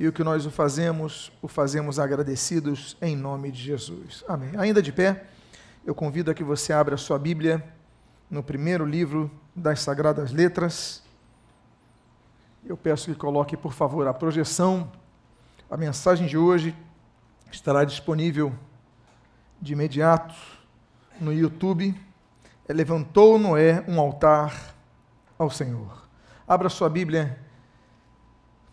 e 0.00 0.08
o 0.08 0.12
que 0.14 0.24
nós 0.24 0.46
o 0.46 0.50
fazemos, 0.50 1.30
o 1.42 1.46
fazemos 1.46 1.98
agradecidos 1.98 2.96
em 3.02 3.14
nome 3.14 3.52
de 3.52 3.62
Jesus. 3.62 4.24
Amém. 4.26 4.52
Ainda 4.56 4.80
de 4.80 4.90
pé, 4.90 5.26
eu 5.84 5.94
convido 5.94 6.30
a 6.30 6.34
que 6.34 6.42
você 6.42 6.72
abra 6.72 6.96
sua 6.96 7.18
Bíblia 7.18 7.62
no 8.30 8.42
primeiro 8.42 8.86
livro 8.86 9.30
das 9.54 9.82
Sagradas 9.82 10.32
Letras. 10.32 11.02
Eu 12.64 12.78
peço 12.78 13.12
que 13.12 13.14
coloque, 13.14 13.58
por 13.58 13.74
favor, 13.74 14.08
a 14.08 14.14
projeção. 14.14 14.90
A 15.70 15.76
mensagem 15.76 16.26
de 16.26 16.38
hoje 16.38 16.74
estará 17.52 17.84
disponível 17.84 18.54
de 19.60 19.74
imediato 19.74 20.34
no 21.20 21.30
YouTube. 21.30 21.94
É, 22.66 22.72
Levantou 22.72 23.38
Noé 23.38 23.84
um 23.86 24.00
altar 24.00 24.74
ao 25.38 25.50
Senhor. 25.50 26.08
Abra 26.48 26.70
sua 26.70 26.88
Bíblia 26.88 27.38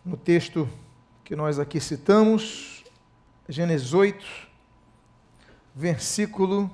no 0.02 0.16
texto 0.16 0.66
que 1.28 1.36
nós 1.36 1.58
aqui 1.58 1.78
citamos, 1.78 2.82
Gênesis 3.46 3.92
8, 3.92 4.26
versículo 5.74 6.70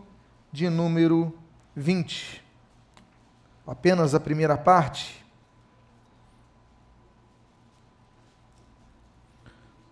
de 0.52 0.70
número 0.70 1.36
20. 1.74 2.40
Apenas 3.66 4.14
a 4.14 4.20
primeira 4.20 4.56
parte. 4.56 5.26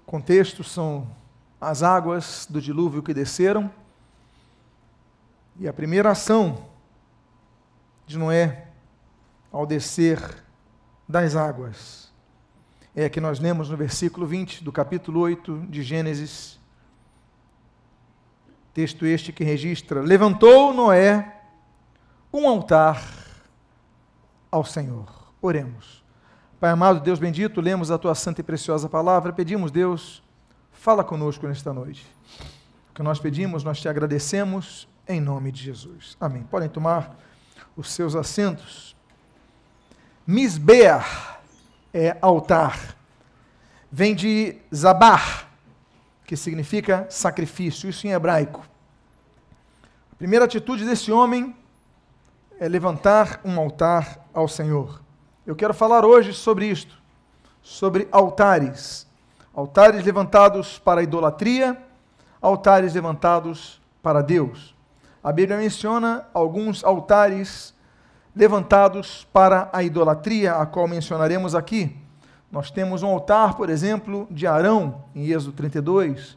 O 0.02 0.06
contexto 0.06 0.62
são 0.62 1.10
as 1.60 1.82
águas 1.82 2.46
do 2.48 2.62
dilúvio 2.62 3.02
que 3.02 3.12
desceram. 3.12 3.68
E 5.59 5.66
a 5.66 5.73
primeira 5.73 6.12
ação 6.12 6.68
de 8.06 8.16
Noé 8.16 8.68
ao 9.51 9.66
descer 9.66 10.20
das 11.09 11.34
águas 11.34 12.02
é 12.95 13.09
que 13.09 13.20
nós 13.20 13.38
lemos 13.38 13.70
no 13.70 13.77
versículo 13.77 14.27
20 14.27 14.62
do 14.62 14.70
capítulo 14.70 15.20
8 15.20 15.66
de 15.69 15.82
Gênesis. 15.82 16.59
Texto 18.74 19.07
este 19.07 19.32
que 19.32 19.45
registra: 19.45 20.01
Levantou 20.01 20.74
Noé 20.74 21.40
um 22.32 22.48
altar 22.48 23.02
ao 24.51 24.65
Senhor. 24.65 25.07
Oremos. 25.40 26.02
Pai 26.60 26.70
amado, 26.70 27.01
Deus 27.01 27.18
bendito, 27.18 27.60
lemos 27.60 27.90
a 27.90 27.98
tua 27.98 28.15
santa 28.15 28.40
e 28.40 28.45
preciosa 28.45 28.88
palavra, 28.88 29.32
pedimos, 29.32 29.73
Deus, 29.73 30.23
fala 30.70 31.02
conosco 31.02 31.46
nesta 31.48 31.73
noite. 31.73 32.07
O 32.90 32.95
que 32.95 33.02
nós 33.02 33.18
pedimos, 33.18 33.65
nós 33.65 33.80
te 33.80 33.88
agradecemos 33.88 34.87
em 35.09 35.20
nome 35.20 35.51
de 35.51 35.60
Jesus. 35.60 36.16
Amém. 36.20 36.45
Podem 36.45 36.68
tomar 36.68 37.16
os 37.76 37.90
seus 37.90 38.15
assentos. 38.15 38.95
Misbeah 40.24 41.41
é 41.93 42.16
altar. 42.21 42.96
Vem 43.90 44.15
de 44.15 44.57
zabar, 44.74 45.48
que 46.24 46.37
significa 46.37 47.07
sacrifício, 47.10 47.88
isso 47.88 48.07
em 48.07 48.12
hebraico. 48.12 48.66
A 50.13 50.16
primeira 50.16 50.45
atitude 50.45 50.85
desse 50.85 51.13
homem 51.13 51.54
é 52.59 52.68
levantar 52.68 53.40
um 53.45 53.59
altar 53.59 54.18
ao 54.32 54.48
Senhor. 54.48 55.02
Eu 55.45 55.57
quero 55.57 55.74
falar 55.74 56.04
hoje 56.04 56.32
sobre 56.32 56.66
isto, 56.66 56.96
sobre 57.60 58.09
altares. 58.10 59.07
Altares 59.52 60.04
levantados 60.04 60.79
para 60.79 61.01
a 61.01 61.04
idolatria, 61.04 61.76
altares 62.40 62.95
levantados 62.95 63.82
para 64.03 64.22
Deus. 64.22 64.75
A 65.22 65.31
Bíblia 65.31 65.59
menciona 65.59 66.26
alguns 66.32 66.82
altares 66.82 67.75
levantados 68.34 69.27
para 69.33 69.69
a 69.72 69.83
idolatria, 69.83 70.55
a 70.55 70.66
qual 70.66 70.88
mencionaremos 70.88 71.55
aqui. 71.55 71.97
Nós 72.50 72.71
temos 72.71 73.03
um 73.03 73.09
altar, 73.09 73.56
por 73.56 73.71
exemplo, 73.71 74.27
de 74.31 74.47
Arão, 74.47 75.05
em 75.15 75.27
Êxodo 75.31 75.53
32. 75.53 76.37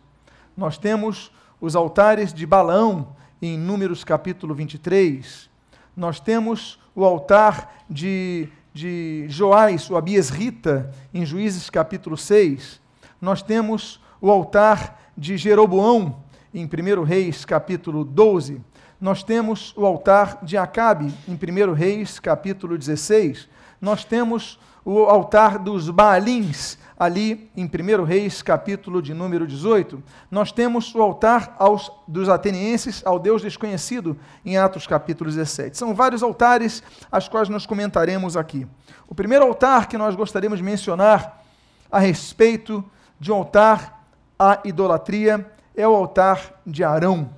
Nós 0.56 0.78
temos 0.78 1.32
os 1.60 1.76
altares 1.76 2.34
de 2.34 2.46
Balaão, 2.46 3.16
em 3.42 3.58
Números 3.58 4.04
capítulo 4.04 4.54
23. 4.54 5.50
Nós 5.96 6.20
temos 6.20 6.80
o 6.94 7.04
altar 7.04 7.84
de, 7.90 8.48
de 8.74 9.26
Joás, 9.30 9.90
o 9.90 9.98
Abias 9.98 10.30
Rita, 10.30 10.92
em 11.14 11.26
Juízes 11.26 11.70
capítulo 11.70 12.18
6. 12.18 12.82
Nós 13.22 13.42
temos 13.42 14.02
o 14.22 14.30
altar 14.30 15.02
de 15.18 15.38
Jeroboão, 15.38 16.18
em 16.54 16.66
1 16.66 17.04
Reis 17.04 17.44
capítulo 17.44 18.04
12 18.04 18.62
nós 19.00 19.24
temos 19.24 19.74
o 19.76 19.86
altar 19.86 20.40
de 20.42 20.58
Acabe, 20.58 21.14
em 21.28 21.34
1 21.34 21.74
Reis, 21.74 22.20
capítulo 22.20 22.78
16. 22.78 23.48
Nós 23.82 24.06
temos 24.06 24.60
o 24.86 25.00
altar 25.00 25.60
dos 25.60 25.90
Baalins, 25.90 26.78
ali 26.98 27.52
em 27.58 27.66
1 27.66 28.04
Reis, 28.04 28.42
capítulo 28.42 29.02
de 29.02 29.14
número 29.14 29.46
18. 29.46 30.02
Nós 30.32 30.52
temos 30.52 30.96
o 30.96 31.02
altar 31.02 31.56
aos, 31.60 31.92
dos 32.08 32.30
atenienses 32.30 33.02
ao 33.06 33.20
Deus 33.20 33.42
desconhecido, 33.42 34.18
em 34.46 34.58
Atos, 34.58 34.88
capítulo 34.88 35.30
17. 35.30 35.78
São 35.78 35.94
vários 35.94 36.24
altares, 36.24 36.82
as 37.12 37.28
quais 37.28 37.50
nós 37.50 37.66
comentaremos 37.66 38.38
aqui. 38.38 38.66
O 39.08 39.16
primeiro 39.16 39.46
altar 39.46 39.88
que 39.88 39.98
nós 39.98 40.16
gostaríamos 40.16 40.60
de 40.60 40.64
mencionar 40.64 41.44
a 41.92 42.00
respeito 42.00 42.84
de 43.20 43.32
um 43.32 43.36
altar 43.36 44.08
à 44.40 44.62
idolatria 44.64 45.52
é 45.76 45.88
o 45.88 45.96
altar 45.96 46.62
de 46.66 46.84
Arão. 46.84 47.30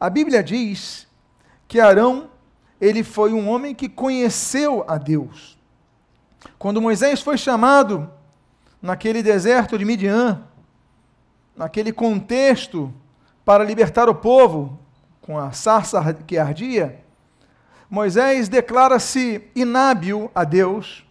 A 0.00 0.08
Bíblia 0.08 0.42
diz 0.42 1.06
que 1.66 1.80
Arão, 1.80 2.30
ele 2.80 3.02
foi 3.02 3.32
um 3.32 3.48
homem 3.48 3.74
que 3.74 3.88
conheceu 3.88 4.84
a 4.86 4.96
Deus. 4.96 5.58
Quando 6.58 6.80
Moisés 6.80 7.20
foi 7.20 7.36
chamado 7.36 8.08
naquele 8.80 9.22
deserto 9.22 9.76
de 9.76 9.84
Midian, 9.84 10.44
naquele 11.56 11.92
contexto 11.92 12.92
para 13.44 13.64
libertar 13.64 14.08
o 14.08 14.14
povo 14.14 14.78
com 15.20 15.36
a 15.36 15.50
sarça 15.50 16.14
que 16.26 16.38
ardia, 16.38 17.02
Moisés 17.90 18.48
declara-se 18.48 19.50
inábil 19.54 20.30
a 20.34 20.44
Deus 20.44 21.04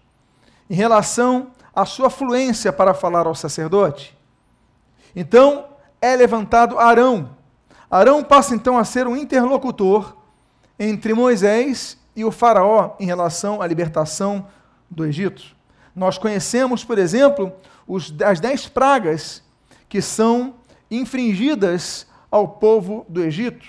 em 0.69 0.75
relação 0.75 1.51
à 1.75 1.85
sua 1.85 2.09
fluência 2.09 2.71
para 2.71 2.93
falar 2.93 3.27
ao 3.27 3.35
sacerdote. 3.35 4.17
Então 5.15 5.65
é 6.01 6.15
levantado 6.15 6.79
Arão, 6.79 7.36
Arão 7.89 8.23
passa 8.23 8.53
então 8.53 8.77
a 8.77 8.83
ser 8.83 9.07
um 9.07 9.15
interlocutor 9.15 10.17
entre 10.77 11.13
Moisés 11.13 11.97
e 12.15 12.25
o 12.25 12.31
Faraó 12.31 12.95
em 12.99 13.05
relação 13.05 13.61
à 13.61 13.67
libertação 13.67 14.47
do 14.89 15.05
Egito. 15.05 15.55
Nós 15.95 16.17
conhecemos, 16.17 16.83
por 16.83 16.97
exemplo, 16.97 17.51
os, 17.87 18.13
as 18.23 18.39
dez 18.39 18.67
pragas 18.67 19.41
que 19.87 20.01
são 20.01 20.55
infringidas 20.91 22.05
ao 22.29 22.47
povo 22.47 23.05
do 23.07 23.23
Egito. 23.23 23.65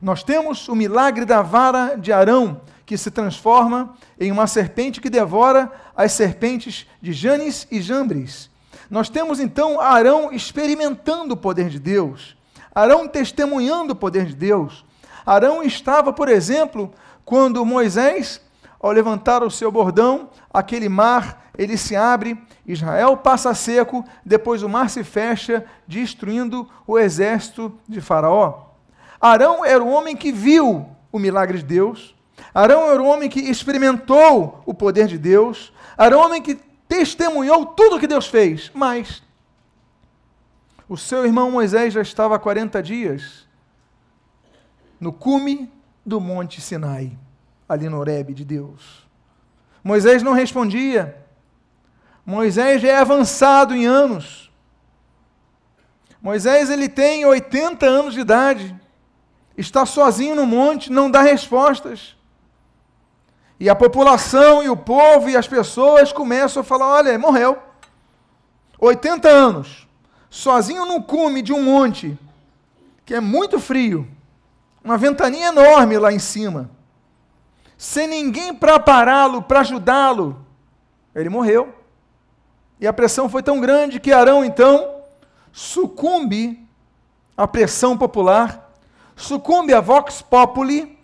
Nós 0.00 0.24
temos 0.24 0.68
o 0.68 0.74
milagre 0.74 1.24
da 1.24 1.42
vara 1.42 1.94
de 1.94 2.12
Arão, 2.12 2.60
que 2.84 2.98
se 2.98 3.10
transforma 3.10 3.94
em 4.18 4.32
uma 4.32 4.46
serpente 4.46 5.00
que 5.00 5.08
devora 5.08 5.70
as 5.96 6.12
serpentes 6.12 6.86
de 7.00 7.12
Janes 7.12 7.66
e 7.70 7.80
Jambres. 7.80 8.50
Nós 8.90 9.08
temos 9.08 9.38
então 9.38 9.80
Arão 9.80 10.32
experimentando 10.32 11.34
o 11.34 11.36
poder 11.36 11.68
de 11.68 11.78
Deus. 11.78 12.36
Arão 12.74 13.06
testemunhando 13.06 13.92
o 13.92 13.96
poder 13.96 14.26
de 14.26 14.34
Deus. 14.34 14.84
Arão 15.24 15.62
estava, 15.62 16.12
por 16.12 16.28
exemplo, 16.28 16.92
quando 17.24 17.64
Moisés, 17.64 18.40
ao 18.80 18.90
levantar 18.90 19.42
o 19.42 19.50
seu 19.50 19.70
bordão, 19.70 20.30
aquele 20.52 20.88
mar, 20.88 21.50
ele 21.56 21.76
se 21.76 21.94
abre, 21.94 22.40
Israel 22.66 23.16
passa 23.16 23.54
seco, 23.54 24.04
depois 24.24 24.62
o 24.62 24.68
mar 24.68 24.88
se 24.88 25.04
fecha, 25.04 25.64
destruindo 25.86 26.68
o 26.86 26.98
exército 26.98 27.78
de 27.88 28.00
Faraó. 28.00 28.66
Arão 29.20 29.64
era 29.64 29.82
o 29.82 29.88
homem 29.88 30.16
que 30.16 30.32
viu 30.32 30.86
o 31.12 31.18
milagre 31.18 31.58
de 31.58 31.64
Deus. 31.64 32.14
Arão 32.54 32.90
era 32.90 33.00
o 33.00 33.06
homem 33.06 33.28
que 33.28 33.40
experimentou 33.40 34.62
o 34.66 34.74
poder 34.74 35.06
de 35.06 35.18
Deus. 35.18 35.72
Arão 35.96 36.18
era 36.18 36.22
o 36.22 36.26
homem 36.26 36.42
que 36.42 36.58
testemunhou 36.88 37.66
tudo 37.66 37.96
o 37.96 38.00
que 38.00 38.06
Deus 38.06 38.26
fez. 38.26 38.70
Mas 38.74 39.22
o 40.92 40.96
seu 40.98 41.24
irmão 41.24 41.50
Moisés 41.50 41.94
já 41.94 42.02
estava 42.02 42.36
há 42.36 42.38
40 42.38 42.82
dias 42.82 43.48
no 45.00 45.10
cume 45.10 45.72
do 46.04 46.20
Monte 46.20 46.60
Sinai, 46.60 47.16
ali 47.66 47.88
no 47.88 47.98
Horebe 47.98 48.34
de 48.34 48.44
Deus. 48.44 49.08
Moisés 49.82 50.22
não 50.22 50.34
respondia. 50.34 51.16
Moisés 52.26 52.82
já 52.82 52.88
é 52.88 52.98
avançado 52.98 53.74
em 53.74 53.86
anos. 53.86 54.52
Moisés 56.20 56.68
ele 56.68 56.90
tem 56.90 57.24
80 57.24 57.86
anos 57.86 58.12
de 58.12 58.20
idade. 58.20 58.78
Está 59.56 59.86
sozinho 59.86 60.36
no 60.36 60.44
monte, 60.44 60.92
não 60.92 61.10
dá 61.10 61.22
respostas. 61.22 62.14
E 63.58 63.70
a 63.70 63.74
população 63.74 64.62
e 64.62 64.68
o 64.68 64.76
povo 64.76 65.30
e 65.30 65.38
as 65.38 65.48
pessoas 65.48 66.12
começam 66.12 66.60
a 66.60 66.64
falar: 66.64 66.88
olha, 66.88 67.18
morreu. 67.18 67.56
80 68.78 69.26
anos 69.26 69.81
sozinho 70.32 70.86
no 70.86 71.02
cume 71.02 71.42
de 71.42 71.52
um 71.52 71.62
monte, 71.62 72.18
que 73.04 73.14
é 73.14 73.20
muito 73.20 73.60
frio, 73.60 74.08
uma 74.82 74.96
ventania 74.96 75.48
enorme 75.48 75.98
lá 75.98 76.10
em 76.10 76.18
cima, 76.18 76.70
sem 77.76 78.06
ninguém 78.06 78.54
para 78.54 78.80
pará-lo, 78.80 79.42
para 79.42 79.60
ajudá-lo, 79.60 80.42
ele 81.14 81.28
morreu. 81.28 81.74
E 82.80 82.86
a 82.86 82.94
pressão 82.94 83.28
foi 83.28 83.42
tão 83.42 83.60
grande 83.60 84.00
que 84.00 84.10
Arão, 84.10 84.42
então, 84.42 85.02
sucumbe 85.52 86.66
à 87.36 87.46
pressão 87.46 87.96
popular, 87.98 88.72
sucumbe 89.14 89.74
à 89.74 89.82
vox 89.82 90.22
populi, 90.22 90.98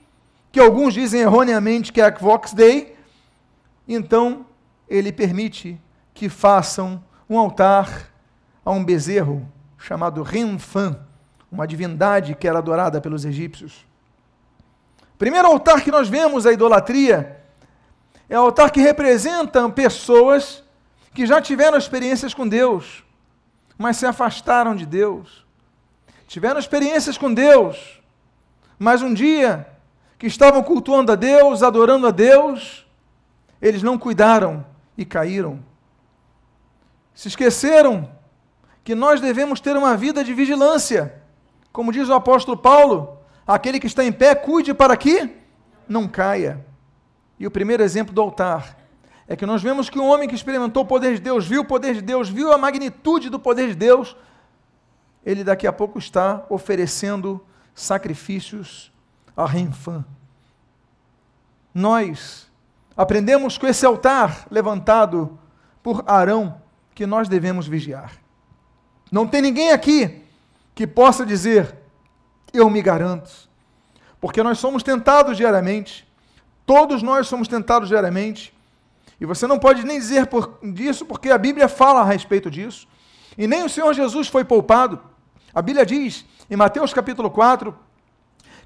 que 0.50 0.58
alguns 0.58 0.94
dizem 0.94 1.20
erroneamente 1.20 1.92
que 1.92 2.00
é 2.00 2.06
a 2.06 2.10
vox 2.10 2.54
dei, 2.54 2.96
então 3.86 4.46
ele 4.88 5.12
permite 5.12 5.78
que 6.14 6.30
façam 6.30 7.04
um 7.28 7.38
altar 7.38 8.08
a 8.68 8.70
um 8.70 8.84
bezerro 8.84 9.50
chamado 9.78 10.22
Renfan, 10.22 11.00
uma 11.50 11.66
divindade 11.66 12.34
que 12.34 12.46
era 12.46 12.58
adorada 12.58 13.00
pelos 13.00 13.24
egípcios. 13.24 13.86
Primeiro 15.16 15.48
altar 15.48 15.80
que 15.80 15.90
nós 15.90 16.06
vemos 16.06 16.44
a 16.44 16.52
idolatria 16.52 17.42
é 18.28 18.38
o 18.38 18.42
altar 18.42 18.70
que 18.70 18.82
representa 18.82 19.66
pessoas 19.70 20.62
que 21.14 21.24
já 21.24 21.40
tiveram 21.40 21.78
experiências 21.78 22.34
com 22.34 22.46
Deus, 22.46 23.02
mas 23.78 23.96
se 23.96 24.04
afastaram 24.04 24.76
de 24.76 24.84
Deus. 24.84 25.46
Tiveram 26.26 26.60
experiências 26.60 27.16
com 27.16 27.32
Deus, 27.32 28.02
mas 28.78 29.00
um 29.00 29.14
dia 29.14 29.66
que 30.18 30.26
estavam 30.26 30.62
cultuando 30.62 31.10
a 31.10 31.16
Deus, 31.16 31.62
adorando 31.62 32.06
a 32.06 32.10
Deus, 32.10 32.86
eles 33.62 33.82
não 33.82 33.96
cuidaram 33.96 34.62
e 34.94 35.06
caíram. 35.06 35.58
Se 37.14 37.28
esqueceram 37.28 38.17
que 38.88 38.94
nós 38.94 39.20
devemos 39.20 39.60
ter 39.60 39.76
uma 39.76 39.94
vida 39.98 40.24
de 40.24 40.32
vigilância. 40.32 41.20
Como 41.70 41.92
diz 41.92 42.08
o 42.08 42.14
apóstolo 42.14 42.56
Paulo, 42.56 43.18
aquele 43.46 43.78
que 43.78 43.86
está 43.86 44.02
em 44.02 44.10
pé, 44.10 44.34
cuide 44.34 44.72
para 44.72 44.96
que 44.96 45.28
não 45.86 46.08
caia. 46.08 46.64
E 47.38 47.46
o 47.46 47.50
primeiro 47.50 47.82
exemplo 47.82 48.14
do 48.14 48.22
altar 48.22 48.78
é 49.26 49.36
que 49.36 49.44
nós 49.44 49.62
vemos 49.62 49.90
que 49.90 49.98
um 49.98 50.08
homem 50.08 50.26
que 50.26 50.34
experimentou 50.34 50.84
o 50.84 50.86
poder 50.86 51.16
de 51.16 51.20
Deus, 51.20 51.46
viu 51.46 51.60
o 51.60 51.64
poder 51.66 51.96
de 51.96 52.00
Deus, 52.00 52.30
viu 52.30 52.50
a 52.50 52.56
magnitude 52.56 53.28
do 53.28 53.38
poder 53.38 53.68
de 53.68 53.74
Deus, 53.74 54.16
ele 55.22 55.44
daqui 55.44 55.66
a 55.66 55.72
pouco 55.72 55.98
está 55.98 56.46
oferecendo 56.48 57.44
sacrifícios 57.74 58.90
a 59.36 59.44
Renfã. 59.44 60.02
Nós 61.74 62.50
aprendemos 62.96 63.58
com 63.58 63.66
esse 63.66 63.84
altar 63.84 64.46
levantado 64.50 65.38
por 65.82 66.02
Arão 66.06 66.58
que 66.94 67.04
nós 67.04 67.28
devemos 67.28 67.68
vigiar. 67.68 68.27
Não 69.10 69.26
tem 69.26 69.42
ninguém 69.42 69.70
aqui 69.70 70.22
que 70.74 70.86
possa 70.86 71.24
dizer, 71.24 71.74
eu 72.52 72.68
me 72.70 72.80
garanto, 72.82 73.30
porque 74.20 74.42
nós 74.42 74.58
somos 74.58 74.82
tentados 74.82 75.36
diariamente, 75.36 76.06
todos 76.66 77.02
nós 77.02 77.26
somos 77.26 77.48
tentados 77.48 77.88
diariamente, 77.88 78.54
e 79.20 79.26
você 79.26 79.46
não 79.46 79.58
pode 79.58 79.84
nem 79.84 79.98
dizer 79.98 80.26
por, 80.26 80.58
disso, 80.62 81.04
porque 81.04 81.30
a 81.30 81.38
Bíblia 81.38 81.68
fala 81.68 82.00
a 82.00 82.04
respeito 82.04 82.50
disso, 82.50 82.86
e 83.36 83.46
nem 83.46 83.64
o 83.64 83.68
Senhor 83.68 83.92
Jesus 83.92 84.28
foi 84.28 84.44
poupado. 84.44 85.00
A 85.54 85.62
Bíblia 85.62 85.84
diz, 85.84 86.24
em 86.50 86.56
Mateus 86.56 86.92
capítulo 86.92 87.30
4, 87.30 87.74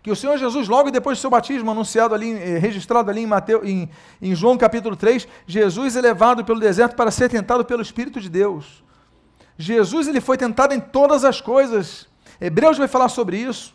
que 0.03 0.11
o 0.11 0.17
Senhor 0.17 0.37
Jesus, 0.37 0.69
logo 0.69 0.91
depois 0.91 1.17
do 1.17 1.21
seu 1.21 1.31
batismo, 1.31 1.71
anunciado 1.71 2.15
ali, 2.15 2.33
eh, 2.33 2.59
registrado 2.59 3.09
ali 3.09 3.21
em, 3.23 3.27
Mateus, 3.27 3.65
em, 3.65 3.89
em 4.21 4.35
João 4.35 4.59
capítulo 4.59 4.97
3, 4.97 5.29
Jesus 5.47 5.95
é 5.95 6.01
levado 6.01 6.45
pelo 6.45 6.59
deserto 6.59 6.97
para 6.97 7.11
ser 7.11 7.29
tentado 7.29 7.65
pelo 7.65 7.81
Espírito 7.81 8.21
de 8.21 8.29
Deus. 8.29 8.83
Jesus 9.57 10.09
ele 10.09 10.21
foi 10.21 10.37
tentado 10.37 10.75
em 10.75 10.81
todas 10.81 11.25
as 11.25 11.41
coisas. 11.41 12.07
Hebreus 12.41 12.79
vai 12.79 12.89
falar 12.89 13.09
sobre 13.09 13.37
isso. 13.37 13.75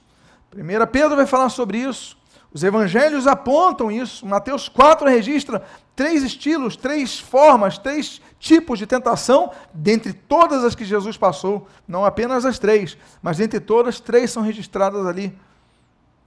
1 0.55 0.87
Pedro 0.91 1.15
vai 1.15 1.25
falar 1.25 1.49
sobre 1.49 1.77
isso. 1.77 2.17
Os 2.53 2.63
evangelhos 2.63 3.27
apontam 3.27 3.91
isso. 3.91 4.25
Mateus 4.25 4.67
4 4.69 5.07
registra 5.07 5.63
três 5.95 6.23
estilos, 6.23 6.75
três 6.75 7.19
formas, 7.19 7.77
três 7.77 8.21
tipos 8.39 8.79
de 8.79 8.85
tentação, 8.85 9.51
dentre 9.73 10.13
todas 10.13 10.63
as 10.63 10.75
que 10.75 10.85
Jesus 10.85 11.17
passou, 11.17 11.67
não 11.87 12.05
apenas 12.05 12.45
as 12.45 12.59
três, 12.59 12.95
mas 13.21 13.37
dentre 13.37 13.59
todas, 13.59 13.99
três 13.99 14.29
são 14.29 14.43
registradas 14.43 15.05
ali 15.07 15.35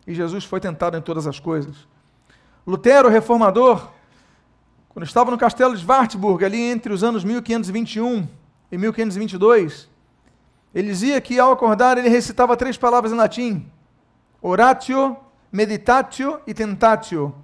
e 0.06 0.14
Jesus 0.14 0.44
foi 0.44 0.60
tentado 0.60 0.96
em 0.96 1.00
todas 1.00 1.26
as 1.26 1.38
coisas. 1.38 1.76
Lutero, 2.66 3.08
reformador, 3.08 3.88
quando 4.88 5.06
estava 5.06 5.30
no 5.30 5.38
castelo 5.38 5.76
de 5.76 5.86
Wartburg, 5.86 6.44
ali 6.44 6.60
entre 6.60 6.92
os 6.92 7.04
anos 7.04 7.22
1521 7.22 8.26
e 8.70 8.78
1522, 8.78 9.88
ele 10.74 10.88
dizia 10.88 11.20
que 11.20 11.38
ao 11.38 11.52
acordar 11.52 11.98
ele 11.98 12.08
recitava 12.08 12.56
três 12.56 12.76
palavras 12.76 13.12
em 13.12 13.16
latim: 13.16 13.70
oratio, 14.40 15.16
meditatio 15.50 16.40
e 16.46 16.54
tentatio. 16.54 17.34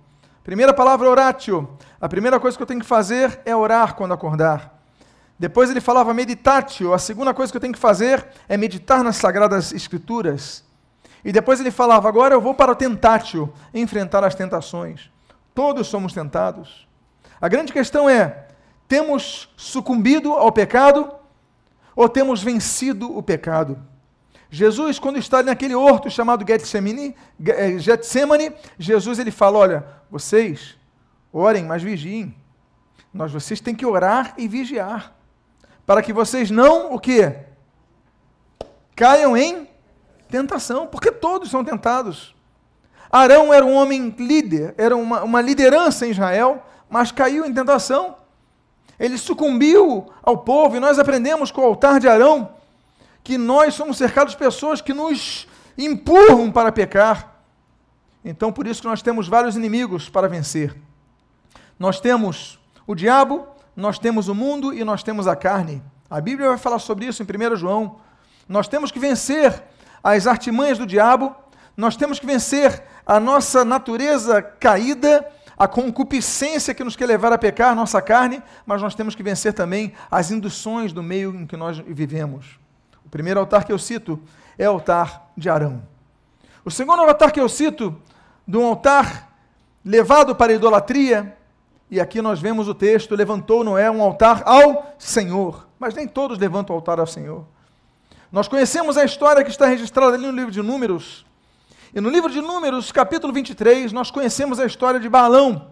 Primeira 0.44 0.72
palavra, 0.72 1.10
oratio. 1.10 1.68
A 2.00 2.08
primeira 2.08 2.38
coisa 2.38 2.56
que 2.56 2.62
eu 2.62 2.66
tenho 2.66 2.80
que 2.80 2.86
fazer 2.86 3.40
é 3.44 3.54
orar 3.54 3.96
quando 3.96 4.14
acordar. 4.14 4.80
Depois 5.36 5.68
ele 5.70 5.80
falava 5.80 6.14
meditatio. 6.14 6.94
A 6.94 6.98
segunda 6.98 7.34
coisa 7.34 7.52
que 7.52 7.56
eu 7.56 7.60
tenho 7.60 7.72
que 7.72 7.78
fazer 7.78 8.24
é 8.48 8.56
meditar 8.56 9.02
nas 9.02 9.16
sagradas 9.16 9.72
escrituras. 9.72 10.64
E 11.24 11.32
depois 11.32 11.58
ele 11.58 11.72
falava: 11.72 12.08
agora 12.08 12.34
eu 12.34 12.40
vou 12.40 12.54
para 12.54 12.70
o 12.70 12.76
tentátil, 12.76 13.52
enfrentar 13.74 14.22
as 14.22 14.36
tentações. 14.36 15.10
Todos 15.52 15.88
somos 15.88 16.12
tentados. 16.12 16.86
A 17.40 17.48
grande 17.48 17.72
questão 17.72 18.08
é: 18.08 18.46
temos 18.86 19.52
sucumbido 19.56 20.32
ao 20.32 20.52
pecado 20.52 21.15
ou 21.96 22.08
temos 22.08 22.42
vencido 22.42 23.16
o 23.16 23.22
pecado? 23.22 23.82
Jesus, 24.48 24.98
quando 24.98 25.18
está 25.18 25.42
naquele 25.42 25.74
horto 25.74 26.08
chamado 26.08 26.44
eh, 26.48 27.78
Getsemane, 27.78 28.52
Jesus 28.78 29.18
ele 29.18 29.32
fala: 29.32 29.58
olha, 29.58 29.86
vocês 30.08 30.76
orem, 31.32 31.64
mas 31.64 31.82
vigiem. 31.82 32.32
Nós 33.12 33.32
vocês 33.32 33.60
têm 33.60 33.74
que 33.74 33.84
orar 33.84 34.34
e 34.38 34.46
vigiar, 34.46 35.16
para 35.84 36.02
que 36.02 36.12
vocês 36.12 36.50
não 36.50 36.92
o 36.92 37.00
quê? 37.00 37.34
Caiam 38.94 39.36
em 39.36 39.66
Tentação, 40.28 40.86
porque 40.86 41.12
todos 41.12 41.50
são 41.50 41.64
tentados. 41.64 42.34
Arão 43.10 43.52
era 43.52 43.64
um 43.64 43.74
homem 43.74 44.14
líder, 44.18 44.74
era 44.76 44.96
uma, 44.96 45.22
uma 45.22 45.40
liderança 45.40 46.06
em 46.06 46.10
Israel, 46.10 46.64
mas 46.90 47.12
caiu 47.12 47.44
em 47.44 47.54
tentação. 47.54 48.16
Ele 48.98 49.18
sucumbiu 49.18 50.10
ao 50.22 50.38
povo, 50.38 50.76
e 50.76 50.80
nós 50.80 50.98
aprendemos 50.98 51.50
com 51.50 51.60
o 51.60 51.64
altar 51.64 52.00
de 52.00 52.08
Arão 52.08 52.54
que 53.22 53.36
nós 53.36 53.74
somos 53.74 53.96
cercados 53.96 54.32
de 54.32 54.38
pessoas 54.38 54.80
que 54.80 54.94
nos 54.94 55.48
empurram 55.76 56.50
para 56.50 56.70
pecar. 56.70 57.42
Então, 58.24 58.52
por 58.52 58.66
isso 58.66 58.80
que 58.80 58.88
nós 58.88 59.02
temos 59.02 59.28
vários 59.28 59.56
inimigos 59.56 60.08
para 60.08 60.28
vencer. 60.28 60.76
Nós 61.78 62.00
temos 62.00 62.58
o 62.86 62.94
diabo, 62.94 63.46
nós 63.74 63.98
temos 63.98 64.28
o 64.28 64.34
mundo 64.34 64.72
e 64.72 64.84
nós 64.84 65.02
temos 65.02 65.26
a 65.26 65.36
carne. 65.36 65.82
A 66.08 66.20
Bíblia 66.20 66.48
vai 66.48 66.58
falar 66.58 66.78
sobre 66.78 67.06
isso 67.06 67.22
em 67.22 67.26
1 67.26 67.56
João. 67.56 67.96
Nós 68.48 68.68
temos 68.68 68.90
que 68.90 68.98
vencer 68.98 69.62
as 70.02 70.26
artimanhas 70.26 70.78
do 70.78 70.86
diabo, 70.86 71.34
nós 71.76 71.96
temos 71.96 72.18
que 72.18 72.26
vencer 72.26 72.82
a 73.04 73.18
nossa 73.18 73.64
natureza 73.64 74.40
caída, 74.40 75.28
a 75.58 75.66
concupiscência 75.66 76.74
que 76.74 76.84
nos 76.84 76.96
quer 76.96 77.06
levar 77.06 77.32
a 77.32 77.38
pecar, 77.38 77.74
nossa 77.74 78.02
carne, 78.02 78.42
mas 78.64 78.82
nós 78.82 78.94
temos 78.94 79.14
que 79.14 79.22
vencer 79.22 79.52
também 79.52 79.92
as 80.10 80.30
induções 80.30 80.92
do 80.92 81.02
meio 81.02 81.34
em 81.34 81.46
que 81.46 81.56
nós 81.56 81.78
vivemos. 81.78 82.58
O 83.04 83.08
primeiro 83.08 83.40
altar 83.40 83.64
que 83.64 83.72
eu 83.72 83.78
cito 83.78 84.20
é 84.58 84.68
o 84.68 84.72
altar 84.72 85.30
de 85.36 85.48
Arão. 85.48 85.82
O 86.64 86.70
segundo 86.70 87.02
altar 87.02 87.32
que 87.32 87.40
eu 87.40 87.48
cito, 87.48 87.96
de 88.46 88.56
um 88.56 88.66
altar 88.66 89.32
levado 89.84 90.34
para 90.34 90.52
a 90.52 90.56
idolatria, 90.56 91.36
e 91.90 92.00
aqui 92.00 92.20
nós 92.20 92.40
vemos 92.40 92.68
o 92.68 92.74
texto: 92.74 93.14
levantou 93.14 93.62
Noé 93.62 93.90
um 93.90 94.02
altar 94.02 94.42
ao 94.44 94.94
Senhor. 94.98 95.66
Mas 95.78 95.94
nem 95.94 96.08
todos 96.08 96.38
levantam 96.38 96.74
o 96.74 96.78
altar 96.78 96.98
ao 96.98 97.06
Senhor. 97.06 97.44
Nós 98.32 98.48
conhecemos 98.48 98.96
a 98.96 99.04
história 99.04 99.44
que 99.44 99.50
está 99.50 99.66
registrada 99.66 100.16
ali 100.16 100.26
no 100.26 100.32
livro 100.32 100.50
de 100.50 100.62
Números. 100.62 101.24
E 101.96 102.00
no 102.00 102.10
livro 102.10 102.30
de 102.30 102.42
Números, 102.42 102.92
capítulo 102.92 103.32
23, 103.32 103.90
nós 103.90 104.10
conhecemos 104.10 104.60
a 104.60 104.66
história 104.66 105.00
de 105.00 105.08
Balão. 105.08 105.70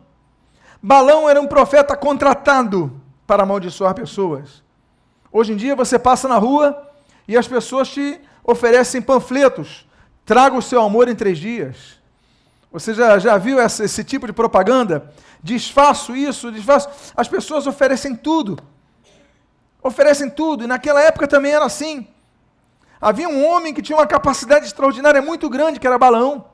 Balão 0.82 1.28
era 1.28 1.38
um 1.38 1.46
profeta 1.46 1.94
contratado 1.94 2.98
para 3.26 3.42
amaldiçoar 3.42 3.94
pessoas. 3.94 4.62
Hoje 5.30 5.52
em 5.52 5.56
dia 5.56 5.76
você 5.76 5.98
passa 5.98 6.26
na 6.26 6.38
rua 6.38 6.90
e 7.28 7.36
as 7.36 7.46
pessoas 7.46 7.90
te 7.90 8.18
oferecem 8.42 9.02
panfletos. 9.02 9.86
Traga 10.24 10.56
o 10.56 10.62
seu 10.62 10.80
amor 10.80 11.08
em 11.08 11.14
três 11.14 11.36
dias. 11.36 12.00
Você 12.72 12.94
já, 12.94 13.18
já 13.18 13.36
viu 13.36 13.60
essa, 13.60 13.84
esse 13.84 14.02
tipo 14.02 14.26
de 14.26 14.32
propaganda? 14.32 15.12
Desfaço 15.42 16.16
isso, 16.16 16.50
desfaço. 16.50 16.88
As 17.14 17.28
pessoas 17.28 17.66
oferecem 17.66 18.16
tudo. 18.16 18.58
Oferecem 19.82 20.30
tudo. 20.30 20.64
E 20.64 20.66
naquela 20.66 21.02
época 21.02 21.28
também 21.28 21.52
era 21.52 21.66
assim. 21.66 22.08
Havia 23.04 23.28
um 23.28 23.46
homem 23.46 23.74
que 23.74 23.82
tinha 23.82 23.98
uma 23.98 24.06
capacidade 24.06 24.64
extraordinária 24.64 25.20
muito 25.20 25.50
grande, 25.50 25.78
que 25.78 25.86
era 25.86 25.98
Balaão. 25.98 26.46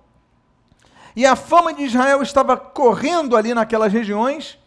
E 1.14 1.24
a 1.24 1.36
fama 1.36 1.72
de 1.72 1.84
Israel 1.84 2.20
estava 2.22 2.56
correndo 2.56 3.36
ali 3.36 3.54
naquelas 3.54 3.92
regiões. 3.92 4.58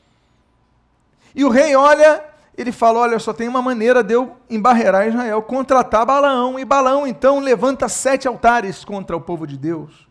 E 1.36 1.44
o 1.44 1.50
rei 1.50 1.76
olha, 1.76 2.24
ele 2.58 2.72
fala: 2.72 3.00
Olha, 3.00 3.20
só 3.20 3.34
tem 3.34 3.50
uma 3.50 3.62
maneira 3.62 4.02
de 4.02 4.14
eu 4.14 4.38
embarrear 4.50 5.10
Israel, 5.10 5.42
contratar 5.42 6.06
Balaão. 6.06 6.58
E 6.58 6.64
Balaão 6.64 7.06
então 7.06 7.42
levanta 7.42 7.90
sete 7.90 8.30
altares 8.30 8.86
contra 8.86 9.18
o 9.18 9.20
povo 9.20 9.46
de 9.46 9.58
Deus. 9.58 10.08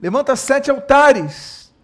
Levanta 0.00 0.36
sete 0.36 0.70
altares 0.70 1.74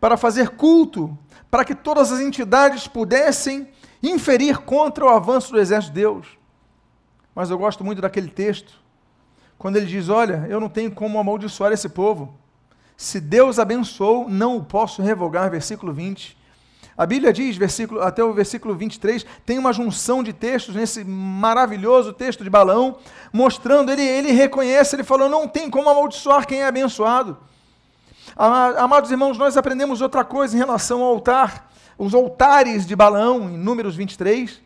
para 0.00 0.16
fazer 0.16 0.50
culto, 0.50 1.18
para 1.50 1.64
que 1.64 1.74
todas 1.74 2.12
as 2.12 2.20
entidades 2.20 2.86
pudessem 2.86 3.68
inferir 4.00 4.58
contra 4.58 5.04
o 5.04 5.08
avanço 5.08 5.50
do 5.50 5.58
exército 5.58 5.92
de 5.92 6.00
Deus. 6.02 6.39
Mas 7.40 7.48
eu 7.48 7.56
gosto 7.56 7.82
muito 7.82 8.02
daquele 8.02 8.28
texto, 8.28 8.74
quando 9.56 9.76
ele 9.76 9.86
diz: 9.86 10.10
Olha, 10.10 10.44
eu 10.50 10.60
não 10.60 10.68
tenho 10.68 10.90
como 10.90 11.18
amaldiçoar 11.18 11.72
esse 11.72 11.88
povo. 11.88 12.34
Se 12.98 13.18
Deus 13.18 13.58
abençoou, 13.58 14.28
não 14.28 14.58
o 14.58 14.62
posso 14.62 15.00
revogar. 15.00 15.50
Versículo 15.50 15.90
20. 15.90 16.36
A 16.98 17.06
Bíblia 17.06 17.32
diz, 17.32 17.56
versículo, 17.56 18.02
até 18.02 18.22
o 18.22 18.34
versículo 18.34 18.74
23, 18.74 19.24
tem 19.46 19.58
uma 19.58 19.72
junção 19.72 20.22
de 20.22 20.34
textos 20.34 20.74
nesse 20.74 21.02
maravilhoso 21.02 22.12
texto 22.12 22.44
de 22.44 22.50
Balão, 22.50 22.98
mostrando, 23.32 23.90
ele, 23.90 24.02
ele 24.02 24.32
reconhece, 24.32 24.94
ele 24.94 25.02
falou: 25.02 25.26
não 25.26 25.48
tem 25.48 25.70
como 25.70 25.88
amaldiçoar 25.88 26.46
quem 26.46 26.60
é 26.60 26.66
abençoado. 26.66 27.38
Amados 28.36 29.10
irmãos, 29.10 29.38
nós 29.38 29.56
aprendemos 29.56 30.02
outra 30.02 30.24
coisa 30.24 30.54
em 30.54 30.58
relação 30.58 31.00
ao 31.00 31.14
altar, 31.14 31.72
os 31.96 32.12
altares 32.12 32.86
de 32.86 32.94
Balão, 32.94 33.48
em 33.48 33.56
Números 33.56 33.96
23, 33.96 34.60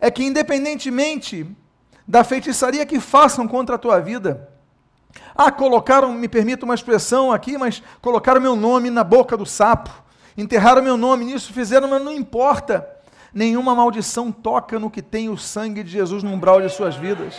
é 0.00 0.10
que 0.10 0.24
independentemente 0.24 1.46
da 2.08 2.24
feitiçaria 2.24 2.84
que 2.84 2.98
façam 2.98 3.46
contra 3.46 3.76
a 3.76 3.78
tua 3.78 4.00
vida, 4.00 4.48
ah, 5.36 5.52
colocaram, 5.52 6.12
me 6.12 6.26
permita 6.26 6.64
uma 6.64 6.74
expressão 6.74 7.30
aqui, 7.30 7.56
mas 7.56 7.82
colocaram 8.00 8.40
meu 8.40 8.56
nome 8.56 8.90
na 8.90 9.04
boca 9.04 9.36
do 9.36 9.46
sapo 9.46 10.08
enterraram 10.38 10.80
meu 10.80 10.96
nome 10.96 11.24
nisso, 11.24 11.52
fizeram, 11.52 11.88
mas 11.88 12.00
não 12.00 12.12
importa. 12.12 12.88
Nenhuma 13.34 13.74
maldição 13.74 14.30
toca 14.30 14.78
no 14.78 14.88
que 14.88 15.02
tem 15.02 15.28
o 15.28 15.36
sangue 15.36 15.82
de 15.82 15.90
Jesus 15.90 16.22
no 16.22 16.30
umbral 16.30 16.62
de 16.62 16.68
suas 16.68 16.94
vidas. 16.94 17.34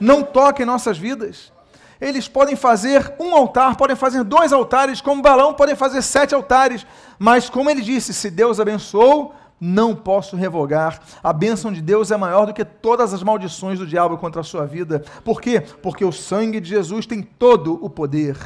Não 0.00 0.22
toca 0.22 0.62
em 0.62 0.66
nossas 0.66 0.96
vidas. 0.96 1.52
Eles 2.00 2.26
podem 2.26 2.56
fazer 2.56 3.12
um 3.20 3.34
altar, 3.36 3.76
podem 3.76 3.94
fazer 3.94 4.24
dois 4.24 4.54
altares, 4.54 5.02
como 5.02 5.20
balão, 5.20 5.52
podem 5.52 5.76
fazer 5.76 6.00
sete 6.00 6.34
altares, 6.34 6.86
mas 7.18 7.50
como 7.50 7.68
ele 7.68 7.82
disse, 7.82 8.14
se 8.14 8.30
Deus 8.30 8.58
abençoou, 8.58 9.34
não 9.60 9.94
posso 9.94 10.36
revogar. 10.36 11.00
A 11.22 11.32
bênção 11.32 11.70
de 11.72 11.82
Deus 11.82 12.10
é 12.10 12.16
maior 12.16 12.46
do 12.46 12.54
que 12.54 12.64
todas 12.64 13.12
as 13.12 13.22
maldições 13.22 13.78
do 13.78 13.86
diabo 13.86 14.16
contra 14.16 14.40
a 14.40 14.44
sua 14.44 14.66
vida. 14.66 15.04
Por 15.22 15.40
quê? 15.40 15.60
Porque 15.60 16.04
o 16.04 16.12
sangue 16.12 16.60
de 16.60 16.70
Jesus 16.70 17.04
tem 17.04 17.22
todo 17.22 17.78
o 17.84 17.90
poder. 17.90 18.36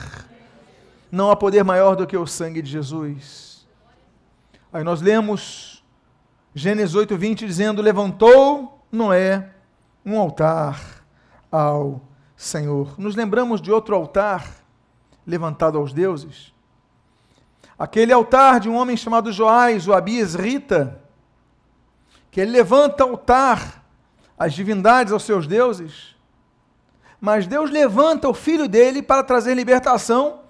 Não 1.11 1.31
há 1.31 1.37
poder 1.37 1.63
maior 1.63 1.95
do 1.95 2.07
que 2.07 2.17
o 2.17 2.27
sangue 2.27 2.61
de 2.61 2.71
Jesus. 2.71 3.65
Aí 4.73 4.83
nós 4.83 5.01
lemos 5.01 5.85
Gênesis 6.53 6.95
8, 6.95 7.17
20, 7.17 7.47
dizendo: 7.47 7.81
Levantou 7.81 8.85
Noé 8.91 9.51
um 10.05 10.19
altar 10.19 11.05
ao 11.51 12.01
Senhor. 12.37 12.99
Nos 12.99 13.15
lembramos 13.15 13.61
de 13.61 13.71
outro 13.71 13.95
altar 13.95 14.49
levantado 15.27 15.79
aos 15.79 15.93
deuses. 15.93 16.53
Aquele 17.79 18.13
altar 18.13 18.61
de 18.61 18.69
um 18.69 18.75
homem 18.75 18.97
chamado 18.97 19.33
Joás, 19.33 19.89
o 19.89 19.93
Abias 19.93 20.35
Rita, 20.35 21.04
que 22.35 22.41
ele 22.41 22.51
levanta 22.51 23.05
altar 23.05 23.81
às 24.37 24.53
divindades, 24.53 25.13
aos 25.13 25.23
seus 25.23 25.47
deuses. 25.47 26.17
Mas 27.21 27.47
Deus 27.47 27.71
levanta 27.71 28.29
o 28.29 28.35
filho 28.35 28.67
dele 28.67 29.01
para 29.01 29.23
trazer 29.23 29.55
libertação 29.55 30.41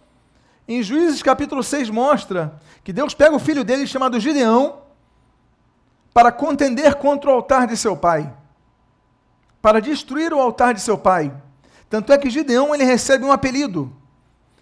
em 0.66 0.82
Juízes 0.82 1.22
capítulo 1.22 1.62
6 1.62 1.90
mostra 1.90 2.58
que 2.82 2.90
Deus 2.90 3.12
pega 3.12 3.36
o 3.36 3.38
filho 3.38 3.62
dele 3.62 3.86
chamado 3.86 4.18
Gideão 4.18 4.78
para 6.14 6.32
contender 6.32 6.94
contra 6.94 7.28
o 7.28 7.34
altar 7.34 7.66
de 7.66 7.76
seu 7.76 7.94
pai, 7.94 8.32
para 9.60 9.78
destruir 9.78 10.32
o 10.32 10.40
altar 10.40 10.72
de 10.72 10.80
seu 10.80 10.96
pai. 10.96 11.34
Tanto 11.90 12.14
é 12.14 12.16
que 12.16 12.30
Gideão 12.30 12.74
ele 12.74 12.84
recebe 12.84 13.26
um 13.26 13.30
apelido. 13.30 13.94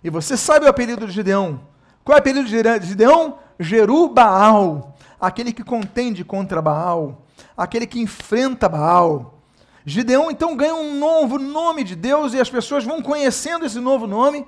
E 0.02 0.10
você 0.10 0.36
sabe 0.36 0.66
o 0.66 0.68
apelido 0.68 1.06
de 1.06 1.12
Gideão? 1.12 1.60
Qual 2.02 2.14
é 2.14 2.18
o 2.18 2.20
apelido 2.20 2.48
de 2.48 2.84
Gideão? 2.84 3.38
Jerubaal, 3.60 4.91
aquele 5.22 5.52
que 5.52 5.62
contende 5.62 6.24
contra 6.24 6.60
Baal, 6.60 7.22
aquele 7.56 7.86
que 7.86 8.00
enfrenta 8.00 8.68
Baal. 8.68 9.38
Gideão 9.86 10.32
então 10.32 10.56
ganha 10.56 10.74
um 10.74 10.98
novo 10.98 11.38
nome 11.38 11.84
de 11.84 11.94
Deus 11.94 12.34
e 12.34 12.40
as 12.40 12.50
pessoas 12.50 12.84
vão 12.84 13.00
conhecendo 13.00 13.64
esse 13.64 13.78
novo 13.78 14.04
nome 14.08 14.44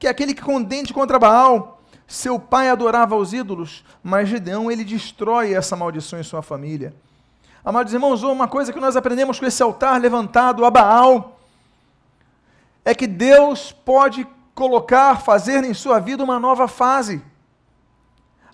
que 0.00 0.08
é 0.08 0.10
aquele 0.10 0.34
que 0.34 0.42
contende 0.42 0.92
contra 0.92 1.16
Baal. 1.16 1.80
Seu 2.08 2.40
pai 2.40 2.68
adorava 2.68 3.14
os 3.14 3.32
ídolos, 3.32 3.84
mas 4.02 4.28
Gideão 4.28 4.70
ele 4.70 4.82
destrói 4.82 5.54
essa 5.54 5.76
maldição 5.76 6.18
em 6.18 6.24
sua 6.24 6.42
família. 6.42 6.92
Amados 7.64 7.92
irmãos, 7.92 8.24
uma 8.24 8.48
coisa 8.48 8.72
que 8.72 8.80
nós 8.80 8.96
aprendemos 8.96 9.38
com 9.38 9.46
esse 9.46 9.62
altar 9.62 10.00
levantado 10.00 10.64
a 10.64 10.70
Baal 10.70 11.40
é 12.84 12.94
que 12.94 13.06
Deus 13.06 13.70
pode 13.70 14.26
colocar, 14.56 15.20
fazer 15.20 15.62
em 15.62 15.74
sua 15.74 16.00
vida 16.00 16.22
uma 16.24 16.40
nova 16.40 16.66
fase. 16.66 17.22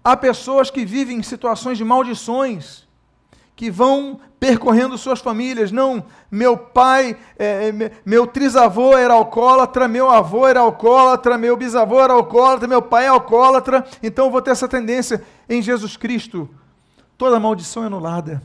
Há 0.04 0.16
pessoas 0.16 0.70
que 0.70 0.84
vivem 0.84 1.18
em 1.18 1.22
situações 1.22 1.78
de 1.78 1.84
maldições, 1.84 2.86
que 3.54 3.70
vão 3.70 4.20
percorrendo 4.40 4.98
suas 4.98 5.20
famílias. 5.20 5.70
Não, 5.70 6.04
meu 6.28 6.56
pai, 6.56 7.16
é, 7.38 7.68
é 7.68 7.92
meu 8.04 8.26
trisavô 8.26 8.96
era 8.96 9.14
alcoólatra, 9.14 9.86
meu 9.86 10.10
avô 10.10 10.48
era 10.48 10.58
alcoólatra, 10.58 11.38
meu 11.38 11.56
bisavô 11.56 12.00
era 12.00 12.12
alcoólatra, 12.12 12.66
meu 12.66 12.82
pai 12.82 13.04
é 13.04 13.08
alcoólatra, 13.08 13.86
então 14.02 14.32
vou 14.32 14.42
ter 14.42 14.50
essa 14.50 14.66
tendência. 14.66 15.22
Em 15.48 15.62
Jesus 15.62 15.96
Cristo, 15.96 16.50
toda 17.16 17.38
maldição 17.38 17.84
é 17.84 17.86
anulada. 17.86 18.42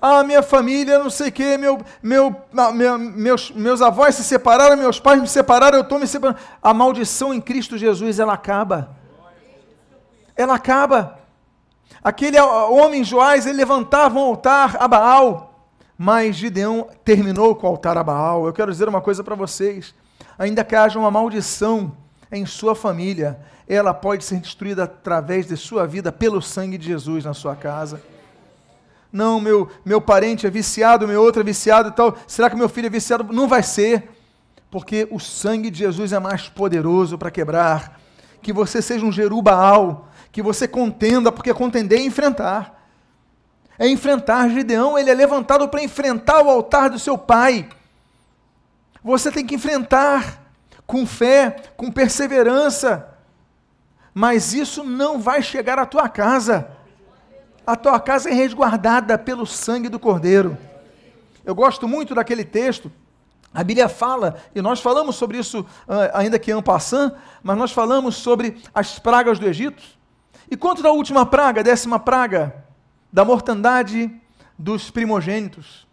Ah, 0.00 0.24
minha 0.24 0.42
família, 0.42 0.98
não 0.98 1.08
sei 1.08 1.28
o 1.28 1.32
quê, 1.32 1.56
meu, 1.56 1.80
meu, 2.02 2.34
meu, 2.74 2.98
meus, 2.98 3.52
meus 3.52 3.80
avós 3.80 4.16
se 4.16 4.24
separaram, 4.24 4.76
meus 4.76 4.98
pais 4.98 5.20
me 5.20 5.28
separaram, 5.28 5.78
eu 5.78 5.84
estou 5.84 6.00
me 6.00 6.08
separando. 6.08 6.40
A 6.60 6.74
maldição 6.74 7.32
em 7.32 7.40
Cristo 7.40 7.78
Jesus, 7.78 8.18
ela 8.18 8.32
acaba. 8.32 9.01
Ela 10.42 10.56
acaba. 10.56 11.18
Aquele 12.02 12.40
homem 12.40 13.04
Joás, 13.04 13.46
ele 13.46 13.58
levantava 13.58 14.18
um 14.18 14.22
altar 14.22 14.76
a 14.80 14.88
Baal, 14.88 15.68
mas 15.96 16.34
Gideão 16.34 16.88
terminou 17.04 17.54
com 17.54 17.66
o 17.66 17.70
altar 17.70 17.96
a 17.96 18.02
Baal. 18.02 18.46
Eu 18.46 18.52
quero 18.52 18.72
dizer 18.72 18.88
uma 18.88 19.00
coisa 19.00 19.22
para 19.22 19.36
vocês: 19.36 19.94
ainda 20.38 20.64
que 20.64 20.74
haja 20.74 20.98
uma 20.98 21.10
maldição 21.10 21.96
em 22.30 22.44
sua 22.44 22.74
família, 22.74 23.38
ela 23.68 23.94
pode 23.94 24.24
ser 24.24 24.40
destruída 24.40 24.84
através 24.84 25.46
de 25.46 25.56
sua 25.56 25.86
vida 25.86 26.10
pelo 26.10 26.42
sangue 26.42 26.76
de 26.76 26.86
Jesus 26.86 27.24
na 27.24 27.34
sua 27.34 27.54
casa. 27.54 28.02
Não, 29.12 29.38
meu, 29.38 29.68
meu 29.84 30.00
parente 30.00 30.46
é 30.46 30.50
viciado, 30.50 31.06
meu 31.06 31.22
outro 31.22 31.42
é 31.42 31.44
viciado 31.44 31.90
e 31.90 31.92
tal. 31.92 32.16
Será 32.26 32.48
que 32.48 32.56
meu 32.56 32.68
filho 32.68 32.86
é 32.86 32.90
viciado? 32.90 33.30
Não 33.32 33.46
vai 33.46 33.62
ser, 33.62 34.10
porque 34.70 35.06
o 35.10 35.20
sangue 35.20 35.70
de 35.70 35.80
Jesus 35.80 36.12
é 36.12 36.18
mais 36.18 36.48
poderoso 36.48 37.18
para 37.18 37.30
quebrar. 37.30 38.00
Que 38.40 38.52
você 38.52 38.80
seja 38.80 39.04
um 39.04 39.12
Jerubaal, 39.12 40.08
que 40.32 40.42
você 40.42 40.66
contenda, 40.66 41.30
porque 41.30 41.52
contender 41.52 42.00
é 42.00 42.02
enfrentar. 42.02 42.88
É 43.78 43.86
enfrentar. 43.86 44.48
Gideão, 44.48 44.98
ele 44.98 45.10
é 45.10 45.14
levantado 45.14 45.68
para 45.68 45.82
enfrentar 45.82 46.42
o 46.42 46.48
altar 46.48 46.88
do 46.88 46.98
seu 46.98 47.18
pai. 47.18 47.68
Você 49.04 49.30
tem 49.30 49.44
que 49.44 49.54
enfrentar 49.54 50.42
com 50.86 51.04
fé, 51.04 51.56
com 51.76 51.92
perseverança. 51.92 53.08
Mas 54.14 54.54
isso 54.54 54.82
não 54.82 55.20
vai 55.20 55.42
chegar 55.42 55.78
à 55.78 55.84
tua 55.84 56.08
casa. 56.08 56.70
A 57.66 57.76
tua 57.76 58.00
casa 58.00 58.30
é 58.30 58.32
resguardada 58.32 59.18
pelo 59.18 59.46
sangue 59.46 59.88
do 59.88 59.98
Cordeiro. 59.98 60.56
Eu 61.44 61.54
gosto 61.54 61.86
muito 61.86 62.14
daquele 62.14 62.44
texto. 62.44 62.90
A 63.52 63.62
Bíblia 63.62 63.88
fala, 63.88 64.36
e 64.54 64.62
nós 64.62 64.80
falamos 64.80 65.16
sobre 65.16 65.36
isso, 65.36 65.66
ah, 65.86 66.10
ainda 66.14 66.38
que 66.38 66.50
en 66.50 66.62
passant, 66.62 67.12
mas 67.42 67.58
nós 67.58 67.70
falamos 67.70 68.16
sobre 68.16 68.62
as 68.74 68.98
pragas 68.98 69.38
do 69.38 69.46
Egito. 69.46 69.82
E 70.50 70.56
quanto 70.56 70.82
da 70.82 70.90
última 70.90 71.24
praga, 71.24 71.62
décima 71.62 71.98
praga, 71.98 72.64
da 73.12 73.24
mortandade 73.24 74.10
dos 74.58 74.90
primogênitos? 74.90 75.86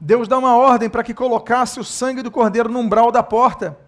Deus 0.00 0.28
dá 0.28 0.36
uma 0.38 0.56
ordem 0.56 0.90
para 0.90 1.02
que 1.02 1.14
colocasse 1.14 1.80
o 1.80 1.84
sangue 1.84 2.22
do 2.22 2.30
cordeiro 2.30 2.68
no 2.68 2.80
umbral 2.80 3.10
da 3.10 3.22
porta. 3.22 3.78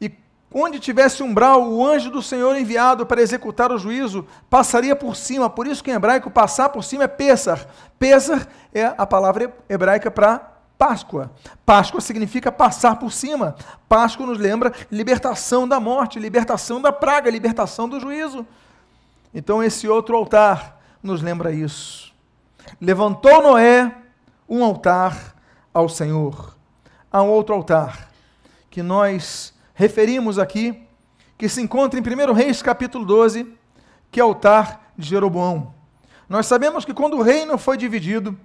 E 0.00 0.10
onde 0.52 0.80
tivesse 0.80 1.22
umbral, 1.22 1.70
o 1.70 1.86
anjo 1.86 2.10
do 2.10 2.20
Senhor 2.20 2.56
enviado 2.56 3.06
para 3.06 3.22
executar 3.22 3.70
o 3.70 3.78
juízo 3.78 4.26
passaria 4.50 4.96
por 4.96 5.14
cima. 5.14 5.48
Por 5.48 5.66
isso 5.66 5.82
que 5.82 5.90
em 5.90 5.94
hebraico 5.94 6.30
passar 6.30 6.70
por 6.70 6.82
cima 6.82 7.04
é 7.04 7.08
Pesar. 7.08 7.66
Pesar 7.98 8.48
é 8.74 8.92
a 8.98 9.06
palavra 9.06 9.54
hebraica 9.68 10.10
para 10.10 10.52
Páscoa. 10.82 11.30
Páscoa 11.64 12.00
significa 12.00 12.50
passar 12.50 12.96
por 12.96 13.12
cima. 13.12 13.54
Páscoa 13.88 14.26
nos 14.26 14.38
lembra 14.38 14.72
libertação 14.90 15.68
da 15.68 15.78
morte, 15.78 16.18
libertação 16.18 16.82
da 16.82 16.90
praga, 16.90 17.30
libertação 17.30 17.88
do 17.88 18.00
juízo. 18.00 18.44
Então, 19.34 19.62
esse 19.62 19.88
outro 19.88 20.16
altar 20.16 20.80
nos 21.02 21.22
lembra 21.22 21.52
isso. 21.52 22.12
Levantou 22.80 23.42
Noé 23.42 23.94
um 24.48 24.64
altar 24.64 25.34
ao 25.72 25.88
Senhor. 25.88 26.56
Há 27.10 27.22
um 27.22 27.30
outro 27.30 27.54
altar 27.54 28.10
que 28.70 28.82
nós 28.82 29.54
referimos 29.74 30.38
aqui, 30.38 30.86
que 31.38 31.48
se 31.48 31.60
encontra 31.60 31.98
em 31.98 32.02
1 32.02 32.32
Reis 32.32 32.62
capítulo 32.62 33.04
12, 33.04 33.52
que 34.10 34.20
é 34.20 34.24
o 34.24 34.28
altar 34.28 34.92
de 34.96 35.08
Jeroboão. 35.08 35.74
Nós 36.28 36.46
sabemos 36.46 36.84
que 36.84 36.94
quando 36.94 37.16
o 37.16 37.22
reino 37.22 37.56
foi 37.58 37.76
dividido, 37.76 38.38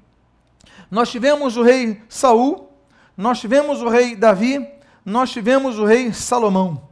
nós 0.89 1.09
tivemos 1.09 1.57
o 1.57 1.63
rei 1.63 2.01
Saul, 2.07 2.69
nós 3.15 3.39
tivemos 3.39 3.81
o 3.81 3.89
rei 3.89 4.15
Davi, 4.15 4.65
nós 5.05 5.31
tivemos 5.31 5.77
o 5.79 5.85
rei 5.85 6.13
Salomão. 6.13 6.89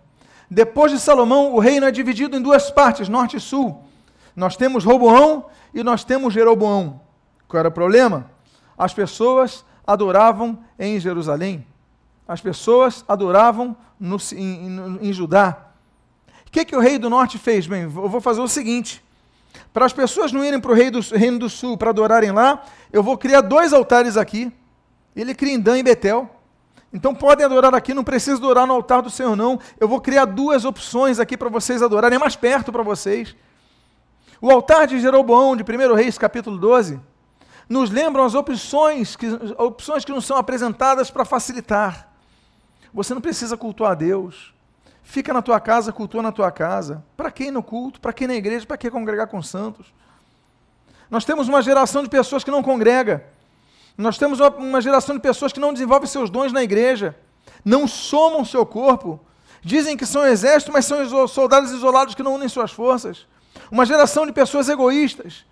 Depois 0.50 0.92
de 0.92 1.00
Salomão, 1.00 1.54
o 1.54 1.60
reino 1.60 1.86
é 1.86 1.92
dividido 1.92 2.38
em 2.38 2.42
duas 2.42 2.70
partes, 2.70 3.10
norte 3.10 3.38
e 3.38 3.40
sul. 3.40 3.85
Nós 4.36 4.58
temos 4.58 4.84
Roboão 4.84 5.46
e 5.74 5.84
nós 5.84 6.04
temos 6.04 6.34
Jeroboão. 6.34 7.02
Qual 7.48 7.60
era 7.60 7.70
o 7.70 7.72
problema? 7.72 8.30
As 8.78 8.94
pessoas 8.94 9.64
adoravam 9.86 10.60
em 10.78 11.00
Jerusalém. 11.00 11.66
As 12.28 12.42
pessoas 12.42 13.06
adoravam 13.08 13.76
no, 14.00 14.18
em, 14.34 14.68
em, 14.68 15.10
em 15.10 15.14
Judá. 15.14 15.58
O 16.48 16.52
que, 16.52 16.66
que 16.66 16.76
o 16.76 16.80
rei 16.80 16.98
do 16.98 17.10
norte 17.10 17.38
fez? 17.38 17.68
Bem, 17.68 17.84
eu 17.84 17.90
vou 17.90 18.20
fazer 18.20 18.42
o 18.42 18.48
seguinte: 18.48 19.04
para 19.74 19.86
as 19.86 19.94
pessoas 19.94 20.32
não 20.32 20.44
irem 20.44 20.60
para 20.60 20.72
o 20.72 20.74
reino 20.74 21.40
do 21.40 21.50
sul 21.50 21.78
para 21.78 21.90
adorarem 21.92 22.32
lá, 22.32 22.64
eu 22.92 23.04
vou 23.04 23.18
criar 23.18 23.42
dois 23.42 23.74
altares 23.74 24.18
aqui. 24.18 24.52
Ele 25.16 25.34
cria 25.34 25.54
em 25.54 25.60
Dan 25.60 25.78
e 25.78 25.84
Betel. 25.84 26.30
Então 26.92 27.14
podem 27.14 27.46
adorar 27.46 27.76
aqui, 27.76 27.94
não 27.94 28.04
precisa 28.04 28.38
adorar 28.38 28.66
no 28.66 28.74
altar 28.74 29.02
do 29.02 29.10
Senhor, 29.10 29.36
não. 29.36 29.60
Eu 29.80 29.88
vou 29.88 30.00
criar 30.00 30.26
duas 30.26 30.64
opções 30.64 31.20
aqui 31.20 31.36
para 31.36 31.50
vocês 31.50 31.82
adorarem, 31.82 32.16
é 32.16 32.20
mais 32.20 32.36
perto 32.36 32.72
para 32.72 32.84
vocês. 32.84 33.36
O 34.42 34.52
altar 34.52 34.88
de 34.88 35.00
Jeroboão, 35.00 35.56
de 35.56 35.64
1 35.64 35.94
Reis, 35.94 36.18
capítulo 36.18 36.58
12, 36.58 37.00
nos 37.68 37.90
lembram 37.90 38.24
as 38.24 38.36
opções 38.36 39.16
que, 39.16 39.28
opções 39.58 40.06
que 40.06 40.12
nos 40.12 40.26
são 40.26 40.38
apresentadas 40.38 41.10
para 41.10 41.26
facilitar. 41.26 42.10
Você 42.94 43.14
não 43.14 43.22
precisa 43.22 43.58
cultuar 43.58 43.92
a 43.92 43.96
Deus. 43.96 44.54
Fica 45.04 45.34
na 45.34 45.42
tua 45.42 45.60
casa, 45.60 45.92
cultua 45.92 46.22
na 46.22 46.32
tua 46.32 46.52
casa. 46.52 47.04
Para 47.16 47.32
quem 47.32 47.52
no 47.52 47.62
culto? 47.62 48.00
Para 48.00 48.14
quem 48.14 48.28
na 48.28 48.36
igreja? 48.36 48.66
Para 48.66 48.78
que 48.78 48.90
congregar 48.90 49.28
com 49.28 49.42
santos? 49.42 49.94
Nós 51.10 51.26
temos 51.26 51.48
uma 51.48 51.62
geração 51.62 52.04
de 52.04 52.10
pessoas 52.10 52.44
que 52.44 52.52
não 52.52 52.64
congrega. 52.64 53.26
Nós 53.98 54.18
temos 54.18 54.40
uma, 54.40 54.50
uma 54.50 54.82
geração 54.82 55.16
de 55.16 55.22
pessoas 55.22 55.54
que 55.54 55.60
não 55.60 55.74
desenvolvem 55.74 56.08
seus 56.08 56.30
dons 56.30 56.52
na 56.52 56.64
igreja, 56.64 57.16
não 57.64 57.88
somam 57.88 58.44
seu 58.44 58.66
corpo, 58.66 59.20
dizem 59.64 59.96
que 59.96 60.06
são 60.06 60.26
exército, 60.26 60.72
mas 60.72 60.86
são 60.86 61.28
soldados 61.28 61.72
isolados 61.72 62.14
que 62.14 62.24
não 62.24 62.36
unem 62.36 62.50
suas 62.50 62.72
forças. 62.72 63.26
Uma 63.72 63.86
geração 63.86 64.26
de 64.26 64.32
pessoas 64.32 64.70
egoístas, 64.70 65.46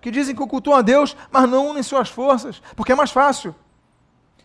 que 0.00 0.10
dizem 0.10 0.34
que 0.34 0.46
cultuam 0.46 0.76
a 0.76 0.82
Deus, 0.82 1.16
mas 1.30 1.48
não 1.48 1.68
unem 1.68 1.82
suas 1.82 2.08
forças, 2.08 2.60
porque 2.74 2.92
é 2.92 2.94
mais 2.94 3.10
fácil. 3.10 3.54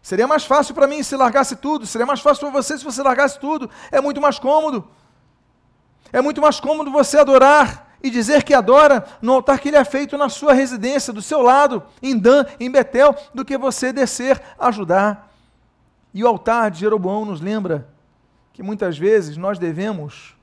Seria 0.02 0.28
mais 0.28 0.46
fácil 0.46 0.74
para 0.74 0.88
mim 0.88 1.04
se 1.04 1.16
largasse 1.16 1.56
tudo, 1.56 1.86
seria 1.86 2.06
mais 2.06 2.22
fácil 2.22 2.42
para 2.50 2.62
você 2.62 2.78
se 2.78 2.84
você 2.84 3.02
largasse 3.04 3.40
tudo. 3.40 3.70
É 3.92 4.00
muito 4.00 4.22
mais 4.22 4.40
cômodo. 4.40 4.88
É 6.14 6.22
muito 6.22 6.42
mais 6.42 6.60
cômodo 6.60 6.90
você 6.92 7.18
adorar 7.18 7.88
e 8.02 8.10
dizer 8.10 8.44
que 8.44 8.54
adora 8.54 9.06
no 9.22 9.34
altar 9.34 9.60
que 9.60 9.68
ele 9.68 9.78
é 9.78 9.84
feito 9.84 10.18
na 10.18 10.30
sua 10.30 10.54
residência, 10.54 11.12
do 11.12 11.22
seu 11.22 11.42
lado, 11.42 11.84
em 12.02 12.18
Dan, 12.18 12.46
em 12.60 12.72
Betel, 12.72 13.16
do 13.34 13.44
que 13.44 13.58
você 13.58 13.92
descer 13.92 14.42
ajudar. 14.58 15.34
E 16.14 16.24
o 16.24 16.28
altar 16.28 16.72
de 16.72 16.80
Jeroboão 16.80 17.26
nos 17.26 17.42
lembra 17.42 17.90
que 18.54 18.64
muitas 18.64 18.98
vezes 18.98 19.36
nós 19.38 19.60
devemos 19.60 20.38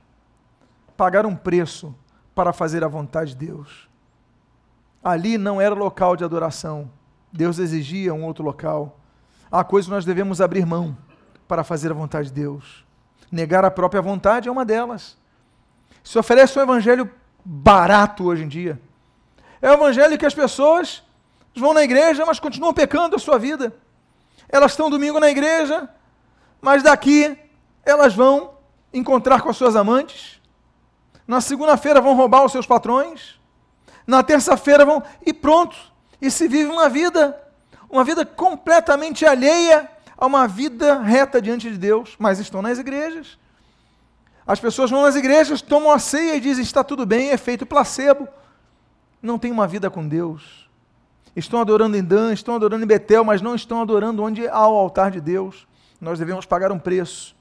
pagar 0.95 1.25
um 1.25 1.35
preço 1.35 1.95
para 2.35 2.51
fazer 2.51 2.83
a 2.83 2.87
vontade 2.87 3.33
de 3.33 3.47
Deus. 3.47 3.89
Ali 5.01 5.37
não 5.37 5.61
era 5.61 5.73
local 5.73 6.15
de 6.15 6.23
adoração. 6.23 6.91
Deus 7.31 7.57
exigia 7.57 8.13
um 8.13 8.25
outro 8.25 8.43
local. 8.43 8.99
Há 9.51 9.63
coisas 9.63 9.87
que 9.87 9.93
nós 9.93 10.05
devemos 10.05 10.41
abrir 10.41 10.65
mão 10.65 10.97
para 11.47 11.63
fazer 11.63 11.91
a 11.91 11.93
vontade 11.93 12.27
de 12.27 12.33
Deus. 12.33 12.85
Negar 13.31 13.63
a 13.63 13.71
própria 13.71 14.01
vontade 14.01 14.49
é 14.49 14.51
uma 14.51 14.65
delas. 14.65 15.17
Se 16.03 16.19
oferece 16.19 16.59
um 16.59 16.61
evangelho 16.61 17.09
barato 17.43 18.25
hoje 18.25 18.43
em 18.43 18.47
dia. 18.47 18.79
É 19.61 19.69
o 19.69 19.73
evangelho 19.73 20.17
que 20.17 20.25
as 20.25 20.33
pessoas 20.33 21.03
vão 21.55 21.73
na 21.73 21.83
igreja, 21.83 22.25
mas 22.25 22.39
continuam 22.39 22.73
pecando 22.73 23.15
a 23.15 23.19
sua 23.19 23.39
vida. 23.39 23.73
Elas 24.49 24.71
estão 24.71 24.89
domingo 24.89 25.19
na 25.19 25.29
igreja, 25.29 25.89
mas 26.61 26.83
daqui 26.83 27.37
elas 27.83 28.13
vão 28.13 28.55
encontrar 28.93 29.41
com 29.41 29.49
as 29.49 29.57
suas 29.57 29.75
amantes. 29.75 30.41
Na 31.27 31.41
segunda-feira 31.41 31.99
vão 31.99 32.15
roubar 32.15 32.45
os 32.45 32.51
seus 32.51 32.65
patrões. 32.65 33.39
Na 34.05 34.21
terça-feira 34.21 34.85
vão 34.85 35.01
e 35.25 35.33
pronto. 35.33 35.75
E 36.21 36.29
se 36.29 36.47
vive 36.47 36.69
uma 36.69 36.87
vida, 36.87 37.39
uma 37.89 38.03
vida 38.03 38.25
completamente 38.25 39.25
alheia 39.25 39.89
a 40.17 40.25
uma 40.25 40.47
vida 40.47 41.01
reta 41.01 41.41
diante 41.41 41.69
de 41.69 41.77
Deus, 41.77 42.15
mas 42.17 42.39
estão 42.39 42.61
nas 42.61 42.77
igrejas. 42.77 43.37
As 44.47 44.59
pessoas 44.59 44.91
vão 44.91 45.01
nas 45.01 45.15
igrejas, 45.15 45.61
tomam 45.61 45.91
a 45.91 45.99
ceia 45.99 46.35
e 46.35 46.39
dizem: 46.39 46.63
está 46.63 46.83
tudo 46.83 47.05
bem, 47.05 47.29
é 47.29 47.37
feito 47.37 47.65
placebo. 47.65 48.27
Não 49.21 49.39
tem 49.39 49.51
uma 49.51 49.67
vida 49.67 49.89
com 49.89 50.07
Deus. 50.07 50.69
Estão 51.35 51.59
adorando 51.59 51.97
em 51.97 52.03
Dan, 52.03 52.31
estão 52.31 52.55
adorando 52.55 52.83
em 52.83 52.87
Betel, 52.87 53.23
mas 53.23 53.41
não 53.41 53.55
estão 53.55 53.81
adorando 53.81 54.23
onde 54.23 54.47
há 54.47 54.67
o 54.67 54.75
altar 54.75 55.11
de 55.11 55.19
Deus. 55.19 55.67
Nós 55.99 56.19
devemos 56.19 56.45
pagar 56.45 56.71
um 56.71 56.79
preço. 56.79 57.35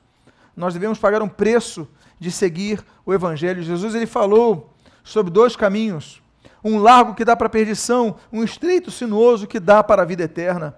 Nós 0.57 0.73
devemos 0.73 0.99
pagar 0.99 1.23
um 1.23 1.29
preço 1.29 1.87
de 2.19 2.31
seguir 2.31 2.85
o 3.05 3.13
Evangelho. 3.13 3.63
Jesus 3.63 3.95
ele 3.95 4.07
falou 4.07 4.73
sobre 5.03 5.33
dois 5.33 5.55
caminhos: 5.57 6.23
um 6.63 6.79
largo 6.79 7.15
que 7.15 7.25
dá 7.25 7.37
para 7.37 7.47
a 7.47 7.51
perdição, 7.51 8.17
um 8.33 8.43
estreito 8.43 8.91
sinuoso 8.91 9.47
que 9.47 9.61
dá 9.61 9.83
para 9.83 10.03
a 10.03 10.05
vida 10.05 10.25
eterna. 10.25 10.75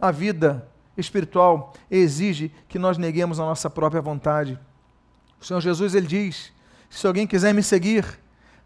A 0.00 0.10
vida 0.10 0.68
espiritual 0.96 1.72
exige 1.90 2.52
que 2.68 2.78
nós 2.78 2.98
neguemos 2.98 3.38
a 3.38 3.44
nossa 3.44 3.70
própria 3.70 4.00
vontade. 4.00 4.58
O 5.40 5.44
Senhor 5.44 5.60
Jesus 5.60 5.94
ele 5.94 6.06
diz: 6.06 6.52
se 6.88 7.06
alguém 7.06 7.26
quiser 7.26 7.52
me 7.54 7.62
seguir, 7.62 8.04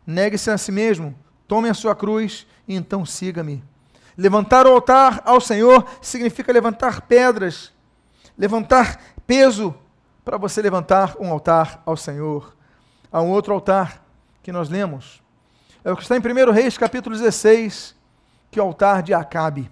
negue-se 0.06 0.50
a 0.50 0.58
si 0.58 0.72
mesmo, 0.72 1.14
tome 1.46 1.68
a 1.68 1.74
sua 1.74 1.94
cruz 1.94 2.46
e 2.66 2.74
então 2.74 3.04
siga-me. 3.04 3.62
Levantar 4.16 4.66
o 4.66 4.70
altar 4.70 5.20
ao 5.24 5.40
Senhor 5.40 5.86
significa 6.00 6.52
levantar 6.52 7.02
pedras, 7.02 7.72
levantar 8.36 9.00
peso 9.26 9.74
para 10.26 10.38
você 10.38 10.60
levantar 10.60 11.14
um 11.20 11.30
altar 11.30 11.80
ao 11.86 11.96
Senhor. 11.96 12.52
Há 13.12 13.22
um 13.22 13.30
outro 13.30 13.54
altar 13.54 14.04
que 14.42 14.50
nós 14.50 14.68
lemos. 14.68 15.22
É 15.84 15.92
o 15.92 15.96
que 15.96 16.02
está 16.02 16.16
em 16.16 16.20
1 16.20 16.50
Reis, 16.50 16.76
capítulo 16.76 17.14
16, 17.14 17.94
que 18.50 18.58
é 18.58 18.62
o 18.62 18.66
altar 18.66 19.04
de 19.04 19.14
Acabe. 19.14 19.70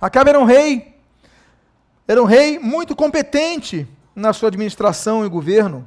Acabe 0.00 0.30
era 0.30 0.40
um 0.40 0.44
rei, 0.44 0.98
era 2.08 2.22
um 2.22 2.24
rei 2.24 2.58
muito 2.58 2.96
competente 2.96 3.86
na 4.16 4.32
sua 4.32 4.48
administração 4.48 5.26
e 5.26 5.28
governo. 5.28 5.86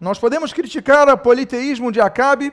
Nós 0.00 0.18
podemos 0.18 0.52
criticar 0.52 1.08
o 1.08 1.16
politeísmo 1.16 1.92
de 1.92 2.00
Acabe, 2.00 2.52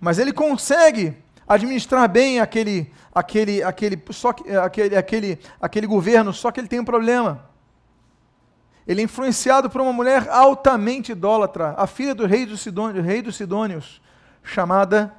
mas 0.00 0.20
ele 0.20 0.32
consegue 0.32 1.16
administrar 1.48 2.08
bem 2.08 2.38
aquele, 2.38 2.92
aquele, 3.12 3.64
aquele, 3.64 4.00
só, 4.10 4.32
aquele, 4.62 4.94
aquele, 4.94 5.40
aquele 5.60 5.88
governo, 5.88 6.32
só 6.32 6.52
que 6.52 6.60
ele 6.60 6.68
tem 6.68 6.78
um 6.78 6.84
problema. 6.84 7.48
Ele 8.88 9.02
é 9.02 9.04
influenciado 9.04 9.68
por 9.68 9.82
uma 9.82 9.92
mulher 9.92 10.26
altamente 10.30 11.12
idólatra, 11.12 11.74
a 11.76 11.86
filha 11.86 12.14
do 12.14 12.24
rei 12.24 12.46
dos, 12.46 12.62
Sidônios, 12.62 13.04
rei 13.04 13.20
dos 13.20 13.36
Sidônios, 13.36 14.00
chamada 14.42 15.14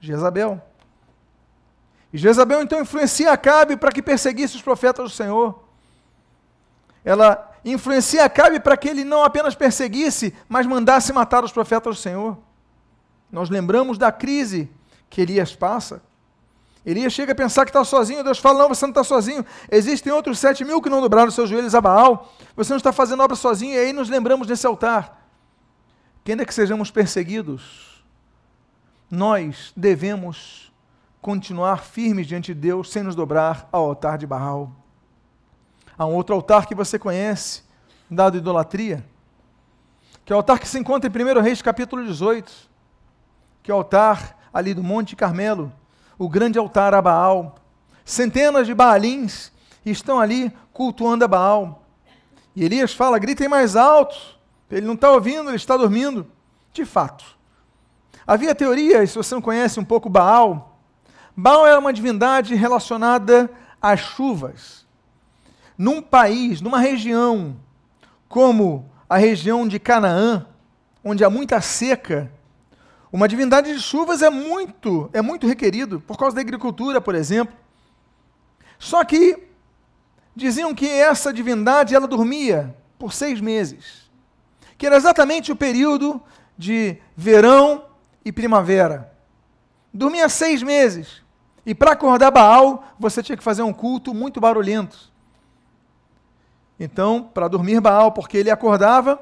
Jezabel. 0.00 0.58
E 2.10 2.16
Jezabel 2.16 2.62
então 2.62 2.80
influencia 2.80 3.30
Acabe 3.30 3.76
para 3.76 3.92
que 3.92 4.00
perseguisse 4.00 4.56
os 4.56 4.62
profetas 4.62 5.04
do 5.04 5.14
Senhor. 5.14 5.62
Ela 7.04 7.52
influencia 7.62 8.24
Acabe 8.24 8.58
para 8.58 8.74
que 8.74 8.88
ele 8.88 9.04
não 9.04 9.22
apenas 9.22 9.54
perseguisse, 9.54 10.34
mas 10.48 10.66
mandasse 10.66 11.12
matar 11.12 11.44
os 11.44 11.52
profetas 11.52 11.96
do 11.96 12.00
Senhor. 12.00 12.38
Nós 13.30 13.50
lembramos 13.50 13.98
da 13.98 14.10
crise 14.10 14.70
que 15.10 15.20
Elias 15.20 15.54
passa. 15.54 16.02
Elias 16.84 17.12
chega 17.12 17.32
a 17.32 17.34
pensar 17.34 17.64
que 17.64 17.70
está 17.70 17.84
sozinho, 17.84 18.24
Deus 18.24 18.38
fala: 18.38 18.60
Não, 18.60 18.68
você 18.68 18.86
não 18.86 18.90
está 18.90 19.04
sozinho. 19.04 19.44
Existem 19.70 20.12
outros 20.12 20.38
sete 20.38 20.64
mil 20.64 20.80
que 20.80 20.88
não 20.88 21.00
dobraram 21.00 21.30
seus 21.30 21.50
joelhos 21.50 21.74
a 21.74 21.80
Baal. 21.80 22.32
Você 22.56 22.72
não 22.72 22.78
está 22.78 22.92
fazendo 22.92 23.22
obra 23.22 23.36
sozinho. 23.36 23.74
E 23.74 23.78
aí 23.78 23.92
nos 23.92 24.08
lembramos 24.08 24.46
desse 24.46 24.66
altar. 24.66 25.28
Que 26.24 26.32
ainda 26.32 26.44
que 26.44 26.54
sejamos 26.54 26.90
perseguidos, 26.90 28.02
nós 29.10 29.72
devemos 29.76 30.72
continuar 31.20 31.84
firmes 31.84 32.26
diante 32.26 32.54
de 32.54 32.60
Deus 32.60 32.90
sem 32.90 33.02
nos 33.02 33.14
dobrar 33.14 33.68
ao 33.70 33.84
altar 33.84 34.16
de 34.16 34.26
Baal. 34.26 34.72
Há 35.98 36.06
um 36.06 36.14
outro 36.14 36.34
altar 36.34 36.66
que 36.66 36.74
você 36.74 36.98
conhece, 36.98 37.62
dado 38.10 38.38
idolatria, 38.38 39.04
que 40.24 40.32
é 40.32 40.36
o 40.36 40.38
altar 40.38 40.58
que 40.58 40.68
se 40.68 40.78
encontra 40.78 41.10
em 41.10 41.36
1 41.36 41.42
Reis 41.42 41.60
capítulo 41.60 42.04
18, 42.06 42.50
que 43.62 43.70
é 43.70 43.74
o 43.74 43.76
altar 43.76 44.38
ali 44.52 44.72
do 44.72 44.82
Monte 44.82 45.14
Carmelo, 45.14 45.70
o 46.20 46.28
grande 46.28 46.58
altar 46.58 46.92
a 46.92 47.00
Baal. 47.00 47.56
Centenas 48.04 48.66
de 48.66 48.74
Baalins 48.74 49.50
estão 49.86 50.20
ali 50.20 50.52
cultuando 50.70 51.24
a 51.24 51.28
Baal. 51.28 51.82
E 52.54 52.62
Elias 52.62 52.92
fala: 52.92 53.18
gritem 53.18 53.48
mais 53.48 53.74
alto. 53.74 54.38
Ele 54.70 54.86
não 54.86 54.92
está 54.92 55.10
ouvindo, 55.10 55.48
ele 55.48 55.56
está 55.56 55.78
dormindo. 55.78 56.30
De 56.74 56.84
fato. 56.84 57.24
Havia 58.26 58.54
teorias, 58.54 59.10
se 59.10 59.16
você 59.16 59.34
não 59.34 59.40
conhece 59.40 59.80
um 59.80 59.84
pouco 59.84 60.10
Baal, 60.10 60.78
Baal 61.34 61.66
era 61.66 61.78
uma 61.78 61.92
divindade 61.92 62.54
relacionada 62.54 63.50
às 63.80 64.00
chuvas 64.00 64.86
num 65.76 66.02
país, 66.02 66.60
numa 66.60 66.78
região 66.78 67.56
como 68.28 68.90
a 69.08 69.16
região 69.16 69.66
de 69.66 69.78
Canaã, 69.78 70.46
onde 71.02 71.24
há 71.24 71.30
muita 71.30 71.62
seca, 71.62 72.30
uma 73.12 73.26
divindade 73.26 73.74
de 73.74 73.80
chuvas 73.80 74.22
é 74.22 74.30
muito, 74.30 75.10
é 75.12 75.20
muito 75.20 75.46
requerido 75.46 76.00
por 76.00 76.16
causa 76.16 76.36
da 76.36 76.42
agricultura, 76.42 77.00
por 77.00 77.14
exemplo. 77.14 77.56
Só 78.78 79.04
que 79.04 79.48
diziam 80.34 80.74
que 80.74 80.88
essa 80.88 81.32
divindade 81.32 81.94
ela 81.94 82.06
dormia 82.06 82.74
por 82.98 83.12
seis 83.12 83.40
meses, 83.40 84.10
que 84.78 84.86
era 84.86 84.96
exatamente 84.96 85.50
o 85.50 85.56
período 85.56 86.22
de 86.56 86.98
verão 87.16 87.84
e 88.24 88.30
primavera. 88.30 89.12
Dormia 89.92 90.28
seis 90.28 90.62
meses. 90.62 91.22
E 91.66 91.74
para 91.74 91.92
acordar 91.92 92.30
Baal, 92.30 92.94
você 92.98 93.22
tinha 93.22 93.36
que 93.36 93.42
fazer 93.42 93.62
um 93.62 93.72
culto 93.72 94.14
muito 94.14 94.40
barulhento. 94.40 95.10
Então, 96.78 97.22
para 97.22 97.48
dormir 97.48 97.80
Baal, 97.80 98.12
porque 98.12 98.38
ele 98.38 98.50
acordava, 98.50 99.20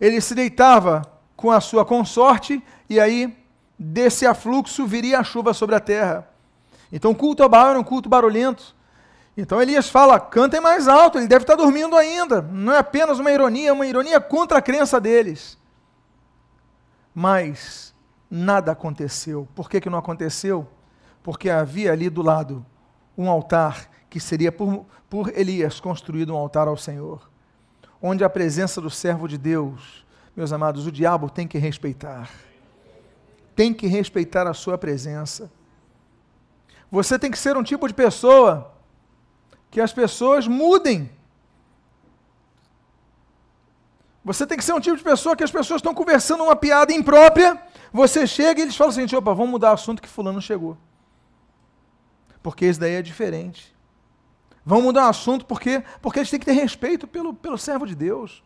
ele 0.00 0.20
se 0.20 0.34
deitava 0.34 1.02
com 1.38 1.52
a 1.52 1.60
sua 1.60 1.84
consorte, 1.84 2.60
e 2.90 2.98
aí 2.98 3.32
desse 3.78 4.26
afluxo 4.26 4.84
viria 4.84 5.20
a 5.20 5.24
chuva 5.24 5.54
sobre 5.54 5.76
a 5.76 5.80
terra. 5.80 6.28
Então, 6.90 7.12
o 7.12 7.14
culto 7.14 7.44
a 7.44 7.48
Baal 7.48 7.70
era 7.70 7.78
um 7.78 7.84
culto 7.84 8.08
barulhento. 8.08 8.74
Então 9.36 9.62
Elias 9.62 9.88
fala: 9.88 10.18
cantem 10.18 10.60
mais 10.60 10.88
alto, 10.88 11.16
ele 11.16 11.28
deve 11.28 11.44
estar 11.44 11.54
dormindo 11.54 11.96
ainda. 11.96 12.42
Não 12.42 12.72
é 12.72 12.78
apenas 12.78 13.20
uma 13.20 13.30
ironia, 13.30 13.68
é 13.68 13.72
uma 13.72 13.86
ironia 13.86 14.20
contra 14.20 14.58
a 14.58 14.62
crença 14.62 15.00
deles. 15.00 15.56
Mas 17.14 17.94
nada 18.28 18.72
aconteceu. 18.72 19.46
Por 19.54 19.70
que, 19.70 19.80
que 19.80 19.88
não 19.88 19.98
aconteceu? 19.98 20.66
Porque 21.22 21.48
havia 21.48 21.92
ali 21.92 22.10
do 22.10 22.20
lado 22.20 22.66
um 23.16 23.30
altar 23.30 23.88
que 24.10 24.18
seria 24.18 24.50
por, 24.50 24.84
por 25.08 25.28
Elias 25.38 25.78
construído 25.78 26.34
um 26.34 26.36
altar 26.36 26.66
ao 26.66 26.76
Senhor, 26.76 27.30
onde 28.02 28.24
a 28.24 28.28
presença 28.28 28.80
do 28.80 28.90
servo 28.90 29.28
de 29.28 29.38
Deus, 29.38 30.04
meus 30.38 30.52
amados, 30.52 30.86
o 30.86 30.92
diabo 30.92 31.28
tem 31.28 31.48
que 31.48 31.58
respeitar. 31.58 32.30
Tem 33.56 33.74
que 33.74 33.88
respeitar 33.88 34.46
a 34.46 34.54
sua 34.54 34.78
presença. 34.78 35.50
Você 36.92 37.18
tem 37.18 37.28
que 37.28 37.36
ser 37.36 37.56
um 37.56 37.62
tipo 37.64 37.88
de 37.88 37.92
pessoa 37.92 38.72
que 39.68 39.80
as 39.80 39.92
pessoas 39.92 40.46
mudem. 40.46 41.10
Você 44.24 44.46
tem 44.46 44.56
que 44.56 44.62
ser 44.62 44.74
um 44.74 44.80
tipo 44.80 44.96
de 44.96 45.02
pessoa 45.02 45.34
que 45.34 45.42
as 45.42 45.50
pessoas 45.50 45.80
estão 45.80 45.92
conversando 45.92 46.44
uma 46.44 46.54
piada 46.54 46.92
imprópria, 46.92 47.60
você 47.92 48.24
chega 48.24 48.60
e 48.60 48.62
eles 48.62 48.76
falam 48.76 48.92
assim, 48.92 49.16
opa, 49.16 49.34
vamos 49.34 49.50
mudar 49.50 49.72
o 49.72 49.74
assunto 49.74 50.00
que 50.00 50.08
fulano 50.08 50.40
chegou. 50.40 50.78
Porque 52.40 52.64
esse 52.64 52.78
daí 52.78 52.94
é 52.94 53.02
diferente. 53.02 53.74
Vamos 54.64 54.84
mudar 54.84 55.06
o 55.06 55.10
assunto 55.10 55.44
porque, 55.44 55.82
porque 56.00 56.20
eles 56.20 56.30
têm 56.30 56.38
que 56.38 56.46
ter 56.46 56.52
respeito 56.52 57.08
pelo, 57.08 57.34
pelo 57.34 57.58
servo 57.58 57.84
de 57.84 57.96
Deus. 57.96 58.44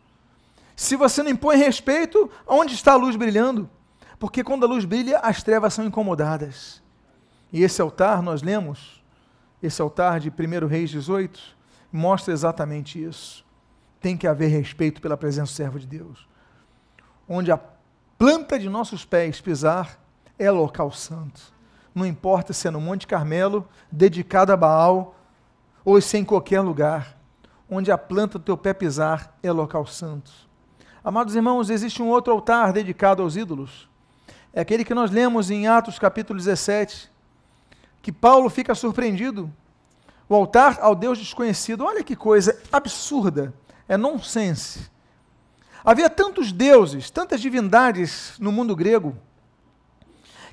Se 0.75 0.95
você 0.95 1.21
não 1.21 1.31
impõe 1.31 1.57
respeito, 1.57 2.29
onde 2.47 2.73
está 2.73 2.93
a 2.93 2.97
luz 2.97 3.15
brilhando? 3.15 3.69
Porque 4.19 4.43
quando 4.43 4.65
a 4.65 4.67
luz 4.67 4.85
brilha, 4.85 5.19
as 5.19 5.43
trevas 5.43 5.73
são 5.73 5.85
incomodadas. 5.85 6.81
E 7.51 7.61
esse 7.61 7.81
altar, 7.81 8.21
nós 8.21 8.41
lemos, 8.41 9.03
esse 9.61 9.81
altar 9.81 10.19
de 10.19 10.29
1 10.29 10.65
Reis 10.65 10.89
18, 10.89 11.39
mostra 11.91 12.33
exatamente 12.33 13.03
isso. 13.03 13.45
Tem 13.99 14.17
que 14.17 14.27
haver 14.27 14.47
respeito 14.47 15.01
pela 15.01 15.15
presença 15.15 15.51
do 15.51 15.55
servo 15.55 15.79
de 15.79 15.85
Deus. 15.85 16.27
Onde 17.27 17.51
a 17.51 17.59
planta 18.17 18.57
de 18.57 18.67
nossos 18.69 19.05
pés 19.05 19.39
pisar 19.39 19.99
é 20.39 20.49
local 20.49 20.91
santo. 20.91 21.53
Não 21.93 22.05
importa 22.05 22.53
se 22.53 22.67
é 22.67 22.71
no 22.71 22.81
Monte 22.81 23.05
Carmelo, 23.05 23.67
dedicado 23.91 24.51
a 24.51 24.57
Baal, 24.57 25.15
ou 25.85 26.01
se 26.01 26.17
é 26.17 26.19
em 26.19 26.25
qualquer 26.25 26.61
lugar. 26.61 27.17
Onde 27.69 27.91
a 27.91 27.97
planta 27.97 28.39
do 28.39 28.45
teu 28.45 28.57
pé 28.57 28.73
pisar 28.73 29.37
é 29.43 29.51
local 29.51 29.85
santo. 29.85 30.31
Amados 31.05 31.35
irmãos, 31.35 31.69
existe 31.69 32.01
um 32.01 32.07
outro 32.07 32.31
altar 32.31 32.71
dedicado 32.71 33.21
aos 33.21 33.35
ídolos. 33.35 33.89
É 34.53 34.61
aquele 34.61 34.85
que 34.85 34.93
nós 34.93 35.11
lemos 35.11 35.51
em 35.51 35.67
Atos 35.67 35.99
capítulo 35.99 36.39
17, 36.39 37.11
que 38.01 38.09
Paulo 38.09 38.49
fica 38.49 38.73
surpreendido. 38.73 39.51
O 40.29 40.33
altar 40.33 40.77
ao 40.79 40.95
Deus 40.95 41.19
desconhecido, 41.19 41.83
olha 41.83 42.05
que 42.05 42.15
coisa 42.15 42.57
absurda, 42.71 43.53
é 43.85 43.97
nonsense. 43.97 44.89
Havia 45.83 46.09
tantos 46.09 46.53
deuses, 46.53 47.09
tantas 47.09 47.41
divindades 47.41 48.35
no 48.39 48.49
mundo 48.49 48.73
grego, 48.73 49.17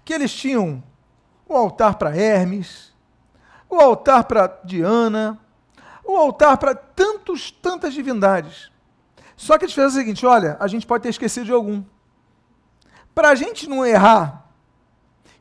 que 0.05 0.13
eles 0.13 0.35
tinham 0.35 0.83
o 1.49 1.55
altar 1.55 1.95
para 1.95 2.17
Hermes, 2.17 2.93
o 3.69 3.77
altar 3.77 4.25
para 4.25 4.49
Diana, 4.65 5.39
o 6.05 6.17
altar 6.17 6.59
para 6.59 6.75
tantos, 6.75 7.53
tantas 7.53 7.95
divindades. 7.95 8.70
Só 9.41 9.57
que 9.57 9.65
eles 9.65 9.73
fizeram 9.73 9.89
o 9.89 9.95
seguinte: 9.95 10.27
olha, 10.27 10.59
a 10.61 10.69
gente 10.69 10.87
pode 10.87 11.03
ter 11.03 11.09
esquecido 11.09 11.47
de 11.47 11.53
algum. 11.53 11.83
Para 13.15 13.31
a 13.31 13.35
gente 13.35 13.67
não 13.67 13.87
errar 13.87 14.47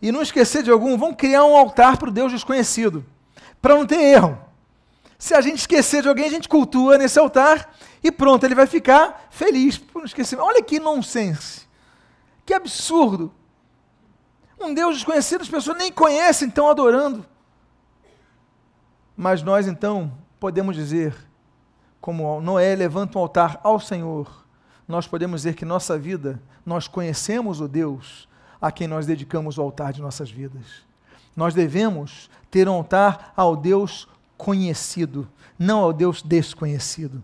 e 0.02 0.10
não 0.10 0.22
esquecer 0.22 0.64
de 0.64 0.72
algum, 0.72 0.98
vão 0.98 1.14
criar 1.14 1.44
um 1.44 1.54
altar 1.54 1.98
para 1.98 2.08
o 2.08 2.12
Deus 2.12 2.32
desconhecido, 2.32 3.06
para 3.62 3.76
não 3.76 3.86
ter 3.86 4.00
erro. 4.00 4.40
Se 5.18 5.34
a 5.34 5.42
gente 5.42 5.58
esquecer 5.58 6.02
de 6.02 6.08
alguém, 6.08 6.28
a 6.28 6.30
gente 6.30 6.48
cultua 6.48 6.98
nesse 6.98 7.20
altar 7.20 7.76
e 8.02 8.10
pronto, 8.10 8.46
ele 8.46 8.56
vai 8.56 8.66
ficar 8.68 9.28
feliz 9.30 9.78
por 9.78 10.00
não 10.00 10.06
esquecer. 10.06 10.40
Olha 10.40 10.64
que 10.64 10.80
nonsense, 10.80 11.68
que 12.46 12.54
absurdo. 12.54 13.34
Um 14.58 14.74
Deus 14.74 14.96
desconhecido, 14.96 15.42
as 15.42 15.50
pessoas 15.50 15.78
nem 15.78 15.92
conhecem, 15.92 16.48
estão 16.48 16.70
adorando. 16.70 17.26
Mas 19.16 19.44
nós 19.44 19.68
então 19.68 20.14
podemos 20.40 20.74
dizer, 20.74 21.14
como 22.02 22.40
Noé 22.42 22.76
levanta 22.76 23.18
um 23.18 23.22
altar 23.22 23.60
ao 23.64 23.80
Senhor, 23.80 24.46
nós 24.88 25.08
podemos 25.08 25.42
dizer 25.42 25.56
que 25.56 25.66
nossa 25.66 25.98
vida, 25.98 26.42
nós 26.66 26.88
conhecemos 26.88 27.62
o 27.62 27.68
Deus 27.68 28.28
a 28.62 28.72
quem 28.72 28.88
nós 28.88 29.06
dedicamos 29.06 29.58
o 29.58 29.62
altar 29.62 29.94
de 29.94 30.02
nossas 30.02 30.32
vidas. 30.32 30.84
Nós 31.36 31.54
devemos 31.54 32.30
ter 32.50 32.68
um 32.68 32.74
altar 32.74 33.34
ao 33.36 33.56
Deus 33.56 34.08
conhecido, 34.38 35.28
não 35.58 35.80
ao 35.80 35.94
Deus 35.94 36.22
desconhecido. 36.22 37.24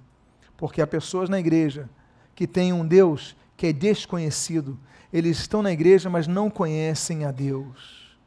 Porque 0.58 0.82
há 0.82 0.88
pessoas 0.88 1.28
na 1.28 1.40
igreja 1.40 1.90
que 2.36 2.46
têm 2.46 2.72
um 2.72 2.86
Deus 2.86 3.36
que 3.58 3.68
é 3.68 3.74
desconhecido. 3.74 4.78
Eles 5.12 5.40
estão 5.40 5.62
na 5.62 5.72
igreja, 5.72 6.10
mas 6.10 6.28
não 6.28 6.50
conhecem 6.50 7.26
a 7.26 7.32
Deus. 7.32 8.18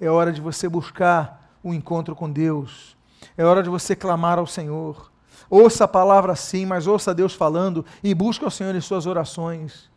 É 0.00 0.08
hora 0.08 0.32
de 0.32 0.40
você 0.40 0.68
buscar 0.68 1.52
o 1.62 1.74
encontro 1.74 2.16
com 2.16 2.30
Deus. 2.30 2.96
É 3.36 3.44
hora 3.44 3.62
de 3.62 3.68
você 3.68 3.94
clamar 3.94 4.38
ao 4.38 4.46
Senhor. 4.46 5.10
Ouça 5.50 5.84
a 5.84 5.88
palavra 5.88 6.34
sim, 6.34 6.64
mas 6.64 6.86
ouça 6.86 7.12
Deus 7.12 7.34
falando 7.34 7.84
e 8.02 8.14
busque 8.14 8.44
ao 8.44 8.50
Senhor 8.50 8.74
em 8.74 8.80
suas 8.80 9.04
orações 9.04 9.90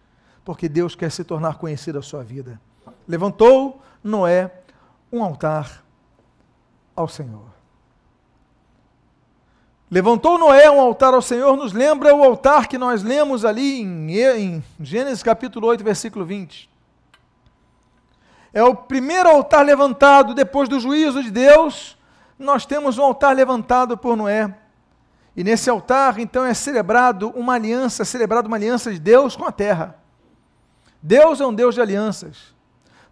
porque 0.43 0.67
Deus 0.67 0.95
quer 0.95 1.11
se 1.11 1.23
tornar 1.23 1.57
conhecido 1.57 1.99
a 1.99 2.01
sua 2.01 2.23
vida. 2.23 2.59
Levantou 3.07 3.81
Noé 4.03 4.51
um 5.11 5.23
altar 5.23 5.83
ao 6.95 7.07
Senhor. 7.07 7.53
Levantou 9.89 10.37
Noé 10.37 10.69
um 10.69 10.81
altar 10.81 11.13
ao 11.13 11.21
Senhor, 11.21 11.55
nos 11.55 11.71
lembra 11.71 12.15
o 12.15 12.23
altar 12.23 12.67
que 12.67 12.77
nós 12.77 13.03
lemos 13.03 13.45
ali 13.45 13.81
em, 13.81 14.11
em 14.11 14.63
Gênesis 14.79 15.21
capítulo 15.21 15.67
8, 15.67 15.83
versículo 15.83 16.25
20. 16.25 16.69
É 18.51 18.63
o 18.63 18.75
primeiro 18.75 19.29
altar 19.29 19.63
levantado 19.63 20.33
depois 20.33 20.67
do 20.67 20.79
juízo 20.79 21.23
de 21.23 21.31
Deus. 21.31 21.97
Nós 22.37 22.65
temos 22.65 22.97
um 22.97 23.03
altar 23.03 23.35
levantado 23.35 23.97
por 23.97 24.17
Noé. 24.17 24.53
E 25.35 25.43
nesse 25.43 25.69
altar, 25.69 26.19
então, 26.19 26.45
é 26.45 26.53
celebrado 26.53 27.29
uma 27.29 27.53
aliança, 27.53 28.03
é 28.03 28.05
celebrado 28.05 28.47
uma 28.47 28.57
aliança 28.57 28.91
de 28.91 28.99
Deus 28.99 29.35
com 29.35 29.45
a 29.45 29.51
terra. 29.51 29.95
Deus 31.01 31.41
é 31.41 31.45
um 31.45 31.53
Deus 31.53 31.75
de 31.75 31.81
alianças. 31.81 32.53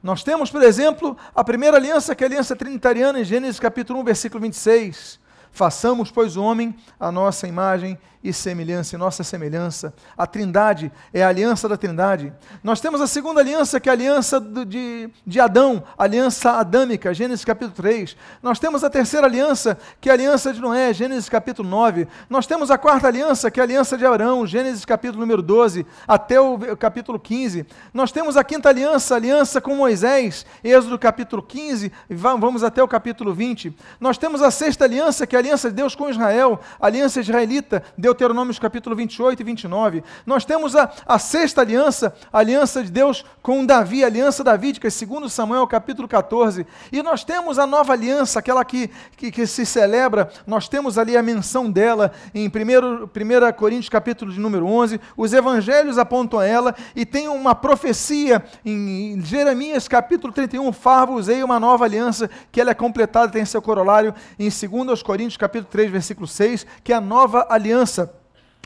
Nós 0.02 0.24
temos, 0.24 0.50
por 0.50 0.64
exemplo, 0.64 1.18
a 1.36 1.44
primeira 1.44 1.78
aliança, 1.78 2.16
que 2.16 2.24
é 2.24 2.28
a 2.28 2.30
aliança 2.30 2.56
trinitariana, 2.56 3.20
em 3.20 3.24
Gênesis 3.24 3.60
capítulo 3.60 4.00
1, 4.00 4.04
versículo 4.04 4.42
26. 4.42 5.20
Façamos, 5.52 6.10
pois, 6.10 6.38
o 6.38 6.44
homem 6.44 6.76
a 7.00 7.12
nossa 7.12 7.48
imagem 7.48 8.00
e 8.24 8.32
semelhança, 8.32 8.96
e 8.96 9.00
nossa 9.00 9.24
semelhança. 9.24 9.94
A 10.18 10.28
Trindade 10.28 10.92
é 11.14 11.24
a 11.24 11.28
aliança 11.28 11.68
da 11.68 11.78
Trindade. 11.78 12.32
Nós 12.64 12.80
temos 12.80 13.02
a 13.02 13.08
segunda 13.08 13.42
aliança, 13.42 13.80
que 13.80 13.90
é 13.90 13.92
a 13.92 13.96
aliança 13.96 14.40
de, 14.40 15.10
de 15.26 15.40
Adão, 15.40 15.84
aliança 15.98 16.52
adâmica, 16.52 17.14
Gênesis 17.14 17.44
capítulo 17.44 17.74
3. 17.76 18.16
Nós 18.44 18.60
temos 18.60 18.84
a 18.84 18.90
terceira 18.90 19.28
aliança, 19.28 19.78
que 20.00 20.10
é 20.10 20.12
a 20.12 20.16
aliança 20.16 20.54
de 20.54 20.60
Noé, 20.62 20.94
Gênesis 20.94 21.30
capítulo 21.30 21.68
9. 21.68 22.08
Nós 22.30 22.46
temos 22.46 22.70
a 22.70 22.78
quarta 22.78 23.08
aliança, 23.08 23.50
que 23.50 23.60
é 23.60 23.64
a 23.64 23.66
aliança 23.66 23.98
de 23.98 24.06
Abraão, 24.06 24.46
Gênesis 24.46 24.86
capítulo 24.86 25.22
número 25.22 25.42
12, 25.42 25.86
até 26.08 26.40
o 26.40 26.78
capítulo 26.78 27.20
15. 27.20 27.66
Nós 27.94 28.12
temos 28.12 28.38
a 28.38 28.44
quinta 28.44 28.70
aliança, 28.70 29.16
a 29.16 29.18
aliança 29.18 29.60
com 29.60 29.76
Moisés, 29.76 30.46
Êxodo 30.64 31.00
capítulo 31.00 31.42
15, 31.42 31.92
e 32.10 32.16
vamos 32.16 32.64
até 32.64 32.84
o 32.84 32.88
capítulo 32.88 33.34
20. 33.34 33.76
Nós 34.00 34.18
temos 34.18 34.42
a 34.42 34.52
sexta 34.52 34.86
aliança, 34.86 35.26
que 35.26 35.36
é 35.36 35.40
a 35.40 35.42
aliança 35.42 35.70
de 35.70 35.76
Deus 35.76 35.96
com 35.96 36.10
Israel, 36.10 36.60
aliança 36.80 37.20
israelita, 37.20 37.84
Deuteronômio 38.12 38.52
capítulo 38.60 38.96
28 38.96 39.40
e 39.40 39.44
29. 39.44 40.04
Nós 40.26 40.44
temos 40.44 40.76
a, 40.76 40.92
a 41.06 41.18
sexta 41.18 41.62
aliança, 41.62 42.14
a 42.32 42.40
aliança 42.40 42.84
de 42.84 42.92
Deus 42.92 43.24
com 43.42 43.66
Davi, 43.66 44.04
a 44.04 44.08
aliança 44.08 44.44
davídica, 44.44 44.90
segundo 44.90 45.30
Samuel 45.30 45.66
capítulo 45.66 46.08
14. 46.08 46.68
E 46.92 47.02
nós 47.02 47.24
temos 47.24 47.58
a 47.58 47.66
nova 47.66 47.94
aliança, 47.94 48.40
aquela 48.40 48.66
que, 48.66 48.90
que, 49.16 49.32
que 49.32 49.48
se 49.48 49.66
celebra, 49.66 50.30
nós 50.46 50.68
temos 50.68 50.98
ali 50.98 51.16
a 51.16 51.24
menção 51.24 51.72
dela 51.72 52.12
em 52.36 52.48
1, 52.48 52.52
1 53.06 53.54
Coríntios 53.54 53.90
capítulo 53.90 54.32
de 54.32 54.40
número 54.40 54.66
11. 54.66 55.00
Os 55.16 55.32
evangelhos 55.32 55.98
apontam 55.98 56.42
ela 56.42 56.76
e 56.96 57.06
tem 57.06 57.30
uma 57.30 57.56
profecia 57.56 58.44
em, 58.66 59.14
em 59.14 59.22
Jeremias 59.22 59.88
capítulo 59.88 60.34
31, 60.34 60.72
Farvos-ei 60.74 61.44
uma 61.44 61.60
nova 61.60 61.86
aliança, 61.86 62.30
que 62.52 62.60
ela 62.60 62.72
é 62.72 62.76
completada, 62.76 63.32
tem 63.32 63.46
seu 63.46 63.62
corolário 63.62 64.14
em 64.38 64.50
2 64.50 65.02
Coríntios 65.02 65.38
capítulo 65.38 65.72
3, 65.72 65.90
versículo 65.90 66.28
6, 66.28 66.66
que 66.84 66.92
é 66.92 66.96
a 66.98 67.02
nova 67.02 67.48
aliança 67.50 68.01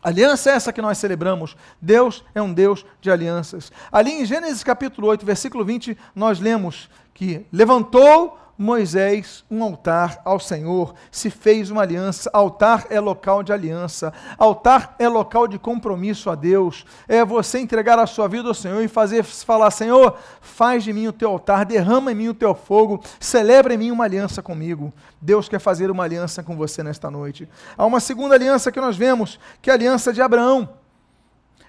Aliança 0.05 0.51
é 0.51 0.53
essa 0.53 0.71
que 0.71 0.83
nós 0.83 0.99
celebramos. 0.99 1.57
Deus 1.81 2.23
é 2.35 2.39
um 2.39 2.53
Deus 2.53 2.85
de 3.01 3.09
alianças. 3.09 3.71
Ali 3.91 4.11
em 4.11 4.23
Gênesis 4.23 4.63
capítulo 4.63 5.07
8, 5.07 5.25
versículo 5.25 5.65
20, 5.65 5.97
nós 6.13 6.39
lemos 6.39 6.87
que 7.11 7.43
levantou 7.51 8.37
Moisés 8.57 9.43
um 9.51 9.61
altar 9.61 10.21
ao 10.23 10.39
Senhor, 10.39 10.95
se 11.11 11.29
fez 11.29 11.69
uma 11.69 11.81
aliança. 11.81 12.29
Altar 12.31 12.87
é 12.89 12.99
local 12.99 13.43
de 13.43 13.51
aliança, 13.51 14.13
altar 14.37 14.95
é 14.97 15.09
local 15.09 15.47
de 15.47 15.59
compromisso 15.59 16.29
a 16.29 16.35
Deus. 16.35 16.85
É 17.07 17.25
você 17.25 17.59
entregar 17.59 17.99
a 17.99 18.07
sua 18.07 18.27
vida 18.29 18.47
ao 18.47 18.53
Senhor 18.53 18.81
e 18.81 18.87
fazer 18.87 19.23
falar: 19.23 19.71
Senhor, 19.71 20.17
faz 20.39 20.83
de 20.83 20.93
mim 20.93 21.07
o 21.07 21.13
teu 21.13 21.29
altar, 21.29 21.65
derrama 21.65 22.11
em 22.11 22.15
mim 22.15 22.29
o 22.29 22.33
teu 22.33 22.55
fogo, 22.55 23.03
celebra 23.19 23.73
em 23.73 23.77
mim 23.77 23.91
uma 23.91 24.05
aliança 24.05 24.41
comigo. 24.41 24.93
Deus 25.21 25.49
quer 25.49 25.59
fazer 25.59 25.91
uma 25.91 26.05
aliança 26.05 26.41
com 26.41 26.55
você 26.55 26.81
nesta 26.81 27.11
noite. 27.11 27.49
Há 27.77 27.85
uma 27.85 27.99
segunda 27.99 28.35
aliança 28.35 28.71
que 28.71 28.79
nós 28.79 28.95
vemos, 28.95 29.37
que 29.61 29.69
é 29.69 29.73
a 29.73 29.75
aliança 29.75 30.13
de 30.13 30.21
Abraão. 30.21 30.69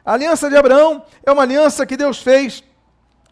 A 0.05 0.13
aliança 0.13 0.49
de 0.49 0.57
Abraão 0.57 1.03
é 1.25 1.33
uma 1.33 1.43
aliança 1.43 1.85
que 1.85 1.97
Deus 1.97 2.23
fez 2.23 2.63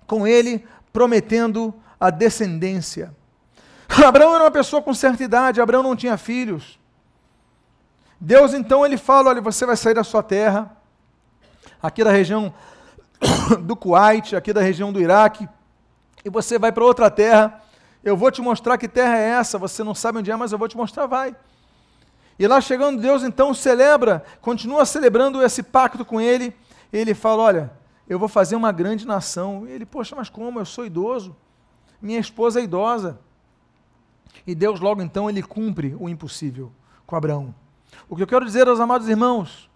com 0.08 0.26
ele, 0.26 0.64
prometendo 0.92 1.72
a 2.00 2.10
descendência. 2.10 3.14
Abraão 4.04 4.34
era 4.34 4.44
uma 4.44 4.50
pessoa 4.50 4.82
com 4.82 4.92
certa 4.94 5.22
idade, 5.22 5.60
Abraão 5.60 5.82
não 5.82 5.94
tinha 5.94 6.16
filhos. 6.16 6.78
Deus 8.20 8.54
então 8.54 8.84
ele 8.84 8.96
fala: 8.96 9.30
olha, 9.30 9.40
você 9.40 9.66
vai 9.66 9.76
sair 9.76 9.94
da 9.94 10.04
sua 10.04 10.22
terra, 10.22 10.76
aqui 11.82 12.02
da 12.02 12.10
região 12.10 12.52
do 13.62 13.76
Kuwait, 13.76 14.34
aqui 14.34 14.52
da 14.52 14.60
região 14.60 14.92
do 14.92 15.00
Iraque, 15.00 15.48
e 16.24 16.30
você 16.30 16.58
vai 16.58 16.72
para 16.72 16.84
outra 16.84 17.10
terra. 17.10 17.60
Eu 18.02 18.16
vou 18.16 18.30
te 18.30 18.42
mostrar 18.42 18.76
que 18.76 18.86
terra 18.86 19.16
é 19.18 19.30
essa. 19.30 19.58
Você 19.58 19.82
não 19.82 19.94
sabe 19.94 20.18
onde 20.18 20.30
é, 20.30 20.36
mas 20.36 20.52
eu 20.52 20.58
vou 20.58 20.68
te 20.68 20.76
mostrar. 20.76 21.06
Vai. 21.06 21.34
E 22.38 22.46
lá 22.46 22.60
chegando, 22.60 23.00
Deus 23.00 23.22
então 23.22 23.54
celebra, 23.54 24.24
continua 24.40 24.84
celebrando 24.84 25.42
esse 25.42 25.62
pacto 25.62 26.04
com 26.04 26.20
ele. 26.20 26.54
Ele 26.92 27.14
fala: 27.14 27.42
Olha, 27.42 27.72
eu 28.08 28.18
vou 28.18 28.28
fazer 28.28 28.56
uma 28.56 28.72
grande 28.72 29.06
nação. 29.06 29.66
Ele, 29.66 29.86
poxa, 29.86 30.14
mas 30.16 30.28
como? 30.28 30.58
Eu 30.58 30.64
sou 30.64 30.84
idoso. 30.84 31.36
Minha 32.00 32.20
esposa 32.20 32.60
é 32.60 32.64
idosa. 32.64 33.18
E 34.46 34.54
Deus 34.54 34.80
logo 34.80 35.02
então 35.02 35.28
ele 35.28 35.42
cumpre 35.42 35.96
o 35.98 36.08
impossível 36.08 36.70
com 37.06 37.16
Abraão. 37.16 37.54
O 38.08 38.16
que 38.16 38.22
eu 38.22 38.26
quero 38.26 38.44
dizer 38.44 38.68
aos 38.68 38.80
amados 38.80 39.08
irmãos 39.08 39.70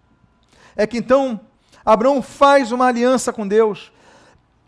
é 0.75 0.85
que 0.85 0.97
então 0.97 1.39
Abraão 1.85 2.21
faz 2.21 2.71
uma 2.71 2.85
aliança 2.85 3.33
com 3.33 3.47
Deus. 3.47 3.91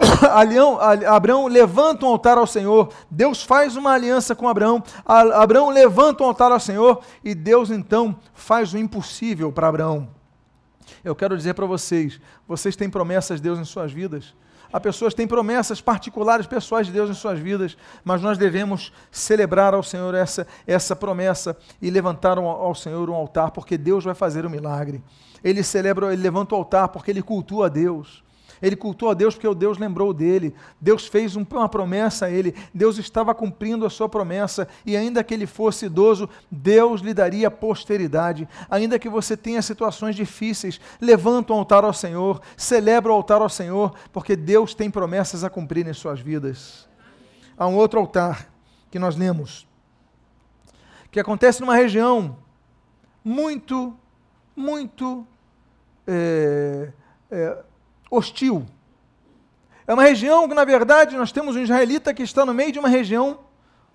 Abraão 1.07 1.47
levanta 1.47 2.05
um 2.05 2.09
altar 2.09 2.37
ao 2.37 2.47
Senhor, 2.47 2.91
Deus 3.09 3.43
faz 3.43 3.75
uma 3.75 3.91
aliança 3.91 4.35
com 4.35 4.47
Abraão, 4.47 4.83
Abraão 5.05 5.69
levanta 5.69 6.23
um 6.23 6.27
altar 6.27 6.51
ao 6.51 6.59
Senhor 6.59 7.03
e 7.23 7.35
Deus 7.35 7.69
então 7.69 8.17
faz 8.33 8.73
o 8.73 8.77
impossível 8.77 9.51
para 9.51 9.67
Abraão. 9.67 10.09
Eu 11.03 11.15
quero 11.15 11.37
dizer 11.37 11.53
para 11.53 11.65
vocês, 11.65 12.19
vocês 12.47 12.75
têm 12.75 12.89
promessas 12.89 13.37
de 13.37 13.43
Deus 13.43 13.59
em 13.59 13.65
suas 13.65 13.91
vidas, 13.91 14.33
Há 14.73 14.79
pessoas 14.79 15.13
que 15.13 15.17
têm 15.17 15.27
promessas 15.27 15.81
particulares, 15.81 16.47
pessoais 16.47 16.87
de 16.87 16.93
Deus 16.93 17.09
em 17.09 17.13
suas 17.13 17.39
vidas, 17.39 17.77
mas 18.03 18.21
nós 18.21 18.37
devemos 18.37 18.93
celebrar 19.11 19.73
ao 19.73 19.83
Senhor 19.83 20.15
essa, 20.15 20.47
essa 20.65 20.95
promessa 20.95 21.57
e 21.81 21.89
levantar 21.89 22.37
ao 22.37 22.73
Senhor 22.73 23.09
um 23.09 23.15
altar, 23.15 23.51
porque 23.51 23.77
Deus 23.77 24.03
vai 24.03 24.15
fazer 24.15 24.45
o 24.45 24.47
um 24.47 24.51
milagre. 24.51 25.03
Ele 25.43 25.63
celebra, 25.63 26.13
ele 26.13 26.21
levanta 26.21 26.55
o 26.55 26.57
altar 26.57 26.87
porque 26.87 27.11
ele 27.11 27.21
cultua 27.21 27.65
a 27.65 27.69
Deus. 27.69 28.23
Ele 28.61 28.75
cultou 28.75 29.09
a 29.09 29.13
Deus 29.13 29.33
porque 29.33 29.47
o 29.47 29.55
Deus 29.55 29.77
lembrou 29.77 30.13
dele. 30.13 30.53
Deus 30.79 31.07
fez 31.07 31.35
uma 31.35 31.67
promessa 31.67 32.27
a 32.27 32.29
ele. 32.29 32.55
Deus 32.73 32.97
estava 32.97 33.33
cumprindo 33.33 33.85
a 33.85 33.89
sua 33.89 34.07
promessa. 34.07 34.67
E 34.85 34.95
ainda 34.95 35.23
que 35.23 35.33
ele 35.33 35.47
fosse 35.47 35.87
idoso, 35.87 36.29
Deus 36.49 37.01
lhe 37.01 37.13
daria 37.13 37.49
posteridade. 37.49 38.47
Ainda 38.69 38.99
que 38.99 39.09
você 39.09 39.35
tenha 39.35 39.61
situações 39.61 40.15
difíceis, 40.15 40.79
levanta 40.99 41.53
o 41.53 41.55
altar 41.55 41.83
ao 41.83 41.93
Senhor, 41.93 42.41
celebra 42.55 43.11
o 43.11 43.15
altar 43.15 43.41
ao 43.41 43.49
Senhor, 43.49 43.93
porque 44.13 44.35
Deus 44.35 44.75
tem 44.75 44.91
promessas 44.91 45.43
a 45.43 45.49
cumprir 45.49 45.87
em 45.87 45.93
suas 45.93 46.19
vidas. 46.19 46.87
Há 47.57 47.67
um 47.67 47.75
outro 47.75 47.99
altar 47.99 48.47
que 48.91 48.99
nós 48.99 49.15
lemos, 49.15 49.67
que 51.09 51.19
acontece 51.19 51.61
numa 51.61 51.75
região 51.75 52.37
muito, 53.23 53.95
muito 54.55 55.25
é, 56.07 56.91
é, 57.29 57.63
hostil. 58.11 58.67
É 59.87 59.93
uma 59.93 60.03
região 60.03 60.47
que, 60.47 60.53
na 60.53 60.65
verdade, 60.65 61.15
nós 61.15 61.31
temos 61.31 61.55
um 61.55 61.59
israelita 61.59 62.13
que 62.13 62.21
está 62.21 62.45
no 62.45 62.53
meio 62.53 62.71
de 62.71 62.79
uma 62.79 62.89
região 62.89 63.39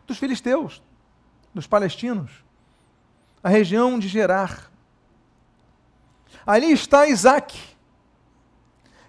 dos 0.06 0.18
filisteus, 0.18 0.82
dos 1.54 1.66
palestinos, 1.66 2.30
a 3.42 3.48
região 3.48 3.98
de 3.98 4.08
Gerar. 4.08 4.70
Ali 6.46 6.72
está 6.72 7.06
Isaac. 7.06 7.58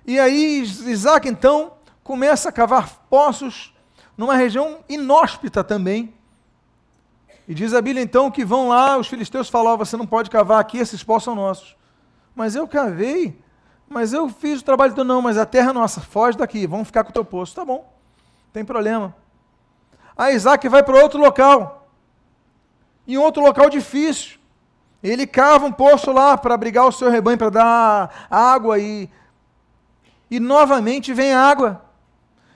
E 0.05 0.19
aí 0.19 0.61
Isaac, 0.61 1.27
então, 1.27 1.73
começa 2.03 2.49
a 2.49 2.51
cavar 2.51 3.05
poços 3.09 3.73
numa 4.15 4.35
região 4.35 4.79
inóspita 4.89 5.63
também. 5.63 6.13
E 7.47 7.53
diz 7.53 7.73
a 7.73 7.81
Bíblia, 7.81 8.03
então, 8.03 8.29
que 8.29 8.43
vão 8.43 8.69
lá, 8.69 8.97
os 8.97 9.07
filisteus 9.07 9.49
falam, 9.49 9.77
você 9.77 9.95
não 9.95 10.05
pode 10.05 10.29
cavar 10.29 10.59
aqui, 10.59 10.77
esses 10.77 11.03
poços 11.03 11.23
são 11.23 11.35
nossos. 11.35 11.77
Mas 12.35 12.55
eu 12.55 12.67
cavei 12.67 13.39
mas 13.89 14.13
eu 14.13 14.27
fiz 14.27 14.61
o 14.61 14.65
trabalho 14.65 14.93
do 14.93 15.03
não, 15.03 15.21
mas 15.21 15.37
a 15.37 15.45
terra 15.45 15.69
é 15.69 15.73
nossa, 15.73 16.01
foge 16.01 16.37
daqui, 16.37 16.67
vamos 16.67 16.87
ficar 16.87 17.03
com 17.03 17.09
o 17.09 17.13
teu 17.13 17.23
poço. 17.23 17.55
Tá 17.55 17.63
bom, 17.63 17.91
tem 18.51 18.65
problema. 18.65 19.15
Aí 20.17 20.35
Isaac 20.35 20.67
vai 20.67 20.83
para 20.83 21.01
outro 21.01 21.19
local, 21.19 21.87
em 23.07 23.17
outro 23.17 23.41
local 23.41 23.69
difícil. 23.69 24.37
Ele 25.01 25.27
cava 25.27 25.65
um 25.65 25.71
poço 25.71 26.11
lá 26.11 26.37
para 26.37 26.55
abrigar 26.55 26.85
o 26.87 26.91
seu 26.91 27.09
rebanho, 27.09 27.37
para 27.37 27.49
dar 27.49 28.27
água 28.29 28.79
e, 28.79 29.09
e 30.29 30.39
novamente 30.39 31.13
vem 31.13 31.33
água. 31.33 31.81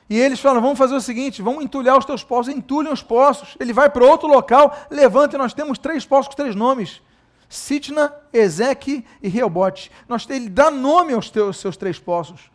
E 0.10 0.20
eles 0.20 0.42
falam: 0.42 0.62
vamos 0.62 0.78
fazer 0.78 0.96
o 0.96 1.00
seguinte, 1.00 1.42
vamos 1.42 1.64
entulhar 1.64 1.98
os 1.98 2.04
teus 2.04 2.24
poços, 2.24 2.54
entulhem 2.54 2.92
os 2.92 3.02
poços. 3.02 3.56
Ele 3.60 3.72
vai 3.72 3.90
para 3.90 4.04
outro 4.04 4.28
local, 4.28 4.76
levanta 4.90 5.36
e 5.36 5.40
nós 5.40 5.54
temos 5.54 5.78
três 5.78 6.06
poços 6.06 6.28
com 6.30 6.36
três 6.36 6.56
nomes. 6.56 7.02
Sitna, 7.52 8.16
Ezeque 8.32 9.06
e 9.22 9.28
Reobote. 9.28 9.92
Nós, 10.08 10.26
ele 10.30 10.48
dá 10.48 10.72
nome 10.72 11.14
aos 11.14 11.30
teus, 11.30 11.58
seus 11.58 11.76
três 11.76 12.00
poços. 12.00 12.50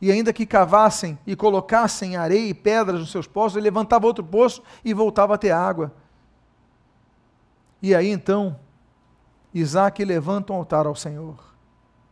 E 0.00 0.10
ainda 0.10 0.32
que 0.32 0.46
cavassem 0.46 1.18
e 1.26 1.36
colocassem 1.36 2.16
areia 2.16 2.48
e 2.48 2.54
pedras 2.54 2.98
nos 2.98 3.10
seus 3.10 3.26
poços, 3.26 3.58
ele 3.58 3.64
levantava 3.64 4.06
outro 4.06 4.24
poço 4.24 4.62
e 4.82 4.94
voltava 4.94 5.34
a 5.34 5.38
ter 5.38 5.50
água. 5.50 5.92
E 7.82 7.94
aí 7.94 8.08
então, 8.08 8.58
Isaac 9.52 10.02
levanta 10.02 10.54
um 10.54 10.56
altar 10.56 10.86
ao 10.86 10.96
Senhor. 10.96 11.38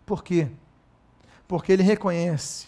Por 0.04 0.22
quê? 0.22 0.50
Porque 1.48 1.72
ele 1.72 1.82
reconhece 1.82 2.66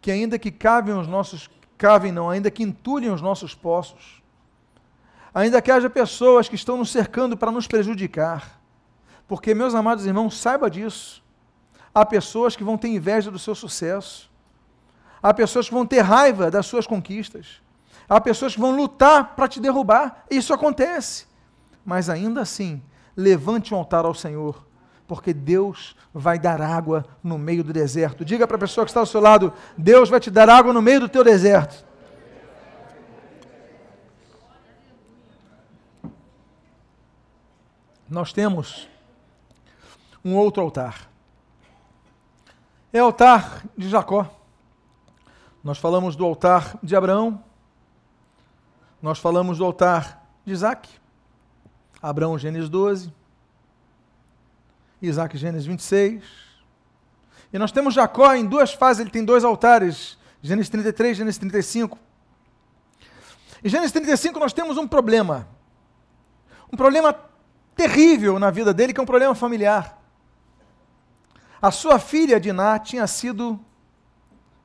que 0.00 0.12
ainda 0.12 0.38
que 0.38 0.52
cavem 0.52 0.96
os 0.96 1.08
nossos, 1.08 1.50
cavem 1.76 2.12
não, 2.12 2.30
ainda 2.30 2.52
que 2.52 2.62
entulhem 2.62 3.10
os 3.10 3.20
nossos 3.20 3.52
poços, 3.52 4.21
ainda 5.34 5.60
que 5.62 5.70
haja 5.70 5.88
pessoas 5.88 6.48
que 6.48 6.54
estão 6.54 6.76
nos 6.76 6.90
cercando 6.90 7.36
para 7.36 7.50
nos 7.50 7.66
prejudicar. 7.66 8.60
Porque, 9.26 9.54
meus 9.54 9.74
amados 9.74 10.06
irmãos, 10.06 10.38
saiba 10.38 10.70
disso. 10.70 11.22
Há 11.94 12.04
pessoas 12.04 12.56
que 12.56 12.64
vão 12.64 12.76
ter 12.76 12.88
inveja 12.88 13.30
do 13.30 13.38
seu 13.38 13.54
sucesso. 13.54 14.30
Há 15.22 15.32
pessoas 15.32 15.68
que 15.68 15.74
vão 15.74 15.86
ter 15.86 16.00
raiva 16.00 16.50
das 16.50 16.66
suas 16.66 16.86
conquistas. 16.86 17.62
Há 18.08 18.20
pessoas 18.20 18.54
que 18.54 18.60
vão 18.60 18.76
lutar 18.76 19.34
para 19.34 19.48
te 19.48 19.60
derrubar. 19.60 20.24
Isso 20.30 20.52
acontece. 20.52 21.26
Mas 21.84 22.10
ainda 22.10 22.40
assim, 22.40 22.82
levante 23.16 23.74
um 23.74 23.76
altar 23.76 24.04
ao 24.04 24.14
Senhor, 24.14 24.66
porque 25.06 25.32
Deus 25.32 25.96
vai 26.12 26.38
dar 26.38 26.60
água 26.60 27.04
no 27.22 27.38
meio 27.38 27.64
do 27.64 27.72
deserto. 27.72 28.24
Diga 28.24 28.46
para 28.46 28.56
a 28.56 28.60
pessoa 28.60 28.84
que 28.84 28.90
está 28.90 29.00
ao 29.00 29.06
seu 29.06 29.20
lado: 29.20 29.52
Deus 29.76 30.08
vai 30.08 30.20
te 30.20 30.30
dar 30.30 30.48
água 30.48 30.72
no 30.72 30.82
meio 30.82 31.00
do 31.00 31.08
teu 31.08 31.24
deserto. 31.24 31.84
Nós 38.12 38.30
temos 38.30 38.86
um 40.22 40.36
outro 40.36 40.62
altar. 40.62 41.10
É 42.92 43.02
o 43.02 43.06
altar 43.06 43.64
de 43.76 43.88
Jacó. 43.88 44.30
Nós 45.64 45.78
falamos 45.78 46.14
do 46.14 46.22
altar 46.26 46.78
de 46.82 46.94
Abraão. 46.94 47.42
Nós 49.00 49.18
falamos 49.18 49.56
do 49.56 49.64
altar 49.64 50.22
de 50.44 50.52
Isaac. 50.52 50.90
Abraão, 52.02 52.38
Gênesis 52.38 52.68
12. 52.68 53.10
Isaac, 55.00 55.38
Gênesis 55.38 55.66
26. 55.66 56.22
E 57.50 57.58
nós 57.58 57.72
temos 57.72 57.94
Jacó 57.94 58.34
em 58.34 58.44
duas 58.44 58.74
fases, 58.74 59.00
ele 59.00 59.10
tem 59.10 59.24
dois 59.24 59.42
altares, 59.42 60.18
Gênesis 60.42 60.68
33, 60.68 61.16
Gênesis 61.16 61.38
35. 61.38 61.98
Em 63.64 63.68
Gênesis 63.70 63.92
35 63.92 64.38
nós 64.38 64.52
temos 64.52 64.76
um 64.76 64.86
problema. 64.86 65.48
Um 66.70 66.76
problema 66.76 67.31
terrível 67.74 68.38
na 68.38 68.50
vida 68.50 68.72
dele, 68.72 68.92
que 68.92 69.00
é 69.00 69.02
um 69.02 69.06
problema 69.06 69.34
familiar. 69.34 69.98
A 71.60 71.70
sua 71.70 71.98
filha 71.98 72.40
Diná 72.40 72.78
tinha 72.78 73.06
sido 73.06 73.58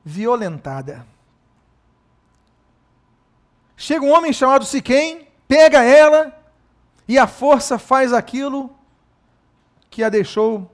violentada. 0.04 1.06
Chega 3.76 4.04
um 4.04 4.12
homem 4.12 4.32
chamado 4.32 4.64
Siquém, 4.64 5.28
pega 5.46 5.84
ela 5.84 6.36
e 7.06 7.16
a 7.18 7.26
força 7.26 7.78
faz 7.78 8.12
aquilo 8.12 8.76
que 9.88 10.02
a 10.02 10.08
deixou 10.08 10.70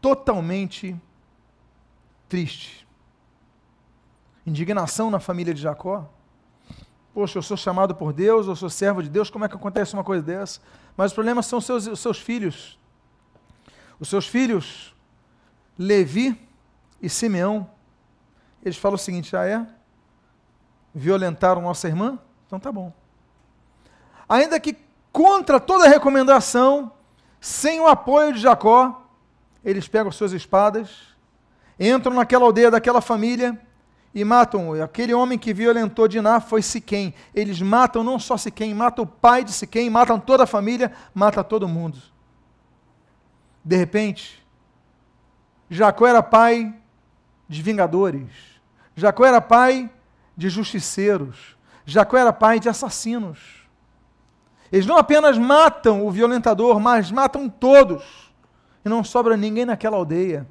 totalmente 0.00 1.00
triste. 2.28 2.86
Indignação 4.44 5.10
na 5.10 5.20
família 5.20 5.54
de 5.54 5.62
Jacó. 5.62 6.10
Poxa, 7.14 7.38
eu 7.38 7.42
sou 7.42 7.56
chamado 7.56 7.94
por 7.94 8.12
Deus, 8.12 8.48
eu 8.48 8.56
sou 8.56 8.68
servo 8.68 9.02
de 9.02 9.08
Deus, 9.08 9.30
como 9.30 9.44
é 9.44 9.48
que 9.48 9.54
acontece 9.54 9.94
uma 9.94 10.02
coisa 10.02 10.22
dessa? 10.22 10.60
Mas 10.96 11.12
o 11.12 11.14
problema 11.14 11.42
são 11.42 11.58
os 11.58 11.64
seus, 11.64 11.86
os 11.86 12.00
seus 12.00 12.18
filhos. 12.18 12.78
Os 13.98 14.08
seus 14.08 14.26
filhos, 14.26 14.94
Levi 15.78 16.38
e 17.00 17.08
Simeão, 17.08 17.68
eles 18.62 18.76
falam 18.76 18.96
o 18.96 18.98
seguinte: 18.98 19.36
ah, 19.36 19.46
é? 19.46 19.66
Violentaram 20.94 21.62
nossa 21.62 21.88
irmã? 21.88 22.18
Então 22.46 22.60
tá 22.60 22.70
bom. 22.70 22.92
Ainda 24.28 24.58
que 24.60 24.76
contra 25.12 25.60
toda 25.60 25.88
recomendação, 25.88 26.92
sem 27.40 27.80
o 27.80 27.86
apoio 27.86 28.32
de 28.32 28.40
Jacó, 28.40 29.06
eles 29.64 29.88
pegam 29.88 30.10
suas 30.12 30.32
espadas, 30.32 30.90
entram 31.78 32.14
naquela 32.14 32.44
aldeia 32.44 32.70
daquela 32.70 33.00
família 33.00 33.60
e 34.14 34.24
matam. 34.24 34.72
Aquele 34.82 35.14
homem 35.14 35.38
que 35.38 35.54
violentou 35.54 36.06
Diná 36.06 36.40
foi 36.40 36.62
Siquém. 36.62 37.14
Eles 37.34 37.60
matam 37.60 38.04
não 38.04 38.18
só 38.18 38.36
Siquém, 38.36 38.74
matam 38.74 39.04
o 39.04 39.06
pai 39.08 39.44
de 39.44 39.52
Siquém, 39.52 39.88
matam 39.88 40.18
toda 40.18 40.44
a 40.44 40.46
família, 40.46 40.92
matam 41.14 41.42
todo 41.42 41.68
mundo. 41.68 41.98
De 43.64 43.76
repente, 43.76 44.44
Jacó 45.70 46.06
era 46.06 46.22
pai 46.22 46.74
de 47.48 47.62
vingadores. 47.62 48.30
Jacó 48.94 49.24
era 49.24 49.40
pai 49.40 49.90
de 50.36 50.48
justiceiros. 50.48 51.56
Jacó 51.84 52.16
era 52.16 52.32
pai 52.32 52.60
de 52.60 52.68
assassinos. 52.68 53.62
Eles 54.70 54.86
não 54.86 54.96
apenas 54.96 55.36
matam 55.36 56.06
o 56.06 56.10
violentador, 56.10 56.80
mas 56.80 57.10
matam 57.10 57.48
todos. 57.48 58.32
E 58.84 58.88
não 58.88 59.04
sobra 59.04 59.36
ninguém 59.36 59.64
naquela 59.64 59.96
aldeia. 59.96 60.46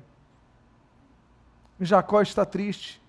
Jacó 1.80 2.22
está 2.22 2.46
triste. 2.46 3.01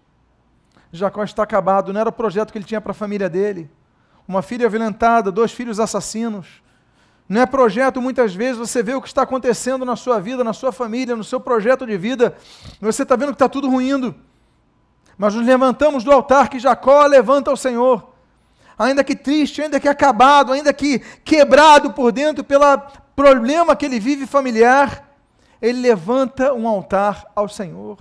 Jacó 0.93 1.25
está 1.25 1.43
acabado. 1.43 1.93
Não 1.93 2.01
era 2.01 2.09
o 2.09 2.13
projeto 2.13 2.53
que 2.53 2.59
ele 2.59 2.65
tinha 2.65 2.81
para 2.81 2.93
a 2.93 2.95
família 2.95 3.29
dele. 3.29 3.71
Uma 4.27 4.43
filha 4.43 4.69
violentada, 4.69 5.33
dois 5.33 5.53
filhos 5.53 5.81
assassinos. 5.81 6.63
Não 7.29 7.41
é 7.41 7.47
projeto, 7.47 8.01
muitas 8.01 8.35
vezes 8.35 8.59
você 8.59 8.83
vê 8.83 8.95
o 8.95 9.01
que 9.01 9.09
está 9.09 9.23
acontecendo 9.23 9.85
na 9.85 9.97
sua 9.97 10.21
vida, 10.21 10.45
na 10.45 10.53
sua 10.53 10.71
família, 10.71 11.17
no 11.17 11.25
seu 11.25 11.41
projeto 11.41 11.87
de 11.87 11.97
vida. 11.97 12.37
Você 12.81 13.05
está 13.05 13.17
vendo 13.17 13.29
que 13.29 13.35
está 13.35 13.49
tudo 13.49 13.71
ruindo. 13.71 14.15
Mas 15.17 15.35
nos 15.35 15.47
levantamos 15.47 16.05
do 16.05 16.13
altar 16.13 16.49
que 16.49 16.59
Jacó 16.59 17.07
levanta 17.07 17.51
ao 17.51 17.57
Senhor 17.57 18.13
ainda 18.79 19.05
que 19.05 19.15
triste, 19.15 19.63
ainda 19.63 19.79
que 19.79 19.89
acabado, 19.89 20.53
ainda 20.53 20.73
que 20.73 20.99
quebrado 21.25 21.93
por 21.93 22.13
dentro 22.13 22.43
pelo 22.43 22.65
problema 23.15 23.77
que 23.77 23.87
ele 23.87 24.01
vive 24.01 24.27
familiar, 24.27 25.09
ele 25.61 25.81
levanta 25.81 26.53
um 26.53 26.67
altar 26.67 27.25
ao 27.35 27.49
Senhor. 27.49 27.99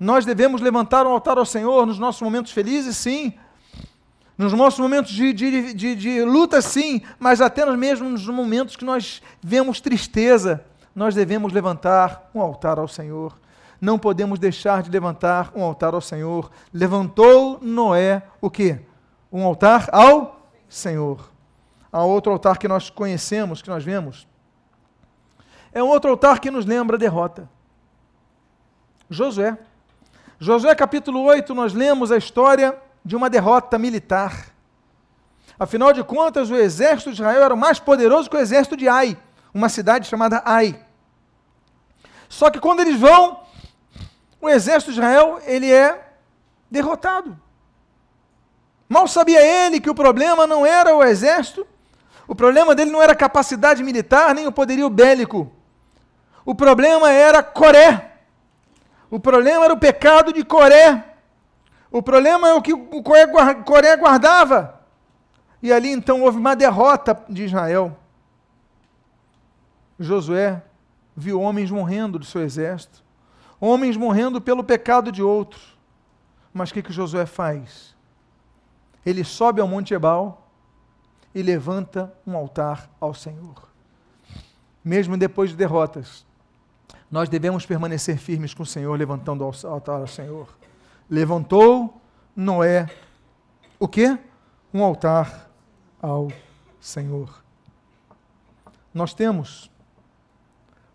Nós 0.00 0.24
devemos 0.24 0.60
levantar 0.60 1.06
um 1.06 1.10
altar 1.10 1.38
ao 1.38 1.44
Senhor 1.44 1.86
nos 1.86 1.98
nossos 1.98 2.22
momentos 2.22 2.50
felizes, 2.50 2.96
sim. 2.96 3.34
Nos 4.36 4.52
nossos 4.54 4.80
momentos 4.80 5.12
de, 5.12 5.32
de, 5.32 5.74
de, 5.74 5.94
de 5.94 6.24
luta, 6.24 6.60
sim. 6.60 7.02
Mas 7.18 7.40
até 7.40 7.64
mesmo 7.76 8.08
nos 8.08 8.26
momentos 8.26 8.74
que 8.74 8.84
nós 8.84 9.22
vemos 9.42 9.80
tristeza, 9.80 10.64
nós 10.94 11.14
devemos 11.14 11.52
levantar 11.52 12.30
um 12.34 12.40
altar 12.40 12.78
ao 12.78 12.88
Senhor. 12.88 13.38
Não 13.78 13.98
podemos 13.98 14.38
deixar 14.38 14.82
de 14.82 14.90
levantar 14.90 15.52
um 15.54 15.62
altar 15.62 15.92
ao 15.92 16.00
Senhor. 16.00 16.50
Levantou 16.72 17.58
Noé 17.60 18.22
o 18.40 18.48
quê? 18.48 18.80
um 19.32 19.44
altar 19.44 19.88
ao 19.92 20.40
Senhor. 20.68 21.30
Há 21.92 22.04
outro 22.04 22.32
altar 22.32 22.58
que 22.58 22.68
nós 22.68 22.90
conhecemos, 22.90 23.62
que 23.62 23.68
nós 23.68 23.84
vemos. 23.84 24.26
É 25.72 25.82
um 25.82 25.88
outro 25.88 26.10
altar 26.10 26.40
que 26.40 26.50
nos 26.50 26.66
lembra 26.66 26.96
a 26.96 26.98
derrota. 26.98 27.48
Josué. 29.08 29.56
Josué 30.42 30.74
capítulo 30.74 31.22
8, 31.24 31.54
nós 31.54 31.74
lemos 31.74 32.10
a 32.10 32.16
história 32.16 32.74
de 33.04 33.14
uma 33.14 33.28
derrota 33.28 33.78
militar. 33.78 34.46
Afinal 35.58 35.92
de 35.92 36.02
contas, 36.02 36.48
o 36.50 36.56
exército 36.56 37.10
de 37.10 37.20
Israel 37.20 37.42
era 37.42 37.54
mais 37.54 37.78
poderoso 37.78 38.30
que 38.30 38.36
o 38.38 38.40
exército 38.40 38.74
de 38.74 38.88
Ai, 38.88 39.18
uma 39.52 39.68
cidade 39.68 40.08
chamada 40.08 40.40
Ai. 40.46 40.80
Só 42.26 42.48
que 42.48 42.58
quando 42.58 42.80
eles 42.80 42.98
vão, 42.98 43.40
o 44.40 44.48
exército 44.48 44.92
de 44.92 44.98
Israel, 44.98 45.42
ele 45.44 45.70
é 45.70 46.08
derrotado. 46.70 47.38
Mal 48.88 49.06
sabia 49.06 49.44
ele 49.44 49.78
que 49.78 49.90
o 49.90 49.94
problema 49.94 50.46
não 50.46 50.64
era 50.64 50.96
o 50.96 51.04
exército, 51.04 51.66
o 52.26 52.34
problema 52.34 52.74
dele 52.74 52.90
não 52.90 53.02
era 53.02 53.12
a 53.12 53.16
capacidade 53.16 53.82
militar, 53.82 54.34
nem 54.34 54.46
o 54.46 54.52
poderio 54.52 54.88
bélico. 54.88 55.52
O 56.46 56.54
problema 56.54 57.12
era 57.12 57.42
Coré. 57.42 58.09
O 59.10 59.18
problema 59.18 59.64
era 59.64 59.74
o 59.74 59.78
pecado 59.78 60.32
de 60.32 60.44
Coré. 60.44 61.14
O 61.90 62.02
problema 62.02 62.48
é 62.48 62.54
o 62.54 62.62
que 62.62 62.72
o 62.72 63.02
Coré 63.02 63.96
guardava. 63.96 64.80
E 65.62 65.72
ali 65.72 65.90
então 65.90 66.22
houve 66.22 66.38
uma 66.38 66.54
derrota 66.54 67.20
de 67.28 67.44
Israel. 67.44 67.96
Josué 69.98 70.62
viu 71.16 71.40
homens 71.40 71.70
morrendo 71.70 72.18
do 72.18 72.24
seu 72.24 72.42
exército, 72.42 73.02
homens 73.60 73.96
morrendo 73.96 74.40
pelo 74.40 74.64
pecado 74.64 75.12
de 75.12 75.22
outros. 75.22 75.76
Mas 76.54 76.70
o 76.70 76.74
que, 76.74 76.82
que 76.82 76.92
Josué 76.92 77.26
faz? 77.26 77.94
ele 79.04 79.24
sobe 79.24 79.60
ao 79.60 79.68
Monte 79.68 79.94
Ebal 79.94 80.50
e 81.34 81.42
levanta 81.42 82.12
um 82.26 82.36
altar 82.36 82.90
ao 83.00 83.14
Senhor. 83.14 83.68
Mesmo 84.84 85.16
depois 85.16 85.50
de 85.50 85.56
derrotas, 85.56 86.26
nós 87.10 87.28
devemos 87.28 87.66
permanecer 87.66 88.18
firmes 88.18 88.54
com 88.54 88.62
o 88.62 88.66
Senhor, 88.66 88.96
levantando 88.96 89.44
o 89.44 89.66
altar 89.66 90.00
ao 90.00 90.06
Senhor. 90.06 90.48
Levantou 91.08 92.00
Noé 92.36 92.88
o 93.78 93.88
quê? 93.88 94.16
Um 94.72 94.84
altar 94.84 95.50
ao 96.00 96.30
Senhor. 96.78 97.42
Nós 98.94 99.12
temos 99.12 99.70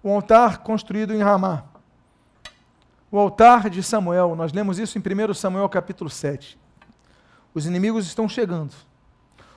um 0.04 0.12
altar 0.12 0.60
construído 0.60 1.13
em 1.13 1.21
Ramá. 1.21 1.65
O 3.12 3.19
altar 3.19 3.69
de 3.69 3.82
Samuel, 3.84 4.36
nós 4.36 4.54
lemos 4.54 4.80
isso 4.80 4.97
em 4.97 5.01
1 5.01 5.34
Samuel 5.34 5.67
capítulo 5.67 6.10
7. 6.10 6.58
Os 7.54 7.65
inimigos 7.65 8.06
estão 8.06 8.30
chegando. 8.30 8.73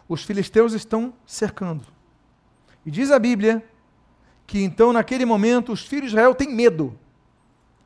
Os 0.08 0.22
filisteus 0.22 0.72
estão 0.72 1.12
cercando. 1.26 1.84
E 2.86 2.90
diz 2.90 3.10
a 3.10 3.18
Bíblia 3.18 3.64
que 4.48 4.64
então, 4.64 4.94
naquele 4.94 5.26
momento, 5.26 5.72
os 5.72 5.86
filhos 5.86 6.10
de 6.10 6.16
Israel 6.16 6.34
têm 6.34 6.48
medo. 6.48 6.98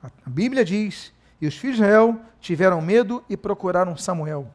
A 0.01 0.31
Bíblia 0.31 0.65
diz: 0.65 1.13
e 1.41 1.47
os 1.49 1.57
filhos 1.57 1.77
de 1.77 1.83
Israel 1.83 2.21
tiveram 2.41 2.81
medo 2.81 3.23
e 3.29 3.37
procuraram 3.37 3.97
Samuel. 3.97 4.49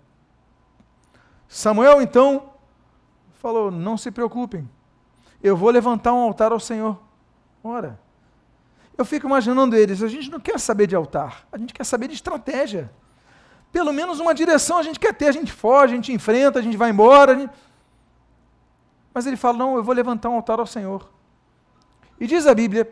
Samuel, 1.49 2.01
então, 2.01 2.51
falou: 3.33 3.69
Não 3.69 3.97
se 3.97 4.09
preocupem, 4.09 4.67
eu 5.43 5.57
vou 5.57 5.69
levantar 5.69 6.13
um 6.13 6.19
altar 6.19 6.53
ao 6.53 6.61
Senhor. 6.61 6.97
Ora, 7.61 7.99
eu 8.97 9.03
fico 9.03 9.27
imaginando 9.27 9.75
eles: 9.75 10.01
a 10.01 10.07
gente 10.07 10.31
não 10.31 10.39
quer 10.39 10.57
saber 10.61 10.87
de 10.87 10.95
altar, 10.95 11.45
a 11.51 11.57
gente 11.57 11.73
quer 11.73 11.83
saber 11.83 12.07
de 12.07 12.13
estratégia. 12.13 12.89
Pelo 13.69 13.91
menos 13.91 14.21
uma 14.21 14.33
direção 14.33 14.77
a 14.77 14.83
gente 14.83 14.97
quer 14.97 15.13
ter, 15.13 15.27
a 15.27 15.33
gente 15.33 15.51
foge, 15.51 15.91
a 15.91 15.95
gente 15.97 16.13
enfrenta, 16.13 16.59
a 16.59 16.61
gente 16.61 16.77
vai 16.77 16.89
embora. 16.89 17.37
Gente... 17.37 17.53
Mas 19.13 19.27
ele 19.27 19.35
fala: 19.35 19.57
não, 19.57 19.75
eu 19.75 19.83
vou 19.83 19.93
levantar 19.93 20.29
um 20.29 20.35
altar 20.35 20.57
ao 20.57 20.65
Senhor. 20.65 21.16
E 22.19 22.27
diz 22.27 22.47
a 22.47 22.53
Bíblia 22.53 22.91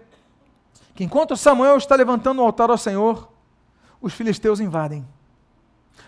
que 0.94 1.04
enquanto 1.04 1.36
Samuel 1.36 1.78
está 1.78 1.96
levantando 1.96 2.42
um 2.42 2.46
altar 2.46 2.70
ao 2.70 2.78
Senhor, 2.78 3.30
os 4.02 4.14
filisteus 4.14 4.60
invadem. 4.60 5.06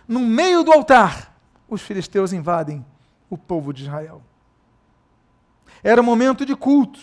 No 0.07 0.19
meio 0.19 0.63
do 0.63 0.71
altar, 0.71 1.35
os 1.67 1.81
filisteus 1.81 2.31
invadem 2.31 2.85
o 3.29 3.37
povo 3.37 3.73
de 3.73 3.83
Israel. 3.83 4.21
Era 5.83 6.01
um 6.01 6.05
momento 6.05 6.45
de 6.45 6.55
culto, 6.55 6.99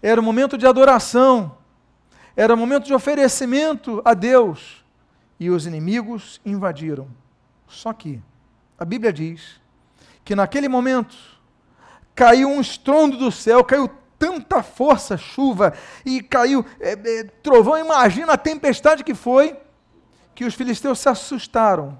era 0.00 0.20
um 0.20 0.24
momento 0.24 0.56
de 0.56 0.66
adoração, 0.66 1.56
era 2.34 2.54
um 2.54 2.56
momento 2.56 2.86
de 2.86 2.94
oferecimento 2.94 4.00
a 4.04 4.14
Deus 4.14 4.82
e 5.38 5.50
os 5.50 5.66
inimigos 5.66 6.40
invadiram. 6.44 7.08
Só 7.68 7.92
que 7.92 8.22
a 8.78 8.84
Bíblia 8.84 9.12
diz 9.12 9.60
que 10.24 10.34
naquele 10.34 10.68
momento 10.68 11.16
caiu 12.14 12.48
um 12.48 12.60
estrondo 12.60 13.16
do 13.16 13.30
céu, 13.30 13.62
caiu 13.64 13.90
tanta 14.22 14.62
força, 14.62 15.16
chuva, 15.16 15.74
e 16.06 16.22
caiu 16.22 16.64
é, 16.78 16.92
é, 16.92 17.24
trovão. 17.42 17.76
Imagina 17.76 18.34
a 18.34 18.38
tempestade 18.38 19.02
que 19.02 19.14
foi, 19.14 19.56
que 20.32 20.44
os 20.44 20.54
filisteus 20.54 21.00
se 21.00 21.08
assustaram, 21.08 21.98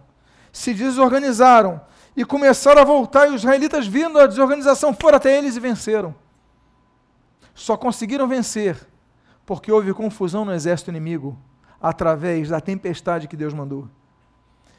se 0.53 0.73
desorganizaram 0.73 1.81
e 2.17 2.25
começaram 2.25 2.81
a 2.81 2.85
voltar. 2.85 3.27
E 3.27 3.31
os 3.31 3.43
israelitas, 3.43 3.89
vindo 3.89 4.21
a 4.21 4.29
desorganização, 4.29 4.95
foram 4.95 5.17
até 5.17 5.37
eles 5.37 5.57
e 5.57 5.61
venceram. 5.61 6.15
Só 7.57 7.77
conseguiram 7.77 8.29
vencer 8.29 8.77
porque 9.45 9.73
houve 9.73 9.93
confusão 9.93 10.45
no 10.45 10.53
exército 10.53 10.91
inimigo 10.91 11.37
através 11.81 12.51
da 12.51 12.61
tempestade 12.61 13.27
que 13.27 13.37
Deus 13.37 13.53
mandou. 13.53 13.89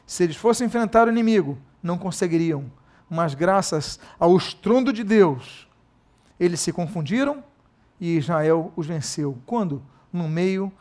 Se 0.06 0.24
eles 0.24 0.36
fossem 0.36 0.66
enfrentar 0.66 1.08
o 1.08 1.10
inimigo, 1.10 1.58
não 1.82 1.98
conseguiriam, 1.98 2.72
mas 3.10 3.34
graças 3.34 4.00
ao 4.18 4.34
estrondo 4.34 4.94
de 4.94 5.04
Deus, 5.04 5.63
eles 6.38 6.60
se 6.60 6.72
confundiram 6.72 7.42
e 8.00 8.16
Israel 8.16 8.72
os 8.76 8.86
venceu. 8.86 9.38
Quando? 9.46 9.82
no 10.14 10.28
meio 10.28 10.72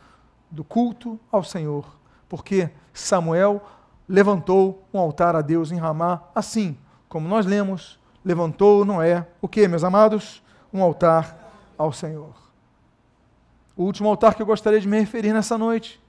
do 0.51 0.63
culto 0.63 1.19
ao 1.31 1.43
Senhor, 1.43 1.83
porque 2.29 2.69
Samuel 2.93 3.65
levantou 4.07 4.87
um 4.93 4.99
altar 4.99 5.35
a 5.35 5.41
Deus 5.41 5.71
em 5.71 5.79
Ramá, 5.79 6.21
assim 6.35 6.77
como 7.09 7.27
nós 7.27 7.45
lemos, 7.45 7.99
levantou 8.23 8.85
Noé, 8.85 9.27
o 9.41 9.47
que, 9.47 9.67
meus 9.67 9.83
amados? 9.83 10.43
Um 10.71 10.83
altar 10.83 11.35
ao 11.75 11.91
Senhor. 11.91 12.33
O 13.75 13.83
último 13.83 14.07
altar 14.07 14.35
que 14.35 14.41
eu 14.41 14.45
gostaria 14.45 14.79
de 14.79 14.87
me 14.87 14.99
referir 14.99 15.33
nessa 15.33 15.57
noite 15.57 15.99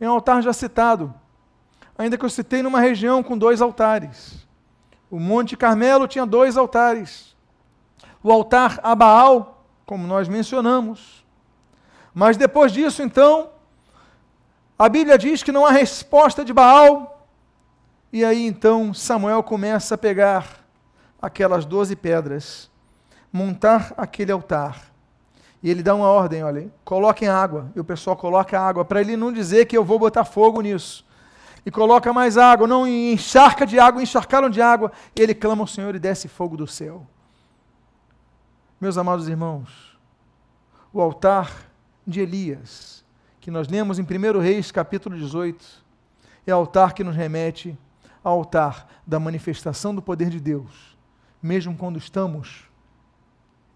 é 0.00 0.08
um 0.08 0.12
altar 0.12 0.40
já 0.42 0.52
citado, 0.52 1.12
ainda 1.98 2.16
que 2.16 2.24
eu 2.24 2.30
citei 2.30 2.62
numa 2.62 2.80
região 2.80 3.24
com 3.24 3.36
dois 3.36 3.60
altares. 3.60 4.46
O 5.10 5.18
Monte 5.18 5.56
Carmelo 5.56 6.06
tinha 6.06 6.24
dois 6.24 6.56
altares. 6.56 7.35
O 8.26 8.32
altar 8.32 8.80
a 8.82 8.92
Baal, 8.92 9.64
como 9.86 10.04
nós 10.04 10.26
mencionamos. 10.26 11.24
Mas 12.12 12.36
depois 12.36 12.72
disso, 12.72 13.00
então, 13.00 13.50
a 14.76 14.88
Bíblia 14.88 15.16
diz 15.16 15.44
que 15.44 15.52
não 15.52 15.64
há 15.64 15.70
resposta 15.70 16.44
de 16.44 16.52
Baal. 16.52 17.24
E 18.12 18.24
aí 18.24 18.44
então 18.44 18.92
Samuel 18.92 19.44
começa 19.44 19.94
a 19.94 19.98
pegar 19.98 20.66
aquelas 21.22 21.64
doze 21.64 21.94
pedras, 21.94 22.68
montar 23.32 23.94
aquele 23.96 24.32
altar. 24.32 24.90
E 25.62 25.70
ele 25.70 25.80
dá 25.80 25.94
uma 25.94 26.08
ordem, 26.08 26.42
olha, 26.42 26.68
coloquem 26.84 27.28
água. 27.28 27.70
E 27.76 27.78
o 27.78 27.84
pessoal 27.84 28.16
coloca 28.16 28.60
água, 28.60 28.84
para 28.84 29.00
ele 29.00 29.16
não 29.16 29.32
dizer 29.32 29.66
que 29.66 29.78
eu 29.78 29.84
vou 29.84 30.00
botar 30.00 30.24
fogo 30.24 30.60
nisso. 30.62 31.06
E 31.64 31.70
coloca 31.70 32.12
mais 32.12 32.36
água, 32.36 32.66
não 32.66 32.88
encharca 32.88 33.64
de 33.64 33.78
água, 33.78 34.02
encharcaram 34.02 34.50
de 34.50 34.60
água. 34.60 34.90
E 35.14 35.22
ele 35.22 35.32
clama 35.32 35.62
ao 35.62 35.68
Senhor 35.68 35.94
e 35.94 36.00
desce 36.00 36.26
fogo 36.26 36.56
do 36.56 36.66
céu. 36.66 37.06
Meus 38.78 38.98
amados 38.98 39.26
irmãos, 39.26 39.98
o 40.92 41.00
altar 41.00 41.50
de 42.06 42.20
Elias 42.20 43.02
que 43.40 43.50
nós 43.50 43.68
lemos 43.68 43.98
em 43.98 44.02
1 44.02 44.38
Reis, 44.38 44.70
capítulo 44.70 45.16
18, 45.16 45.64
é 46.46 46.52
altar 46.52 46.92
que 46.92 47.02
nos 47.02 47.16
remete 47.16 47.78
ao 48.22 48.34
altar 48.34 48.86
da 49.06 49.18
manifestação 49.18 49.94
do 49.94 50.02
poder 50.02 50.28
de 50.28 50.38
Deus, 50.38 50.94
mesmo 51.42 51.74
quando 51.74 51.96
estamos 51.96 52.64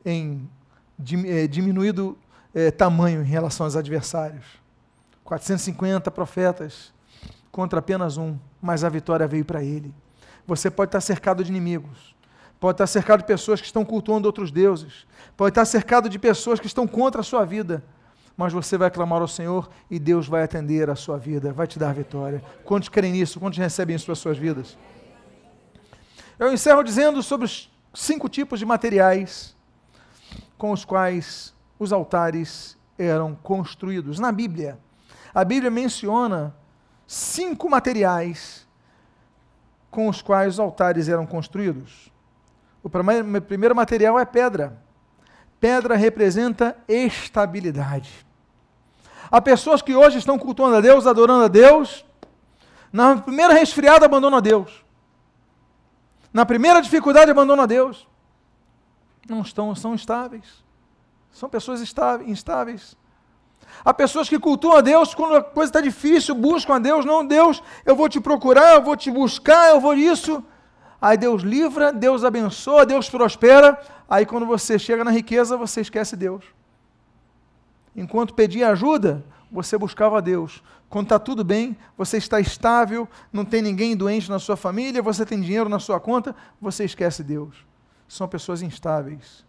em 0.05 0.46
é, 1.26 1.46
diminuído 1.46 2.18
é, 2.55 2.70
tamanho 2.70 3.22
em 3.22 3.26
relação 3.26 3.64
aos 3.64 3.76
adversários. 3.76 4.44
450 5.24 6.11
profetas 6.11 6.92
contra 7.51 7.78
apenas 7.78 8.18
um, 8.18 8.36
mas 8.61 8.84
a 8.84 8.90
vitória 8.90 9.26
veio 9.26 9.46
para 9.46 9.64
ele. 9.64 9.94
Você 10.46 10.70
pode 10.70 10.90
estar 10.90 11.01
cercado 11.01 11.42
de 11.42 11.51
inimigos, 11.51 12.14
pode 12.61 12.74
estar 12.74 12.86
cercado 12.86 13.20
de 13.20 13.26
pessoas 13.26 13.58
que 13.58 13.66
estão 13.66 13.84
cultuando 13.84 14.28
outros 14.28 14.52
deuses, 14.52 15.06
pode 15.34 15.52
estar 15.52 15.64
cercado 15.64 16.11
de 16.11 16.18
pessoas 16.18 16.61
que 16.61 16.66
estão 16.66 16.86
contra 16.86 17.22
a 17.22 17.24
sua 17.24 17.44
vida, 17.44 17.82
mas 18.36 18.52
você 18.52 18.76
vai 18.76 18.90
clamar 18.90 19.22
ao 19.22 19.28
Senhor 19.28 19.70
e 19.90 19.98
Deus 19.98 20.28
vai 20.28 20.42
atender 20.42 20.90
a 20.90 20.94
sua 20.94 21.18
vida, 21.18 21.52
vai 21.52 21.66
te 21.66 21.78
dar 21.78 21.94
vitória. 21.94 22.42
Quantos 22.64 22.90
creem 22.90 23.14
nisso? 23.14 23.40
Quantos 23.40 23.58
recebem 23.58 23.96
isso 23.96 24.04
para 24.04 24.12
as 24.12 24.18
suas 24.18 24.36
vidas? 24.36 24.76
Eu 26.38 26.52
encerro 26.52 26.82
dizendo 26.82 27.22
sobre 27.22 27.46
os 27.46 27.70
cinco 27.94 28.28
tipos 28.28 28.58
de 28.58 28.66
materiais 28.66 29.56
com 30.56 30.70
os 30.70 30.84
quais 30.84 31.54
os 31.78 31.92
altares 31.92 32.76
eram 32.98 33.34
construídos. 33.34 34.18
Na 34.18 34.30
Bíblia, 34.30 34.78
a 35.34 35.44
Bíblia 35.44 35.70
menciona 35.70 36.54
cinco 37.06 37.68
materiais 37.68 38.68
com 39.90 40.08
os 40.08 40.20
quais 40.22 40.54
os 40.54 40.61
altares 40.61 41.08
eram 41.08 41.26
construídos. 41.26 42.11
O 42.83 42.89
primeiro 42.89 43.74
material 43.74 44.18
é 44.18 44.24
pedra. 44.24 44.81
Pedra 45.59 45.97
representa 45.97 46.76
estabilidade. 46.89 48.26
Há 49.31 49.41
pessoas 49.41 49.83
que 49.83 49.95
hoje 49.95 50.18
estão 50.18 50.39
cultuando 50.39 50.76
a 50.76 50.81
Deus, 50.81 51.07
adorando 51.07 51.45
a 51.45 51.49
Deus, 51.49 52.05
na 52.93 53.16
primeira 53.16 53.55
resfriada 53.55 54.07
abandonam 54.07 54.39
a 54.39 54.41
Deus. 54.41 54.85
Na 56.33 56.47
primeira 56.47 56.81
dificuldade 56.81 57.31
abandonam 57.31 57.64
a 57.64 57.66
Deus. 57.66 58.09
Não 59.28 59.43
estão, 59.43 59.74
são 59.74 59.95
estáveis. 59.95 60.64
São 61.31 61.49
pessoas 61.49 61.81
instáveis. 61.81 62.97
Há 63.85 63.95
pessoas 63.95 64.28
que 64.28 64.39
cultuam 64.39 64.76
a 64.76 64.81
Deus 64.81 65.14
quando 65.14 65.37
a 65.37 65.43
coisa 65.43 65.70
está 65.70 65.81
difícil, 65.81 66.35
buscam 66.35 66.76
a 66.76 66.78
Deus. 66.78 67.05
Não, 67.05 67.24
Deus, 67.24 67.62
eu 67.85 67.95
vou 67.95 68.09
te 68.09 68.20
procurar, 68.20 68.74
eu 68.74 68.83
vou 68.83 68.97
te 68.97 69.11
buscar, 69.11 69.70
eu 69.70 69.81
vou 69.81 69.95
isso. 69.95 70.43
Aí 71.01 71.16
Deus 71.16 71.42
livra, 71.42 71.92
Deus 71.92 72.24
abençoa, 72.24 72.84
Deus 72.84 73.09
prospera. 73.09 73.80
Aí 74.09 74.26
quando 74.26 74.44
você 74.44 74.78
chega 74.78 75.03
na 75.03 75.11
riqueza, 75.11 75.57
você 75.57 75.80
esquece 75.80 76.16
Deus. 76.16 76.44
Enquanto 77.96 78.34
pedia 78.34 78.68
ajuda, 78.70 79.24
você 79.51 79.78
buscava 79.78 80.20
Deus. 80.20 80.62
Quando 80.88 81.07
está 81.07 81.18
tudo 81.18 81.42
bem, 81.42 81.76
você 81.96 82.16
está 82.16 82.40
estável, 82.40 83.09
não 83.32 83.44
tem 83.44 83.62
ninguém 83.62 83.96
doente 83.96 84.28
na 84.28 84.38
sua 84.38 84.57
família, 84.57 85.01
você 85.01 85.24
tem 85.24 85.40
dinheiro 85.40 85.68
na 85.68 85.78
sua 85.78 85.98
conta, 85.98 86.34
você 86.61 86.84
esquece 86.84 87.22
Deus. 87.22 87.64
São 88.09 88.28
pessoas 88.28 88.61
instáveis. 88.61 89.44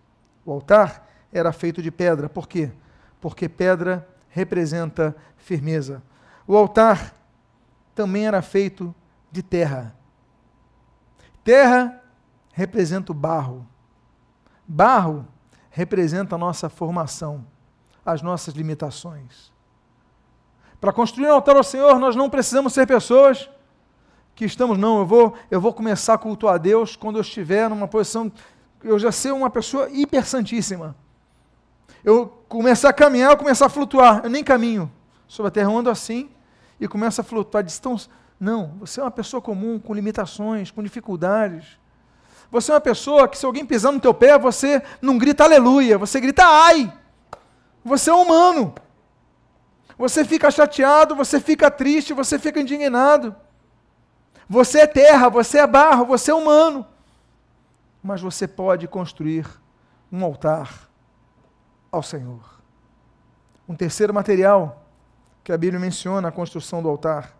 O 0.45 0.51
altar 0.51 1.07
era 1.33 1.51
feito 1.51 1.81
de 1.81 1.91
pedra. 1.91 2.29
Por 2.29 2.47
quê? 2.47 2.71
Porque 3.19 3.49
pedra 3.49 4.07
representa 4.29 5.15
firmeza. 5.37 6.01
O 6.47 6.55
altar 6.55 7.13
também 7.93 8.27
era 8.27 8.41
feito 8.41 8.93
de 9.31 9.41
terra. 9.41 9.95
Terra 11.43 12.01
representa 12.53 13.11
o 13.11 13.15
barro. 13.15 13.67
Barro 14.67 15.27
representa 15.69 16.35
a 16.35 16.37
nossa 16.37 16.69
formação 16.69 17.45
as 18.05 18.21
nossas 18.21 18.53
limitações. 18.53 19.51
Para 20.79 20.91
construir 20.91 21.27
um 21.27 21.33
altar 21.33 21.55
ao 21.55 21.63
Senhor, 21.63 21.99
nós 21.99 22.15
não 22.15 22.29
precisamos 22.29 22.73
ser 22.73 22.87
pessoas 22.87 23.49
que 24.33 24.45
estamos, 24.45 24.77
não, 24.77 24.99
eu 24.99 25.05
vou, 25.05 25.35
eu 25.51 25.61
vou 25.61 25.73
começar 25.73 26.15
a 26.15 26.17
cultuar 26.17 26.55
a 26.55 26.57
Deus 26.57 26.95
quando 26.95 27.17
eu 27.17 27.21
estiver 27.21 27.69
numa 27.69 27.87
posição, 27.87 28.31
eu 28.83 28.97
já 28.97 29.11
ser 29.11 29.31
uma 29.31 29.49
pessoa 29.49 29.89
hiper 29.91 30.25
santíssima. 30.25 30.95
Eu 32.03 32.27
começar 32.49 32.89
a 32.89 32.93
caminhar, 32.93 33.31
eu 33.31 33.37
começar 33.37 33.67
a 33.67 33.69
flutuar, 33.69 34.21
eu 34.23 34.29
nem 34.29 34.43
caminho 34.43 34.91
sobre 35.27 35.49
a 35.49 35.51
terra, 35.51 35.69
eu 35.69 35.77
ando 35.77 35.89
assim 35.89 36.31
e 36.79 36.87
começo 36.87 37.21
a 37.21 37.23
flutuar. 37.23 37.63
Distância. 37.63 38.09
Não, 38.41 38.73
você 38.79 38.99
é 38.99 39.03
uma 39.03 39.11
pessoa 39.11 39.39
comum, 39.39 39.77
com 39.77 39.93
limitações, 39.93 40.71
com 40.71 40.81
dificuldades. 40.81 41.77
Você 42.49 42.71
é 42.71 42.73
uma 42.73 42.81
pessoa 42.81 43.27
que 43.27 43.37
se 43.37 43.45
alguém 43.45 43.63
pisar 43.63 43.91
no 43.91 43.99
teu 43.99 44.15
pé, 44.15 44.35
você 44.39 44.81
não 44.99 45.19
grita 45.19 45.43
aleluia, 45.43 45.95
você 45.95 46.19
grita 46.19 46.43
ai. 46.43 46.91
Você 47.85 48.09
é 48.09 48.13
humano. 48.13 48.73
Você 49.95 50.25
fica 50.25 50.49
chateado, 50.49 51.15
você 51.15 51.39
fica 51.39 51.69
triste, 51.69 52.15
você 52.15 52.39
fica 52.39 52.59
indignado. 52.59 53.35
Você 54.49 54.79
é 54.79 54.87
terra, 54.87 55.29
você 55.29 55.59
é 55.59 55.67
barro, 55.67 56.07
você 56.07 56.31
é 56.31 56.33
humano. 56.33 56.83
Mas 58.01 58.21
você 58.21 58.47
pode 58.47 58.87
construir 58.87 59.45
um 60.11 60.25
altar 60.25 60.89
ao 61.91 62.01
Senhor. 62.01 62.59
Um 63.69 63.75
terceiro 63.75 64.11
material 64.11 64.83
que 65.43 65.51
a 65.51 65.57
Bíblia 65.59 65.79
menciona 65.79 66.29
a 66.29 66.31
construção 66.31 66.81
do 66.81 66.89
altar 66.89 67.39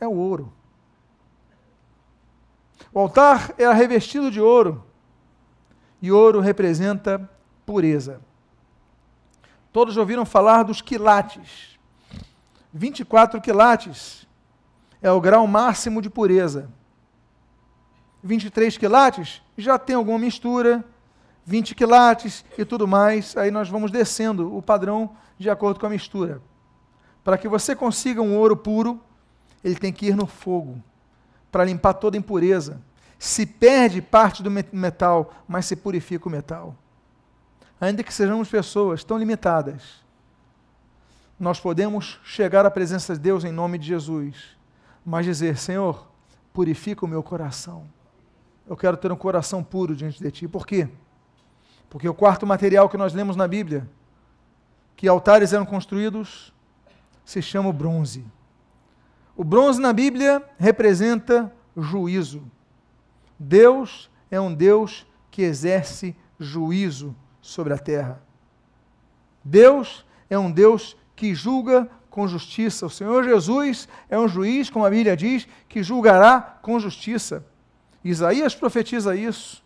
é 0.00 0.06
o 0.06 0.12
ouro. 0.12 0.52
O 2.92 3.00
altar 3.00 3.54
era 3.58 3.72
revestido 3.72 4.30
de 4.30 4.40
ouro, 4.40 4.84
e 6.00 6.12
ouro 6.12 6.40
representa 6.40 7.28
pureza. 7.64 8.20
Todos 9.72 9.96
ouviram 9.96 10.24
falar 10.24 10.62
dos 10.62 10.80
quilates. 10.80 11.78
24 12.72 13.40
quilates 13.40 14.26
é 15.02 15.10
o 15.10 15.20
grau 15.20 15.46
máximo 15.46 16.00
de 16.00 16.08
pureza. 16.08 16.70
23 18.22 18.76
quilates 18.76 19.42
já 19.56 19.78
tem 19.78 19.94
alguma 19.94 20.18
mistura, 20.18 20.84
20 21.44 21.74
quilates 21.74 22.44
e 22.56 22.64
tudo 22.64 22.86
mais. 22.86 23.36
Aí 23.36 23.50
nós 23.50 23.68
vamos 23.68 23.90
descendo 23.90 24.54
o 24.56 24.62
padrão 24.62 25.16
de 25.38 25.48
acordo 25.48 25.78
com 25.78 25.86
a 25.86 25.90
mistura. 25.90 26.42
Para 27.22 27.38
que 27.38 27.48
você 27.48 27.74
consiga 27.74 28.22
um 28.22 28.36
ouro 28.36 28.56
puro, 28.56 29.00
ele 29.62 29.76
tem 29.76 29.92
que 29.92 30.06
ir 30.06 30.16
no 30.16 30.26
fogo 30.26 30.82
para 31.50 31.64
limpar 31.64 31.94
toda 31.94 32.16
impureza. 32.16 32.80
Se 33.18 33.46
perde 33.46 34.02
parte 34.02 34.42
do 34.42 34.50
metal, 34.50 35.32
mas 35.48 35.66
se 35.66 35.76
purifica 35.76 36.28
o 36.28 36.30
metal 36.30 36.76
ainda 37.80 38.02
que 38.02 38.12
sejamos 38.12 38.48
pessoas 38.48 39.04
tão 39.04 39.18
limitadas, 39.18 40.04
nós 41.38 41.60
podemos 41.60 42.18
chegar 42.24 42.64
à 42.64 42.70
presença 42.70 43.14
de 43.14 43.20
Deus 43.20 43.44
em 43.44 43.52
nome 43.52 43.78
de 43.78 43.86
Jesus, 43.86 44.56
mas 45.04 45.26
dizer: 45.26 45.58
Senhor, 45.58 46.08
purifica 46.52 47.04
o 47.04 47.08
meu 47.08 47.22
coração. 47.22 47.86
Eu 48.66 48.76
quero 48.76 48.96
ter 48.96 49.12
um 49.12 49.16
coração 49.16 49.62
puro 49.62 49.94
diante 49.94 50.22
de 50.22 50.30
Ti. 50.30 50.48
Por 50.48 50.66
quê? 50.66 50.88
Porque 51.88 52.08
o 52.08 52.14
quarto 52.14 52.46
material 52.46 52.88
que 52.88 52.96
nós 52.96 53.12
lemos 53.12 53.36
na 53.36 53.46
Bíblia, 53.46 53.88
que 54.96 55.06
altares 55.06 55.52
eram 55.52 55.66
construídos, 55.66 56.52
se 57.24 57.40
chama 57.42 57.68
o 57.68 57.72
bronze. 57.72 58.24
O 59.36 59.44
bronze 59.44 59.80
na 59.80 59.92
Bíblia 59.92 60.42
representa 60.58 61.52
juízo. 61.76 62.42
Deus 63.38 64.10
é 64.30 64.40
um 64.40 64.52
Deus 64.52 65.06
que 65.30 65.42
exerce 65.42 66.16
juízo 66.40 67.14
sobre 67.40 67.74
a 67.74 67.78
terra. 67.78 68.22
Deus 69.44 70.04
é 70.30 70.38
um 70.38 70.50
Deus 70.50 70.96
que 71.14 71.34
julga 71.34 71.88
com 72.08 72.26
justiça. 72.26 72.86
O 72.86 72.90
Senhor 72.90 73.22
Jesus 73.24 73.86
é 74.08 74.18
um 74.18 74.26
juiz, 74.26 74.70
como 74.70 74.86
a 74.86 74.90
Bíblia 74.90 75.14
diz, 75.14 75.46
que 75.68 75.82
julgará 75.82 76.58
com 76.62 76.80
justiça. 76.80 77.44
Isaías 78.02 78.54
profetiza 78.54 79.14
isso. 79.14 79.62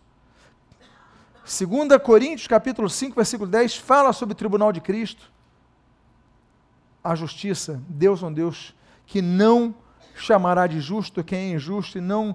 2 1.43 2.01
Coríntios, 2.03 2.47
capítulo 2.47 2.89
5, 2.89 3.15
versículo 3.15 3.49
10, 3.49 3.77
fala 3.77 4.11
sobre 4.11 4.33
o 4.33 4.35
tribunal 4.35 4.71
de 4.71 4.81
Cristo. 4.81 5.31
A 7.03 7.15
justiça, 7.15 7.81
Deus 7.87 8.21
é 8.21 8.25
um 8.25 8.33
Deus 8.33 8.75
que 9.11 9.21
não 9.21 9.75
chamará 10.15 10.65
de 10.67 10.79
justo 10.79 11.21
quem 11.21 11.51
é 11.51 11.55
injusto 11.55 11.97
e 11.97 12.01
não 12.01 12.33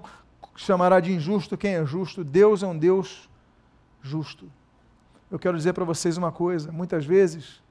chamará 0.55 0.99
de 0.99 1.11
injusto 1.11 1.57
quem 1.57 1.73
é 1.73 1.83
justo. 1.83 2.23
Deus 2.23 2.61
é 2.61 2.67
um 2.67 2.77
Deus 2.77 3.27
justo. 3.99 4.45
Eu 5.31 5.39
quero 5.39 5.57
dizer 5.57 5.73
para 5.73 5.83
vocês 5.83 6.17
uma 6.17 6.31
coisa: 6.31 6.71
muitas 6.71 7.03
vezes 7.03 7.63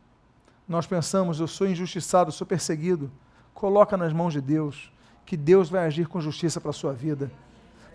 nós 0.67 0.89
pensamos, 0.89 1.39
eu 1.39 1.47
sou 1.47 1.69
injustiçado, 1.69 2.33
sou 2.33 2.45
perseguido. 2.45 3.09
Coloca 3.55 3.97
nas 3.97 4.13
mãos 4.13 4.33
de 4.33 4.41
Deus, 4.41 4.93
que 5.25 5.37
Deus 5.37 5.71
vai 5.71 5.87
agir 5.87 6.09
com 6.09 6.21
justiça 6.21 6.61
para 6.61 6.71
a 6.71 6.75
sua 6.75 6.93
vida. 6.93 7.31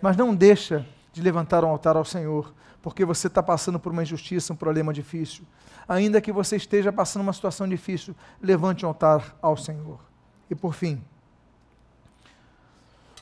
Mas 0.00 0.16
não 0.16 0.34
deixa 0.34 0.86
de 1.12 1.20
levantar 1.20 1.62
um 1.62 1.68
altar 1.68 1.94
ao 1.94 2.06
Senhor, 2.06 2.54
porque 2.80 3.04
você 3.04 3.26
está 3.26 3.42
passando 3.42 3.78
por 3.78 3.92
uma 3.92 4.02
injustiça, 4.02 4.54
um 4.54 4.56
problema 4.56 4.94
difícil. 4.94 5.44
Ainda 5.86 6.22
que 6.22 6.32
você 6.32 6.56
esteja 6.56 6.90
passando 6.90 7.20
uma 7.20 7.34
situação 7.34 7.68
difícil, 7.68 8.16
levante 8.40 8.86
um 8.86 8.88
altar 8.88 9.36
ao 9.42 9.58
Senhor. 9.58 10.10
E 10.52 10.54
por 10.54 10.74
fim, 10.74 11.02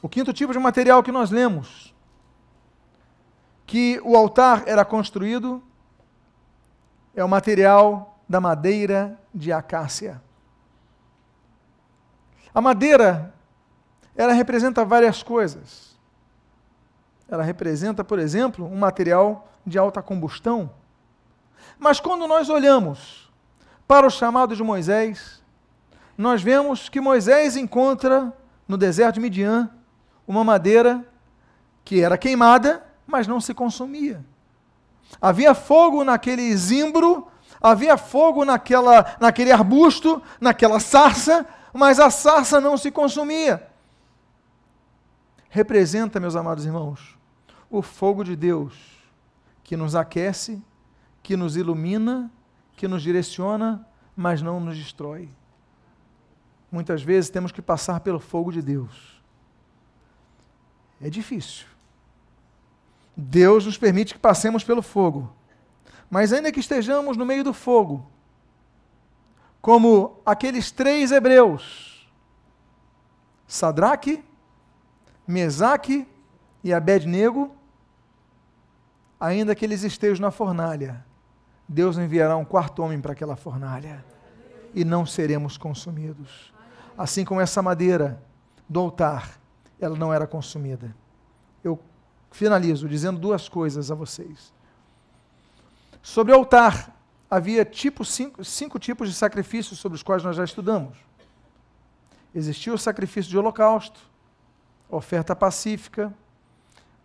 o 0.02 0.08
quinto 0.08 0.32
tipo 0.32 0.52
de 0.52 0.58
material 0.58 1.00
que 1.00 1.12
nós 1.12 1.30
lemos, 1.30 1.94
que 3.64 4.00
o 4.02 4.16
altar 4.16 4.64
era 4.66 4.84
construído, 4.84 5.62
é 7.14 7.22
o 7.22 7.28
material 7.28 8.18
da 8.28 8.40
madeira 8.40 9.16
de 9.32 9.52
acácia. 9.52 10.20
A 12.52 12.60
madeira, 12.60 13.32
ela 14.16 14.32
representa 14.32 14.84
várias 14.84 15.22
coisas. 15.22 15.96
Ela 17.28 17.44
representa, 17.44 18.02
por 18.02 18.18
exemplo, 18.18 18.66
um 18.66 18.76
material 18.76 19.48
de 19.64 19.78
alta 19.78 20.02
combustão. 20.02 20.68
Mas 21.78 22.00
quando 22.00 22.26
nós 22.26 22.48
olhamos 22.48 23.30
para 23.86 24.04
o 24.04 24.10
chamado 24.10 24.56
de 24.56 24.64
Moisés, 24.64 25.39
nós 26.20 26.42
vemos 26.42 26.90
que 26.90 27.00
Moisés 27.00 27.56
encontra 27.56 28.30
no 28.68 28.76
deserto 28.76 29.14
de 29.14 29.20
Midian 29.20 29.70
uma 30.28 30.44
madeira 30.44 31.02
que 31.82 32.02
era 32.02 32.18
queimada, 32.18 32.86
mas 33.06 33.26
não 33.26 33.40
se 33.40 33.54
consumia. 33.54 34.22
Havia 35.18 35.54
fogo 35.54 36.04
naquele 36.04 36.54
zimbro, 36.54 37.26
havia 37.58 37.96
fogo 37.96 38.44
naquela, 38.44 39.16
naquele 39.18 39.50
arbusto, 39.50 40.22
naquela 40.38 40.78
sarça, 40.78 41.46
mas 41.72 41.98
a 41.98 42.10
sarça 42.10 42.60
não 42.60 42.76
se 42.76 42.90
consumia. 42.90 43.66
Representa, 45.48 46.20
meus 46.20 46.36
amados 46.36 46.66
irmãos, 46.66 47.18
o 47.70 47.80
fogo 47.80 48.22
de 48.22 48.36
Deus 48.36 48.74
que 49.64 49.74
nos 49.74 49.96
aquece, 49.96 50.62
que 51.22 51.34
nos 51.34 51.56
ilumina, 51.56 52.30
que 52.76 52.86
nos 52.86 53.02
direciona, 53.02 53.88
mas 54.14 54.42
não 54.42 54.60
nos 54.60 54.76
destrói. 54.76 55.30
Muitas 56.70 57.02
vezes 57.02 57.30
temos 57.30 57.52
que 57.52 57.62
passar 57.62 58.00
pelo 58.00 58.20
fogo 58.20 58.52
de 58.52 58.62
Deus 58.62 59.20
é 61.00 61.08
difícil. 61.08 61.66
Deus 63.16 63.64
nos 63.64 63.78
permite 63.78 64.14
que 64.14 64.20
passemos 64.20 64.62
pelo 64.62 64.82
fogo. 64.82 65.32
Mas 66.10 66.32
ainda 66.32 66.52
que 66.52 66.60
estejamos 66.60 67.16
no 67.16 67.24
meio 67.24 67.42
do 67.42 67.54
fogo, 67.54 68.06
como 69.60 70.20
aqueles 70.24 70.70
três 70.70 71.10
hebreus, 71.10 72.10
Sadraque, 73.46 74.22
Mesaque 75.26 76.06
e 76.62 76.72
Abednego, 76.72 77.54
ainda 79.18 79.54
que 79.54 79.64
eles 79.64 79.82
estejam 79.82 80.22
na 80.22 80.30
fornalha, 80.30 81.04
Deus 81.68 81.96
enviará 81.96 82.36
um 82.36 82.44
quarto 82.44 82.82
homem 82.82 83.00
para 83.00 83.12
aquela 83.12 83.36
fornalha 83.36 84.04
e 84.74 84.84
não 84.84 85.06
seremos 85.06 85.56
consumidos. 85.56 86.52
Assim 87.00 87.24
como 87.24 87.40
essa 87.40 87.62
madeira 87.62 88.22
do 88.68 88.78
altar 88.78 89.40
ela 89.80 89.96
não 89.96 90.12
era 90.12 90.26
consumida. 90.26 90.94
Eu 91.64 91.80
finalizo 92.30 92.86
dizendo 92.86 93.18
duas 93.18 93.48
coisas 93.48 93.90
a 93.90 93.94
vocês. 93.94 94.52
Sobre 96.02 96.30
o 96.30 96.34
altar, 96.36 96.94
havia 97.30 97.64
tipo 97.64 98.04
cinco, 98.04 98.44
cinco 98.44 98.78
tipos 98.78 99.08
de 99.08 99.14
sacrifícios 99.14 99.78
sobre 99.78 99.96
os 99.96 100.02
quais 100.02 100.22
nós 100.22 100.36
já 100.36 100.44
estudamos. 100.44 100.98
Existia 102.34 102.74
o 102.74 102.76
sacrifício 102.76 103.30
de 103.30 103.38
holocausto, 103.38 103.98
a 104.92 104.96
oferta 104.96 105.34
pacífica, 105.34 106.12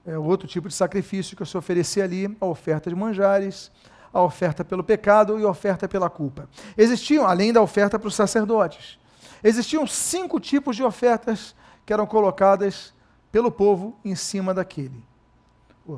é, 0.06 0.18
outro 0.18 0.46
tipo 0.46 0.68
de 0.68 0.74
sacrifício 0.74 1.38
que 1.38 1.46
se 1.46 1.58
oferecia 1.58 2.04
ali, 2.04 2.36
a 2.42 2.46
oferta 2.46 2.90
de 2.90 2.96
manjares, 2.98 3.72
a 4.12 4.22
oferta 4.22 4.66
pelo 4.66 4.84
pecado 4.84 5.40
e 5.40 5.46
a 5.46 5.48
oferta 5.48 5.88
pela 5.88 6.10
culpa. 6.10 6.50
Existiam, 6.78 7.26
além 7.26 7.54
da 7.54 7.62
oferta 7.62 7.98
para 7.98 8.10
os 8.10 8.16
sacerdotes, 8.16 9.00
existiam 9.44 9.86
cinco 9.86 10.40
tipos 10.40 10.76
de 10.76 10.84
ofertas 10.84 11.56
que 11.86 11.94
eram 11.94 12.06
colocadas 12.06 12.94
pelo 13.32 13.52
povo 13.52 14.00
em 14.04 14.16
cima 14.16 14.54
daquele. 14.54 15.04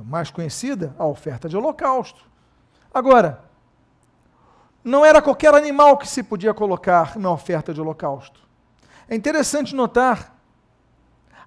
Mais 0.06 0.30
conhecida, 0.30 0.96
a 0.98 1.06
oferta 1.06 1.48
de 1.48 1.56
holocausto. 1.56 2.26
Agora, 2.94 3.44
não 4.84 5.06
era 5.06 5.22
qualquer 5.22 5.54
animal 5.54 5.98
que 5.98 6.08
se 6.08 6.24
podia 6.24 6.54
colocar 6.54 7.18
na 7.18 7.32
oferta 7.32 7.74
de 7.74 7.82
holocausto. 7.82 8.42
É 9.08 9.16
interessante 9.16 9.76
notar 9.76 10.36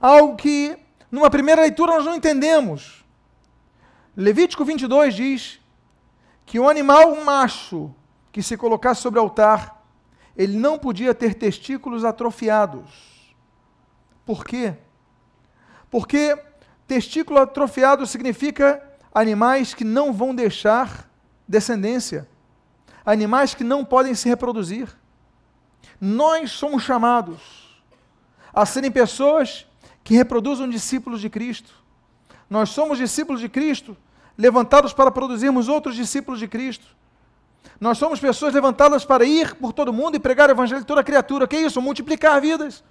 algo 0.01 0.37
que, 0.37 0.79
numa 1.11 1.31
primeira 1.31 1.63
leitura, 1.63 1.93
nós 1.93 2.05
não 2.05 2.15
entendemos. 2.15 3.05
Levítico 4.17 4.65
22 4.65 5.15
diz 5.15 5.61
que 6.47 6.59
o 6.59 6.69
animal 6.69 7.17
macho 7.25 7.95
que 8.33 8.43
se 8.43 8.57
colocasse 8.57 9.03
sobre 9.03 9.19
o 9.19 9.23
altar, 9.23 9.80
ele 10.37 10.57
não 10.57 10.79
podia 10.79 11.15
ter 11.15 11.35
testículos 11.35 12.05
atrofiados 12.05 13.21
por 14.31 14.45
quê? 14.45 14.77
Porque 15.91 16.39
testículo 16.87 17.41
atrofiado 17.41 18.07
significa 18.07 18.81
animais 19.13 19.75
que 19.75 19.83
não 19.83 20.13
vão 20.13 20.33
deixar 20.33 21.11
descendência, 21.49 22.29
animais 23.05 23.55
que 23.55 23.65
não 23.65 23.85
podem 23.85 24.15
se 24.15 24.29
reproduzir. 24.29 24.89
Nós 26.01 26.53
somos 26.53 26.85
chamados 26.85 27.83
a 28.55 28.65
serem 28.65 28.89
pessoas 28.89 29.67
que 30.05 30.15
reproduzam 30.15 30.69
discípulos 30.69 31.21
de 31.21 31.29
Cristo. 31.29 31.75
Nós 32.49 32.71
somos 32.71 32.99
discípulos 32.99 33.41
de 33.41 33.49
Cristo, 33.49 33.97
levantados 34.39 34.93
para 34.93 35.11
produzirmos 35.11 35.67
outros 35.67 35.97
discípulos 35.97 36.39
de 36.39 36.47
Cristo. 36.47 36.87
Nós 37.81 37.97
somos 37.97 38.21
pessoas 38.21 38.53
levantadas 38.53 39.05
para 39.05 39.25
ir 39.25 39.55
por 39.55 39.73
todo 39.73 39.93
mundo 39.93 40.17
e 40.17 40.21
pregar 40.21 40.49
o 40.49 40.53
evangelho 40.53 40.81
de 40.81 40.87
toda 40.87 41.03
criatura. 41.03 41.49
Que 41.49 41.57
é 41.57 41.61
isso? 41.63 41.81
Multiplicar 41.81 42.41
vidas. 42.41 42.85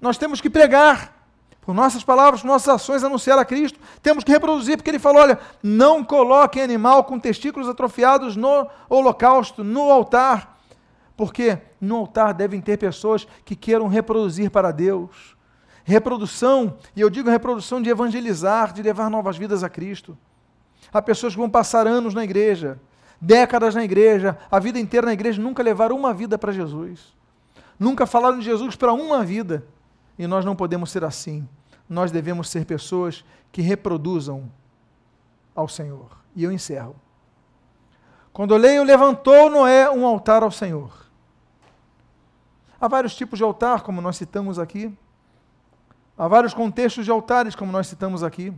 Nós 0.00 0.18
temos 0.18 0.40
que 0.40 0.50
pregar, 0.50 1.14
por 1.60 1.74
nossas 1.74 2.04
palavras, 2.04 2.42
por 2.42 2.48
nossas 2.48 2.68
ações, 2.68 3.02
anunciar 3.02 3.38
a 3.38 3.44
Cristo. 3.44 3.78
Temos 4.02 4.24
que 4.24 4.32
reproduzir, 4.32 4.76
porque 4.76 4.90
ele 4.90 4.98
falou: 4.98 5.22
olha, 5.22 5.38
não 5.62 6.04
coloquem 6.04 6.62
animal 6.62 7.04
com 7.04 7.18
testículos 7.18 7.68
atrofiados 7.68 8.36
no 8.36 8.68
holocausto, 8.88 9.64
no 9.64 9.90
altar. 9.90 10.60
Porque 11.16 11.58
no 11.80 11.96
altar 11.96 12.34
devem 12.34 12.60
ter 12.60 12.76
pessoas 12.76 13.26
que 13.44 13.56
queiram 13.56 13.88
reproduzir 13.88 14.50
para 14.50 14.70
Deus. 14.70 15.36
Reprodução, 15.82 16.76
e 16.94 17.00
eu 17.00 17.08
digo 17.08 17.30
reprodução 17.30 17.80
de 17.80 17.88
evangelizar, 17.88 18.72
de 18.72 18.82
levar 18.82 19.08
novas 19.08 19.36
vidas 19.36 19.62
a 19.62 19.68
Cristo. 19.68 20.18
Há 20.92 21.00
pessoas 21.00 21.32
que 21.32 21.38
vão 21.38 21.48
passar 21.48 21.86
anos 21.86 22.12
na 22.12 22.24
igreja, 22.24 22.78
décadas 23.20 23.74
na 23.74 23.84
igreja, 23.84 24.38
a 24.50 24.58
vida 24.58 24.78
inteira 24.78 25.06
na 25.06 25.12
igreja, 25.12 25.40
nunca 25.40 25.62
levaram 25.62 25.96
uma 25.96 26.12
vida 26.12 26.38
para 26.38 26.52
Jesus. 26.52 27.14
Nunca 27.78 28.06
falaram 28.06 28.38
de 28.38 28.44
Jesus 28.44 28.76
para 28.76 28.92
uma 28.92 29.24
vida. 29.24 29.66
E 30.18 30.26
nós 30.26 30.44
não 30.44 30.56
podemos 30.56 30.90
ser 30.90 31.04
assim. 31.04 31.46
Nós 31.88 32.10
devemos 32.10 32.48
ser 32.48 32.64
pessoas 32.64 33.24
que 33.52 33.62
reproduzam 33.62 34.50
ao 35.54 35.68
Senhor. 35.68 36.18
E 36.34 36.44
eu 36.44 36.52
encerro. 36.52 36.96
Quando 38.32 38.56
leio, 38.56 38.82
levantou 38.82 39.48
Noé 39.50 39.90
um 39.90 40.06
altar 40.06 40.42
ao 40.42 40.50
Senhor. 40.50 41.06
Há 42.78 42.88
vários 42.88 43.14
tipos 43.14 43.38
de 43.38 43.44
altar, 43.44 43.82
como 43.82 44.00
nós 44.00 44.16
citamos 44.16 44.58
aqui. 44.58 44.94
Há 46.18 46.28
vários 46.28 46.52
contextos 46.52 47.04
de 47.04 47.10
altares, 47.10 47.54
como 47.54 47.72
nós 47.72 47.86
citamos 47.86 48.22
aqui. 48.22 48.52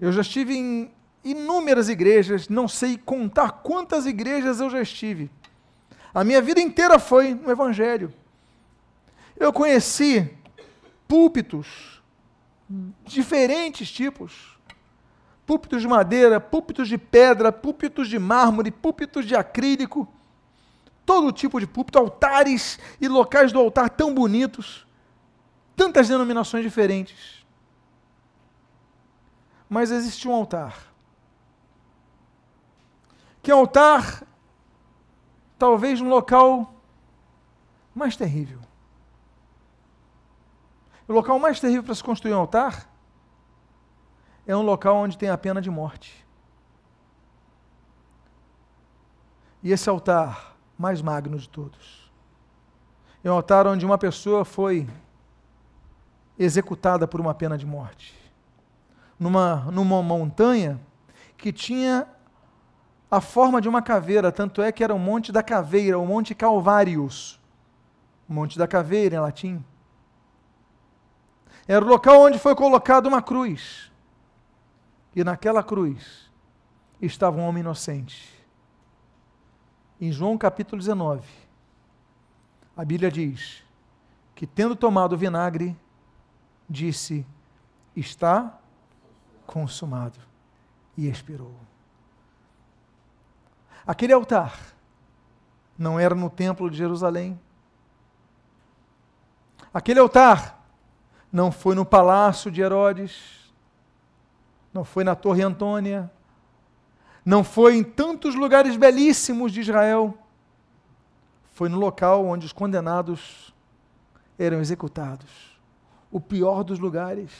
Eu 0.00 0.12
já 0.12 0.20
estive 0.20 0.56
em 0.56 0.90
inúmeras 1.30 1.88
igrejas, 1.88 2.48
não 2.48 2.68
sei 2.68 2.96
contar 2.96 3.50
quantas 3.50 4.06
igrejas 4.06 4.60
eu 4.60 4.70
já 4.70 4.80
estive. 4.80 5.30
A 6.14 6.22
minha 6.22 6.40
vida 6.40 6.60
inteira 6.60 6.98
foi 6.98 7.34
no 7.34 7.50
Evangelho. 7.50 8.14
Eu 9.36 9.52
conheci 9.52 10.30
púlpitos, 11.08 12.00
diferentes 13.04 13.90
tipos. 13.90 14.56
Púlpitos 15.44 15.82
de 15.82 15.88
madeira, 15.88 16.40
púlpitos 16.40 16.88
de 16.88 16.96
pedra, 16.96 17.52
púlpitos 17.52 18.08
de 18.08 18.18
mármore, 18.18 18.70
púlpitos 18.70 19.26
de 19.26 19.34
acrílico. 19.36 20.08
todo 21.06 21.30
tipo 21.30 21.60
de 21.60 21.66
púlpito, 21.66 21.98
altares 21.98 22.78
e 23.00 23.06
locais 23.06 23.52
do 23.52 23.60
altar 23.60 23.88
tão 23.88 24.12
bonitos, 24.12 24.84
tantas 25.76 26.08
denominações 26.08 26.64
diferentes. 26.64 27.46
Mas 29.68 29.92
existe 29.92 30.26
um 30.28 30.32
altar. 30.32 30.95
Que 33.46 33.52
é 33.52 33.54
um 33.54 33.60
altar, 33.60 34.24
talvez 35.56 36.00
no 36.00 36.08
local 36.08 36.74
mais 37.94 38.16
terrível. 38.16 38.58
O 41.06 41.12
local 41.12 41.38
mais 41.38 41.60
terrível 41.60 41.84
para 41.84 41.94
se 41.94 42.02
construir 42.02 42.34
um 42.34 42.38
altar 42.38 42.90
é 44.48 44.56
um 44.56 44.62
local 44.62 44.96
onde 44.96 45.16
tem 45.16 45.28
a 45.28 45.38
pena 45.38 45.62
de 45.62 45.70
morte. 45.70 46.26
E 49.62 49.70
esse 49.70 49.88
altar, 49.88 50.56
mais 50.76 51.00
magno 51.00 51.38
de 51.38 51.48
todos, 51.48 52.10
é 53.22 53.30
um 53.30 53.34
altar 53.34 53.64
onde 53.68 53.86
uma 53.86 53.96
pessoa 53.96 54.44
foi 54.44 54.88
executada 56.36 57.06
por 57.06 57.20
uma 57.20 57.32
pena 57.32 57.56
de 57.56 57.64
morte. 57.64 58.12
Numa, 59.16 59.70
numa 59.70 60.02
montanha 60.02 60.80
que 61.36 61.52
tinha 61.52 62.08
a 63.10 63.20
forma 63.20 63.60
de 63.60 63.68
uma 63.68 63.80
caveira, 63.80 64.32
tanto 64.32 64.60
é 64.60 64.72
que 64.72 64.82
era 64.82 64.94
o 64.94 64.98
Monte 64.98 65.30
da 65.30 65.42
Caveira, 65.42 65.98
o 65.98 66.06
Monte 66.06 66.34
Calvários. 66.34 67.40
Monte 68.28 68.58
da 68.58 68.66
Caveira, 68.66 69.16
em 69.16 69.20
latim. 69.20 69.64
Era 71.68 71.84
o 71.84 71.88
local 71.88 72.20
onde 72.22 72.38
foi 72.38 72.54
colocada 72.54 73.08
uma 73.08 73.22
cruz. 73.22 73.90
E 75.14 75.22
naquela 75.22 75.62
cruz 75.62 76.30
estava 77.00 77.36
um 77.38 77.46
homem 77.46 77.60
inocente. 77.60 78.34
Em 80.00 80.10
João 80.10 80.36
capítulo 80.36 80.80
19, 80.80 81.26
a 82.76 82.84
Bíblia 82.84 83.10
diz 83.10 83.62
que, 84.34 84.46
tendo 84.46 84.76
tomado 84.76 85.14
o 85.14 85.18
vinagre, 85.18 85.76
disse: 86.68 87.24
Está 87.94 88.58
consumado. 89.46 90.18
E 90.98 91.08
expirou. 91.08 91.54
Aquele 93.86 94.12
altar 94.12 94.58
não 95.78 96.00
era 96.00 96.14
no 96.14 96.28
templo 96.28 96.70
de 96.70 96.76
Jerusalém. 96.76 97.38
Aquele 99.72 100.00
altar 100.00 100.66
não 101.30 101.52
foi 101.52 101.74
no 101.74 101.84
palácio 101.84 102.50
de 102.50 102.60
Herodes, 102.60 103.52
não 104.72 104.84
foi 104.84 105.04
na 105.04 105.14
Torre 105.14 105.42
Antônia, 105.42 106.10
não 107.24 107.44
foi 107.44 107.76
em 107.76 107.84
tantos 107.84 108.34
lugares 108.34 108.76
belíssimos 108.76 109.52
de 109.52 109.60
Israel, 109.60 110.16
foi 111.52 111.68
no 111.68 111.78
local 111.78 112.26
onde 112.26 112.46
os 112.46 112.52
condenados 112.52 113.54
eram 114.38 114.60
executados. 114.60 115.58
O 116.10 116.20
pior 116.20 116.62
dos 116.62 116.78
lugares. 116.78 117.30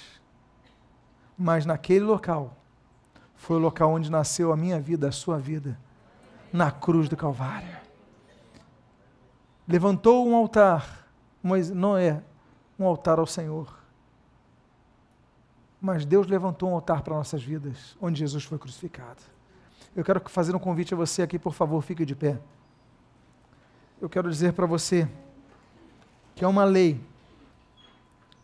Mas 1.39 1.67
naquele 1.67 2.05
local, 2.05 2.57
foi 3.35 3.57
o 3.57 3.61
local 3.61 3.93
onde 3.93 4.11
nasceu 4.11 4.53
a 4.53 4.57
minha 4.57 4.81
vida, 4.81 5.09
a 5.09 5.13
sua 5.13 5.39
vida, 5.39 5.79
na 6.53 6.71
cruz 6.71 7.09
do 7.09 7.17
Calvário. 7.17 7.77
Levantou 9.67 10.27
um 10.27 10.35
altar, 10.37 11.07
mas 11.43 11.71
não 11.71 11.97
é 11.97 12.23
um 12.79 12.85
altar 12.85 13.19
ao 13.19 13.27
Senhor. 13.27 13.77
Mas 15.81 16.05
Deus 16.05 16.27
levantou 16.27 16.71
um 16.71 16.75
altar 16.75 17.03
para 17.03 17.15
nossas 17.15 17.43
vidas, 17.43 17.97
onde 18.01 18.21
Jesus 18.21 18.45
foi 18.45 18.59
crucificado. 18.59 19.23
Eu 19.95 20.05
quero 20.05 20.21
fazer 20.29 20.55
um 20.55 20.59
convite 20.59 20.95
a 20.95 20.97
você 20.97 21.23
aqui, 21.23 21.39
por 21.39 21.53
favor, 21.53 21.81
fique 21.83 22.05
de 22.05 22.15
pé. 22.15 22.39
Eu 24.01 24.09
quero 24.09 24.31
dizer 24.31 24.53
para 24.53 24.67
você 24.67 25.09
que 26.35 26.45
é 26.45 26.49
uma 26.49 26.65
lei, 26.65 27.01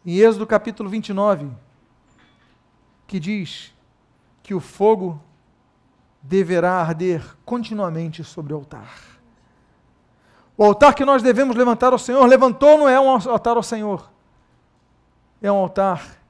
em 0.05 0.17
Êxodo 0.17 0.47
capítulo 0.47 0.89
29, 0.89 1.51
que 3.07 3.21
diz 3.21 3.73
que 4.43 4.55
o 4.55 4.61
fogo 4.61 5.21
deverá 6.23 6.75
arder 6.75 7.23
continuamente 7.45 8.23
sobre 8.23 8.53
o 8.53 8.57
altar. 8.57 8.93
O 10.57 10.65
altar 10.65 10.95
que 10.95 11.05
nós 11.05 11.23
devemos 11.23 11.57
levantar 11.57 11.93
ao 11.93 11.99
Senhor, 11.99 12.25
levantou 12.27 12.79
não 12.79 12.89
é 12.89 13.01
um 13.01 13.09
altar 13.09 13.57
ao 13.57 13.63
Senhor, 13.63 14.11
é 15.41 15.51
um 15.51 15.57
altar 15.57 16.23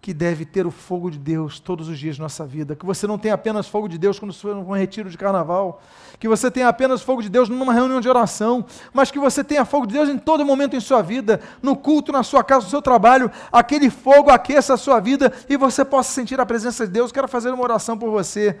que 0.00 0.14
deve 0.14 0.44
ter 0.44 0.66
o 0.66 0.70
fogo 0.70 1.10
de 1.10 1.18
Deus 1.18 1.60
todos 1.60 1.88
os 1.88 1.98
dias 1.98 2.16
de 2.16 2.22
nossa 2.22 2.46
vida. 2.46 2.74
Que 2.74 2.86
você 2.86 3.06
não 3.06 3.18
tenha 3.18 3.34
apenas 3.34 3.68
fogo 3.68 3.88
de 3.88 3.98
Deus 3.98 4.18
quando 4.18 4.32
for 4.32 4.54
num 4.54 4.72
retiro 4.72 5.10
de 5.10 5.18
carnaval. 5.18 5.82
Que 6.18 6.28
você 6.28 6.50
tenha 6.50 6.68
apenas 6.68 7.02
fogo 7.02 7.20
de 7.20 7.28
Deus 7.28 7.48
numa 7.48 7.74
reunião 7.74 8.00
de 8.00 8.08
oração. 8.08 8.64
Mas 8.92 9.10
que 9.10 9.18
você 9.18 9.42
tenha 9.44 9.64
fogo 9.64 9.86
de 9.86 9.94
Deus 9.94 10.08
em 10.08 10.16
todo 10.16 10.46
momento 10.46 10.74
em 10.76 10.80
sua 10.80 11.02
vida. 11.02 11.40
No 11.60 11.76
culto, 11.76 12.10
na 12.12 12.22
sua 12.22 12.44
casa, 12.44 12.64
no 12.64 12.70
seu 12.70 12.80
trabalho. 12.80 13.30
Aquele 13.52 13.90
fogo 13.90 14.30
aqueça 14.30 14.74
a 14.74 14.76
sua 14.78 15.00
vida 15.00 15.32
e 15.46 15.56
você 15.56 15.84
possa 15.84 16.10
sentir 16.12 16.40
a 16.40 16.46
presença 16.46 16.86
de 16.86 16.92
Deus. 16.92 17.12
Quero 17.12 17.28
fazer 17.28 17.50
uma 17.50 17.62
oração 17.62 17.98
por 17.98 18.10
você. 18.10 18.58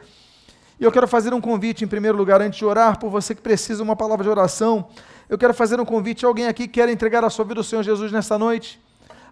E 0.80 0.84
eu 0.84 0.92
quero 0.92 1.08
fazer 1.08 1.34
um 1.34 1.40
convite, 1.40 1.84
em 1.84 1.88
primeiro 1.88 2.16
lugar, 2.16 2.40
antes 2.40 2.58
de 2.58 2.64
orar, 2.64 2.98
por 2.98 3.10
você 3.10 3.34
que 3.34 3.42
precisa 3.42 3.78
de 3.78 3.82
uma 3.82 3.96
palavra 3.96 4.22
de 4.22 4.30
oração. 4.30 4.88
Eu 5.28 5.36
quero 5.36 5.52
fazer 5.52 5.80
um 5.80 5.84
convite. 5.84 6.24
Alguém 6.24 6.46
aqui 6.46 6.68
quer 6.68 6.88
entregar 6.88 7.24
a 7.24 7.30
sua 7.30 7.44
vida 7.44 7.60
ao 7.60 7.64
Senhor 7.64 7.82
Jesus 7.82 8.12
nesta 8.12 8.38
noite? 8.38 8.80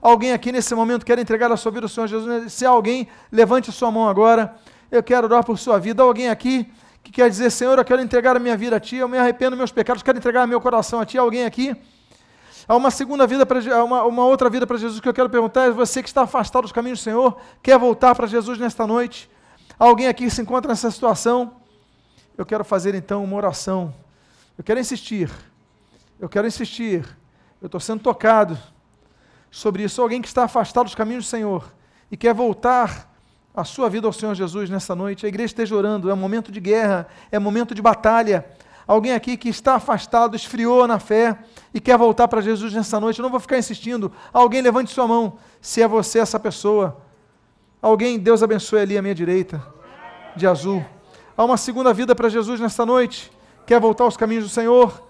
Alguém 0.03 0.33
aqui 0.33 0.51
nesse 0.51 0.75
momento 0.75 1.07
quer 1.07 1.19
entregar 1.19 1.51
a 1.53 1.57
sua 1.57 1.71
vida 1.71 1.85
ao 1.85 1.89
Senhor 1.89 2.09
Jesus? 2.09 2.53
Se 2.53 2.67
alguém, 2.67 3.07
levante 3.31 3.71
sua 3.71 3.93
mão 3.93 4.09
agora. 4.09 4.57
Eu 4.91 5.03
quero 5.03 5.27
orar 5.27 5.45
por 5.45 5.57
sua 5.57 5.79
vida. 5.79 6.03
Alguém 6.03 6.29
aqui 6.29 6.69
que 7.03 7.13
quer 7.13 7.31
dizer, 7.31 7.51
Senhor, 7.51 7.79
eu 7.79 7.85
quero 7.85 8.03
entregar 8.03 8.37
a 8.37 8.41
minha 8.41 8.57
vida 8.57 8.75
a 8.75 8.81
Ti, 8.81 8.97
eu 8.97 9.09
me 9.09 9.17
arrependo 9.17 9.51
dos 9.51 9.59
meus 9.59 9.71
pecados, 9.71 10.03
quero 10.03 10.19
entregar 10.19 10.45
meu 10.49 10.61
coração 10.61 11.01
a 11.01 11.07
Ti. 11.07 11.17
Alguém 11.17 11.45
aqui? 11.45 11.77
Há 12.67 12.75
uma 12.75 12.91
segunda 12.91 13.25
vida, 13.29 13.47
para 13.47 13.85
uma, 13.85 14.03
uma 14.03 14.27
outra 14.27 14.51
vida 14.51 14.67
para 14.67 14.77
Jesus 14.77 14.99
que 14.99 15.09
eu 15.09 15.15
quero 15.15 15.31
perguntar. 15.31 15.67
É 15.67 15.71
você 15.71 16.03
que 16.03 16.09
está 16.09 16.23
afastado 16.23 16.63
dos 16.63 16.73
caminhos 16.73 16.99
do 16.99 17.03
Senhor, 17.03 17.37
quer 17.63 17.79
voltar 17.79 18.17
para 18.17 18.27
Jesus 18.27 18.59
nesta 18.59 18.85
noite? 18.89 19.31
Alguém 19.79 20.09
aqui 20.09 20.31
se 20.31 20.41
encontra 20.41 20.71
nessa 20.71 20.91
situação? 20.91 21.57
Eu 22.37 22.47
quero 22.47 22.65
fazer 22.65 22.95
então 22.95 23.23
uma 23.23 23.37
oração. 23.37 23.95
Eu 24.57 24.65
quero 24.65 24.81
insistir. 24.81 25.31
Eu 26.19 26.29
quero 26.29 26.47
insistir. 26.47 27.07
Eu 27.61 27.67
estou 27.67 27.81
sendo 27.81 28.01
tocado 28.01 28.59
sobre 29.51 29.83
isso. 29.83 30.01
Alguém 30.01 30.23
que 30.23 30.29
está 30.29 30.45
afastado 30.45 30.85
dos 30.85 30.95
caminhos 30.95 31.25
do 31.25 31.29
Senhor 31.29 31.73
e 32.11 32.17
quer 32.17 32.33
voltar 32.33 33.15
a 33.55 33.65
sua 33.65 33.89
vida 33.91 34.07
ao 34.07 34.13
Senhor 34.13 34.35
Jesus 34.35 34.71
nessa 34.71 34.95
noite. 34.95 35.27
A 35.27 35.29
igreja 35.29 35.47
esteja 35.47 35.75
orando, 35.75 36.11
é 36.11 36.15
momento 36.15 36.51
de 36.51 36.61
guerra, 36.61 37.07
é 37.31 37.39
momento 37.39 37.75
de 37.75 37.83
batalha. 37.83 38.47
Alguém 38.87 39.13
aqui 39.13 39.37
que 39.37 39.49
está 39.49 39.75
afastado, 39.75 40.37
esfriou 40.37 40.87
na 40.87 40.99
fé 40.99 41.39
e 41.75 41.81
quer 41.81 41.99
voltar 41.99 42.29
para 42.29 42.41
Jesus 42.41 42.73
nessa 42.73 43.01
noite. 43.01 43.19
Eu 43.19 43.25
não 43.25 43.31
vou 43.31 43.41
ficar 43.41 43.59
insistindo. 43.59 44.13
Alguém 44.33 44.63
levante 44.63 44.93
sua 44.93 45.09
mão, 45.09 45.39
se 45.61 45.83
é 45.83 45.89
você 45.89 46.19
essa 46.19 46.39
pessoa. 46.39 47.03
Alguém, 47.87 48.19
Deus 48.19 48.43
abençoe 48.43 48.81
ali 48.81 48.99
à 48.99 49.01
minha 49.01 49.15
direita, 49.15 49.65
de 50.35 50.45
azul. 50.45 50.85
Há 51.37 51.45
uma 51.45 51.57
segunda 51.57 51.95
vida 51.95 52.17
para 52.17 52.29
Jesus 52.29 52.59
nesta 52.59 52.85
noite. 52.85 53.31
Quer 53.65 53.79
voltar 53.79 54.03
aos 54.03 54.17
caminhos 54.17 54.43
do 54.43 54.51
Senhor? 54.51 55.01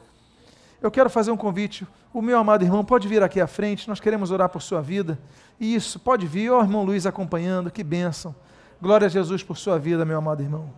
Eu 0.83 0.91
quero 0.91 1.09
fazer 1.09 1.31
um 1.31 1.39
convite. 1.39 1.87
O 2.13 2.21
meu 2.21 2.39
amado 2.39 2.63
irmão 2.67 2.85
pode 2.85 3.09
vir 3.09 3.23
aqui 3.23 3.41
à 3.41 3.47
frente, 3.47 3.89
nós 3.89 3.99
queremos 3.99 4.31
orar 4.31 4.51
por 4.51 4.61
sua 4.61 4.83
vida. 4.83 5.19
Isso, 5.59 5.99
pode 5.99 6.27
vir. 6.27 6.51
Ó, 6.51 6.59
oh, 6.59 6.63
irmão 6.63 6.85
Luiz 6.85 7.07
acompanhando, 7.07 7.71
que 7.71 7.83
bênção. 7.83 8.35
Glória 8.79 9.07
a 9.07 9.09
Jesus 9.09 9.43
por 9.43 9.57
sua 9.57 9.79
vida, 9.79 10.05
meu 10.05 10.19
amado 10.19 10.43
irmão. 10.43 10.71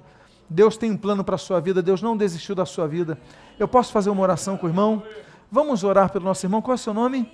Deus 0.48 0.76
tem 0.76 0.92
um 0.92 0.96
plano 0.96 1.24
para 1.24 1.34
a 1.34 1.38
sua 1.38 1.60
vida, 1.60 1.82
Deus 1.82 2.00
não 2.00 2.16
desistiu 2.16 2.54
da 2.54 2.64
sua 2.64 2.86
vida. 2.86 3.18
Eu 3.58 3.66
posso 3.66 3.90
fazer 3.90 4.10
uma 4.10 4.22
oração 4.22 4.56
com 4.56 4.68
o 4.68 4.70
irmão? 4.70 5.02
Vamos 5.50 5.82
orar 5.82 6.12
pelo 6.12 6.24
nosso 6.24 6.46
irmão. 6.46 6.62
Qual 6.62 6.74
é 6.74 6.76
o 6.76 6.78
seu 6.78 6.94
nome? 6.94 7.28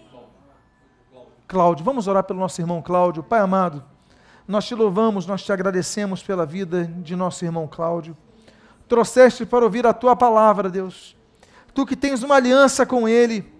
Cláudio. 1.46 1.84
Vamos 1.84 2.08
orar 2.08 2.24
pelo 2.24 2.40
nosso 2.40 2.58
irmão 2.62 2.80
Cláudio. 2.80 3.22
Pai 3.22 3.40
amado, 3.40 3.84
nós 4.46 4.66
te 4.66 4.74
louvamos, 4.74 5.26
nós 5.26 5.42
te 5.42 5.52
agradecemos 5.52 6.22
pela 6.22 6.44
vida 6.44 6.84
de 6.98 7.16
nosso 7.16 7.44
irmão 7.44 7.66
Cláudio. 7.66 8.16
Trouxeste 8.88 9.46
para 9.46 9.64
ouvir 9.64 9.86
a 9.86 9.92
tua 9.92 10.14
palavra, 10.14 10.68
Deus 10.68 11.14
tu 11.74 11.84
que 11.84 11.96
tens 11.96 12.22
uma 12.22 12.36
aliança 12.36 12.86
com 12.86 13.08
ele. 13.08 13.52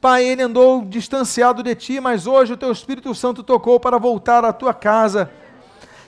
Pai, 0.00 0.24
ele 0.24 0.42
andou 0.42 0.84
distanciado 0.84 1.62
de 1.62 1.74
ti, 1.74 2.00
mas 2.00 2.26
hoje 2.26 2.52
o 2.52 2.56
teu 2.56 2.70
Espírito 2.70 3.12
Santo 3.14 3.42
tocou 3.42 3.80
para 3.80 3.98
voltar 3.98 4.44
à 4.44 4.52
tua 4.52 4.72
casa. 4.72 5.28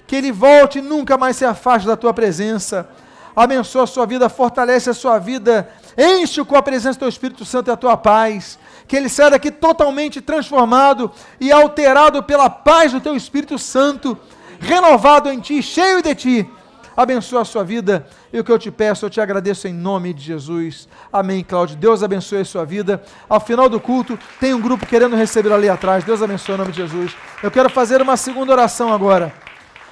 Que 0.07 0.14
ele 0.14 0.31
volte 0.31 0.78
e 0.78 0.83
nunca 0.83 1.18
mais 1.18 1.37
se 1.37 1.45
afaste 1.45 1.89
da 1.89 1.97
tua 1.97 2.14
presença. 2.14 2.89
Abençoa 3.35 3.83
a 3.83 3.87
sua 3.89 4.07
vida, 4.07 4.28
fortalece 4.28 4.91
a 4.91 4.95
sua 4.95 5.18
vida, 5.18 5.68
enche-o 5.99 6.47
com 6.47 6.57
a 6.57 6.62
presença 6.62 6.99
do 6.99 7.01
teu 7.01 7.09
Espírito 7.09 7.45
Santo 7.45 7.68
e 7.68 7.72
a 7.72 7.76
tua 7.76 7.97
paz. 7.97 8.59
Que 8.91 8.97
ele 8.97 9.09
saia 9.09 9.30
daqui 9.30 9.53
totalmente 9.53 10.20
transformado 10.20 11.12
e 11.41 11.53
alterado 11.53 12.20
pela 12.24 12.51
paz 12.51 12.91
do 12.91 13.01
teu 13.01 13.14
Espírito 13.14 13.57
Santo, 13.57 14.18
renovado 14.59 15.28
em 15.30 15.38
ti, 15.38 15.62
cheio 15.62 16.03
de 16.03 16.12
ti 16.16 16.51
abençoa 16.97 17.43
a 17.43 17.45
sua 17.45 17.62
vida. 17.62 18.05
E 18.32 18.41
o 18.41 18.43
que 18.43 18.51
eu 18.51 18.59
te 18.59 18.68
peço, 18.68 19.07
eu 19.07 19.11
te 19.11 19.20
agradeço 19.20 19.68
em 19.68 19.72
nome 19.72 20.12
de 20.12 20.22
Jesus. 20.22 20.88
Amém, 21.12 21.45
Cláudio. 21.45 21.76
Deus 21.76 22.03
abençoe 22.03 22.41
a 22.41 22.45
sua 22.45 22.64
vida. 22.64 23.01
Ao 23.28 23.38
final 23.38 23.68
do 23.68 23.78
culto, 23.78 24.18
tem 24.41 24.53
um 24.53 24.61
grupo 24.61 24.84
querendo 24.84 25.14
receber 25.14 25.53
ali 25.53 25.68
atrás. 25.68 26.03
Deus 26.03 26.20
abençoe 26.20 26.57
em 26.57 26.59
nome 26.59 26.72
de 26.72 26.78
Jesus. 26.78 27.16
Eu 27.43 27.51
quero 27.51 27.70
fazer 27.70 28.03
uma 28.03 28.16
segunda 28.16 28.53
oração 28.53 28.93
agora. 28.93 29.32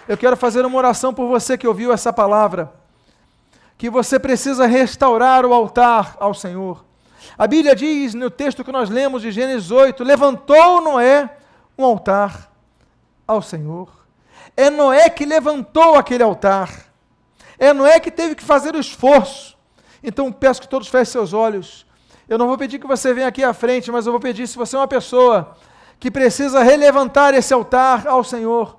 Eu 0.08 0.16
quero 0.16 0.36
fazer 0.36 0.66
uma 0.66 0.76
oração 0.76 1.14
por 1.14 1.28
você 1.28 1.56
que 1.56 1.68
ouviu 1.68 1.92
essa 1.92 2.12
palavra. 2.12 2.72
que 3.78 3.88
você 3.88 4.18
precisa 4.18 4.66
restaurar 4.66 5.46
o 5.46 5.54
altar 5.54 6.16
ao 6.18 6.34
Senhor. 6.34 6.87
A 7.36 7.46
Bíblia 7.46 7.74
diz 7.74 8.14
no 8.14 8.30
texto 8.30 8.64
que 8.64 8.72
nós 8.72 8.88
lemos 8.90 9.22
de 9.22 9.30
Gênesis 9.30 9.70
8: 9.70 10.02
levantou 10.04 10.80
Noé 10.80 11.36
um 11.76 11.84
altar 11.84 12.50
ao 13.26 13.42
Senhor. 13.42 13.88
É 14.56 14.70
Noé 14.70 15.08
que 15.08 15.24
levantou 15.24 15.94
aquele 15.94 16.22
altar. 16.22 16.70
É 17.58 17.72
Noé 17.72 18.00
que 18.00 18.10
teve 18.10 18.34
que 18.34 18.42
fazer 18.42 18.74
o 18.74 18.80
esforço. 18.80 19.56
Então 20.02 20.30
peço 20.32 20.60
que 20.60 20.68
todos 20.68 20.88
fechem 20.88 21.12
seus 21.12 21.32
olhos. 21.32 21.86
Eu 22.28 22.38
não 22.38 22.46
vou 22.46 22.58
pedir 22.58 22.78
que 22.78 22.86
você 22.86 23.14
venha 23.14 23.28
aqui 23.28 23.42
à 23.42 23.54
frente, 23.54 23.90
mas 23.90 24.06
eu 24.06 24.12
vou 24.12 24.20
pedir, 24.20 24.46
se 24.46 24.56
você 24.56 24.76
é 24.76 24.78
uma 24.78 24.88
pessoa 24.88 25.56
que 25.98 26.10
precisa 26.10 26.62
relevantar 26.62 27.34
esse 27.34 27.54
altar 27.54 28.06
ao 28.06 28.22
Senhor, 28.22 28.78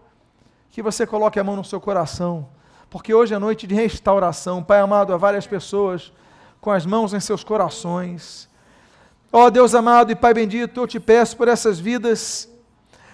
que 0.69 0.81
você 0.81 1.05
coloque 1.05 1.39
a 1.39 1.43
mão 1.43 1.55
no 1.55 1.63
seu 1.63 1.81
coração, 1.81 2.47
porque 2.89 3.13
hoje 3.13 3.33
é 3.33 3.39
noite 3.39 3.65
de 3.65 3.73
restauração. 3.73 4.63
Pai 4.63 4.79
amado, 4.79 5.13
há 5.13 5.17
várias 5.17 5.47
pessoas 5.47 6.13
com 6.61 6.71
as 6.71 6.85
mãos 6.85 7.13
em 7.13 7.19
seus 7.19 7.43
corações. 7.43 8.49
Ó 9.31 9.45
oh, 9.45 9.51
Deus 9.51 9.75
amado 9.75 10.11
e 10.11 10.15
Pai 10.15 10.33
bendito, 10.33 10.81
eu 10.81 10.87
te 10.87 10.99
peço 10.99 11.37
por 11.37 11.47
essas 11.47 11.79
vidas, 11.79 12.49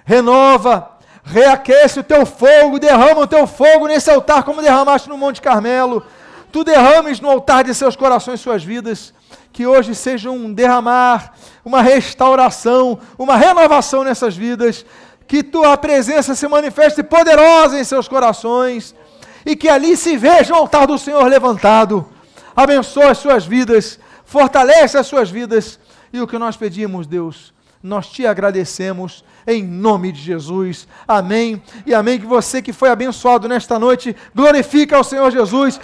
renova, 0.06 0.90
reaquece 1.24 2.00
o 2.00 2.04
teu 2.04 2.26
fogo, 2.26 2.80
derrama 2.80 3.22
o 3.22 3.28
teu 3.28 3.46
fogo 3.46 3.88
nesse 3.88 4.10
altar, 4.10 4.44
como 4.44 4.62
derramaste 4.62 5.10
no 5.10 5.18
Monte 5.18 5.42
Carmelo. 5.42 6.06
Tu 6.52 6.64
derrames 6.64 7.20
no 7.20 7.30
altar 7.30 7.64
de 7.66 7.74
seus 7.74 7.96
corações 7.96 8.40
suas 8.40 8.64
vidas 8.64 9.14
que 9.56 9.66
hoje 9.66 9.96
seja 9.96 10.30
um 10.30 10.52
derramar, 10.52 11.32
uma 11.64 11.82
restauração, 11.82 13.00
uma 13.18 13.38
renovação 13.38 14.04
nessas 14.04 14.36
vidas, 14.36 14.86
que 15.26 15.42
tua 15.42 15.78
presença 15.78 16.36
se 16.36 16.46
manifeste 16.46 17.02
poderosa 17.02 17.80
em 17.80 17.84
seus 17.86 18.06
corações 18.06 18.94
e 19.46 19.56
que 19.56 19.70
ali 19.70 19.96
se 19.96 20.18
veja 20.18 20.54
o 20.54 20.58
altar 20.58 20.86
do 20.86 20.98
Senhor 20.98 21.24
levantado. 21.24 22.06
Abençoa 22.56 23.12
as 23.12 23.18
suas 23.18 23.46
vidas, 23.46 24.00
fortalece 24.26 24.98
as 24.98 25.08
suas 25.08 25.30
vidas 25.30 25.80
e 26.14 26.22
o 26.22 26.28
que 26.28 26.38
nós 26.38 26.56
pedimos, 26.56 27.06
Deus, 27.06 27.54
nós 27.84 28.08
te 28.08 28.26
agradecemos 28.26 29.24
em 29.46 29.64
nome 29.64 30.12
de 30.12 30.22
Jesus. 30.22 30.88
Amém. 31.08 31.62
E 31.86 31.94
amém 31.94 32.20
que 32.20 32.26
você 32.26 32.62
que 32.62 32.74
foi 32.74 32.90
abençoado 32.90 33.48
nesta 33.48 33.78
noite, 33.78 34.16
glorifica 34.34 34.98
ao 34.98 35.04
Senhor 35.04 35.30
Jesus. 35.32 35.80